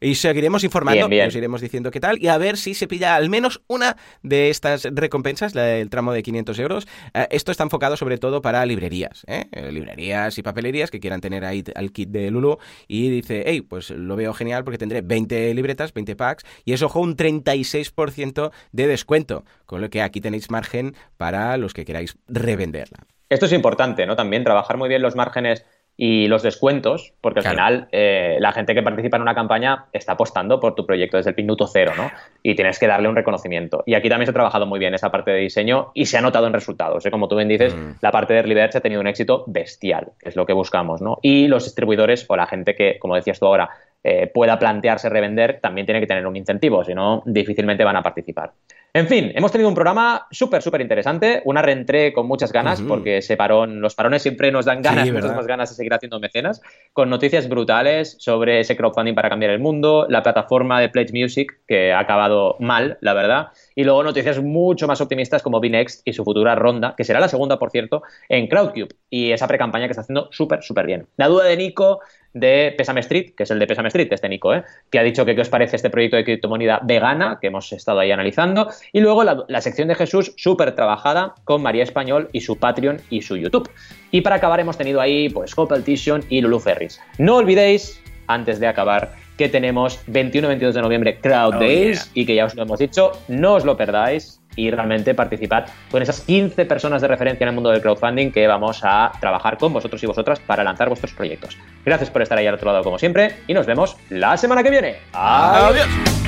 Y 0.00 0.14
seguiremos 0.14 0.64
informando, 0.64 1.06
os 1.06 1.34
iremos 1.34 1.60
diciendo 1.60 1.90
qué 1.90 2.00
tal 2.00 2.22
y 2.22 2.28
a 2.28 2.38
ver 2.38 2.56
si 2.56 2.74
se 2.74 2.86
pilla 2.86 3.16
al 3.16 3.30
menos 3.30 3.62
una 3.66 3.96
de 4.22 4.50
estas 4.50 4.84
recompensas, 4.92 5.54
el 5.54 5.90
tramo 5.90 6.12
de 6.12 6.22
500 6.22 6.58
euros. 6.58 6.88
Eh, 7.14 7.26
esto 7.30 7.50
está 7.52 7.64
enfocado 7.64 7.96
sobre 7.96 8.18
todo 8.18 8.42
para 8.42 8.64
librerías, 8.66 9.24
¿eh? 9.26 9.46
Eh, 9.52 9.72
librerías 9.72 10.38
y 10.38 10.42
papelerías 10.42 10.90
que 10.90 11.00
quieran 11.00 11.20
tener 11.20 11.44
ahí 11.44 11.64
el 11.74 11.92
kit 11.92 12.10
de 12.10 12.30
Lulu 12.30 12.58
y 12.86 13.10
dice, 13.10 13.44
hey, 13.46 13.62
pues 13.62 13.90
lo 13.90 14.16
veo 14.16 14.32
genial 14.34 14.64
porque 14.64 14.78
tendré 14.78 15.00
20 15.02 15.54
libretas, 15.54 15.92
20 15.92 16.16
packs 16.16 16.44
y 16.64 16.72
eso 16.72 16.86
ojo 16.86 17.00
un 17.00 17.16
36% 17.16 18.50
de 18.72 18.86
descuento, 18.86 19.44
con 19.66 19.80
lo 19.80 19.90
que 19.90 20.02
aquí 20.02 20.20
tenéis 20.20 20.50
margen 20.50 20.94
para 21.16 21.56
los 21.56 21.74
que 21.74 21.84
queráis 21.84 22.16
revenderla. 22.28 23.06
Esto 23.28 23.46
es 23.46 23.52
importante, 23.52 24.06
¿no? 24.06 24.16
También 24.16 24.44
trabajar 24.44 24.76
muy 24.76 24.88
bien 24.88 25.02
los 25.02 25.16
márgenes 25.16 25.64
y 26.00 26.28
los 26.28 26.44
descuentos, 26.44 27.12
porque 27.20 27.40
al 27.40 27.46
final 27.48 27.88
eh, 27.90 28.36
la 28.38 28.52
gente 28.52 28.72
que 28.72 28.84
participa 28.84 29.16
en 29.16 29.22
una 29.22 29.34
campaña 29.34 29.86
está 29.92 30.12
apostando 30.12 30.60
por 30.60 30.76
tu 30.76 30.86
proyecto 30.86 31.16
desde 31.16 31.30
el 31.30 31.36
minuto 31.36 31.66
cero, 31.66 31.90
¿no? 31.96 32.08
Y 32.40 32.54
tienes 32.54 32.78
que 32.78 32.86
darle 32.86 33.08
un 33.08 33.16
reconocimiento. 33.16 33.82
Y 33.84 33.94
aquí 33.94 34.08
también 34.08 34.26
se 34.26 34.30
ha 34.30 34.32
trabajado 34.34 34.64
muy 34.64 34.78
bien 34.78 34.94
esa 34.94 35.10
parte 35.10 35.32
de 35.32 35.40
diseño 35.40 35.90
y 35.94 36.06
se 36.06 36.16
ha 36.16 36.20
notado 36.20 36.46
en 36.46 36.52
resultados. 36.52 37.04
¿eh? 37.04 37.10
Como 37.10 37.26
tú 37.26 37.34
bien 37.34 37.48
dices, 37.48 37.74
mm. 37.74 37.96
la 38.00 38.12
parte 38.12 38.32
de 38.32 38.38
Early 38.38 38.60
ha 38.60 38.70
tenido 38.80 39.00
un 39.00 39.08
éxito 39.08 39.42
bestial, 39.48 40.12
que 40.20 40.28
es 40.28 40.36
lo 40.36 40.46
que 40.46 40.52
buscamos, 40.52 41.02
¿no? 41.02 41.18
Y 41.20 41.48
los 41.48 41.64
distribuidores 41.64 42.24
o 42.28 42.36
la 42.36 42.46
gente 42.46 42.76
que, 42.76 43.00
como 43.00 43.16
decías 43.16 43.40
tú 43.40 43.46
ahora, 43.46 43.68
eh, 44.04 44.28
pueda 44.32 44.56
plantearse 44.56 45.08
revender, 45.08 45.58
también 45.60 45.84
tiene 45.84 46.00
que 46.00 46.06
tener 46.06 46.24
un 46.28 46.36
incentivo, 46.36 46.84
si 46.84 46.94
no, 46.94 47.24
difícilmente 47.26 47.82
van 47.82 47.96
a 47.96 48.02
participar. 48.04 48.52
En 48.94 49.06
fin, 49.06 49.32
hemos 49.34 49.52
tenido 49.52 49.68
un 49.68 49.74
programa 49.74 50.26
súper, 50.30 50.62
súper 50.62 50.80
interesante, 50.80 51.42
una 51.44 51.60
reentré 51.60 52.12
con 52.12 52.26
muchas 52.26 52.52
ganas, 52.52 52.80
porque 52.80 53.18
ese 53.18 53.36
parón, 53.36 53.82
los 53.82 53.94
parones 53.94 54.22
siempre 54.22 54.50
nos 54.50 54.64
dan 54.64 54.80
ganas, 54.80 55.12
muchas 55.12 55.36
más 55.36 55.46
ganas 55.46 55.68
de 55.68 55.76
seguir 55.76 55.92
haciendo 55.92 56.18
mecenas, 56.18 56.62
con 56.94 57.10
noticias 57.10 57.48
brutales 57.50 58.16
sobre 58.18 58.60
ese 58.60 58.76
crowdfunding 58.76 59.14
para 59.14 59.28
cambiar 59.28 59.52
el 59.52 59.60
mundo, 59.60 60.06
la 60.08 60.22
plataforma 60.22 60.80
de 60.80 60.88
Pledge 60.88 61.12
Music, 61.12 61.60
que 61.68 61.92
ha 61.92 62.00
acabado 62.00 62.56
mal, 62.60 62.96
la 63.02 63.12
verdad, 63.12 63.48
y 63.74 63.84
luego 63.84 64.02
noticias 64.02 64.42
mucho 64.42 64.86
más 64.86 65.02
optimistas 65.02 65.42
como 65.42 65.60
Next 65.60 66.00
y 66.06 66.14
su 66.14 66.24
futura 66.24 66.54
ronda, 66.54 66.94
que 66.96 67.04
será 67.04 67.20
la 67.20 67.28
segunda, 67.28 67.58
por 67.58 67.70
cierto, 67.70 68.02
en 68.30 68.48
Crowdcube, 68.48 68.88
y 69.10 69.32
esa 69.32 69.46
pre-campaña 69.46 69.86
que 69.86 69.92
está 69.92 70.00
haciendo 70.00 70.28
súper, 70.32 70.62
súper 70.62 70.86
bien. 70.86 71.06
La 71.18 71.28
duda 71.28 71.44
de 71.44 71.58
Nico 71.58 72.00
de 72.34 72.74
Pesame 72.76 73.00
Street, 73.00 73.32
que 73.36 73.42
es 73.42 73.50
el 73.50 73.58
de 73.58 73.66
Pesame 73.66 73.88
Street, 73.88 74.08
este 74.10 74.28
Nico, 74.28 74.54
¿eh? 74.54 74.64
que 74.90 74.98
ha 74.98 75.02
dicho 75.02 75.24
que 75.24 75.34
qué 75.34 75.40
os 75.40 75.48
parece 75.48 75.76
este 75.76 75.90
proyecto 75.90 76.16
de 76.16 76.24
criptomoneda 76.24 76.80
vegana, 76.82 77.38
que 77.40 77.48
hemos 77.48 77.72
estado 77.72 78.00
ahí 78.00 78.10
analizando, 78.10 78.68
y 78.92 79.00
luego 79.00 79.24
la, 79.24 79.60
sección 79.60 79.88
de 79.88 79.94
Jesús 79.94 80.32
súper 80.36 80.74
trabajada 80.74 81.34
con 81.44 81.62
María 81.62 81.82
Español 81.82 82.28
y 82.32 82.40
su 82.40 82.58
Patreon 82.58 83.00
y 83.10 83.22
su 83.22 83.36
YouTube. 83.36 83.70
Y 84.10 84.20
para 84.20 84.36
acabar 84.36 84.60
hemos 84.60 84.78
tenido 84.78 85.00
ahí 85.00 85.28
pues 85.28 85.54
Competition 85.54 86.22
y 86.28 86.40
Lulu 86.40 86.60
Ferris. 86.60 87.00
No 87.18 87.36
olvidéis, 87.36 88.00
antes 88.26 88.60
de 88.60 88.66
acabar, 88.66 89.12
que 89.36 89.48
tenemos 89.48 90.04
21-22 90.08 90.72
de 90.72 90.82
noviembre 90.82 91.18
Crowd 91.20 91.56
oh, 91.56 91.58
Days 91.60 92.10
y 92.14 92.26
que 92.26 92.34
ya 92.34 92.44
os 92.44 92.54
lo 92.54 92.62
hemos 92.62 92.78
dicho, 92.78 93.12
no 93.28 93.54
os 93.54 93.64
lo 93.64 93.76
perdáis 93.76 94.37
y 94.58 94.70
realmente 94.70 95.14
participar 95.14 95.66
con 95.90 96.02
esas 96.02 96.20
15 96.20 96.66
personas 96.66 97.00
de 97.00 97.08
referencia 97.08 97.44
en 97.44 97.48
el 97.50 97.54
mundo 97.54 97.70
del 97.70 97.80
crowdfunding 97.80 98.32
que 98.32 98.46
vamos 98.46 98.80
a 98.82 99.12
trabajar 99.20 99.56
con 99.56 99.72
vosotros 99.72 100.02
y 100.02 100.06
vosotras 100.06 100.40
para 100.40 100.64
lanzar 100.64 100.88
vuestros 100.88 101.12
proyectos. 101.12 101.56
Gracias 101.84 102.10
por 102.10 102.22
estar 102.22 102.36
ahí 102.36 102.46
al 102.46 102.54
otro 102.54 102.72
lado 102.72 102.82
como 102.82 102.98
siempre 102.98 103.36
y 103.46 103.54
nos 103.54 103.66
vemos 103.66 103.96
la 104.10 104.36
semana 104.36 104.62
que 104.62 104.70
viene. 104.70 104.96
Adiós. 105.12 106.27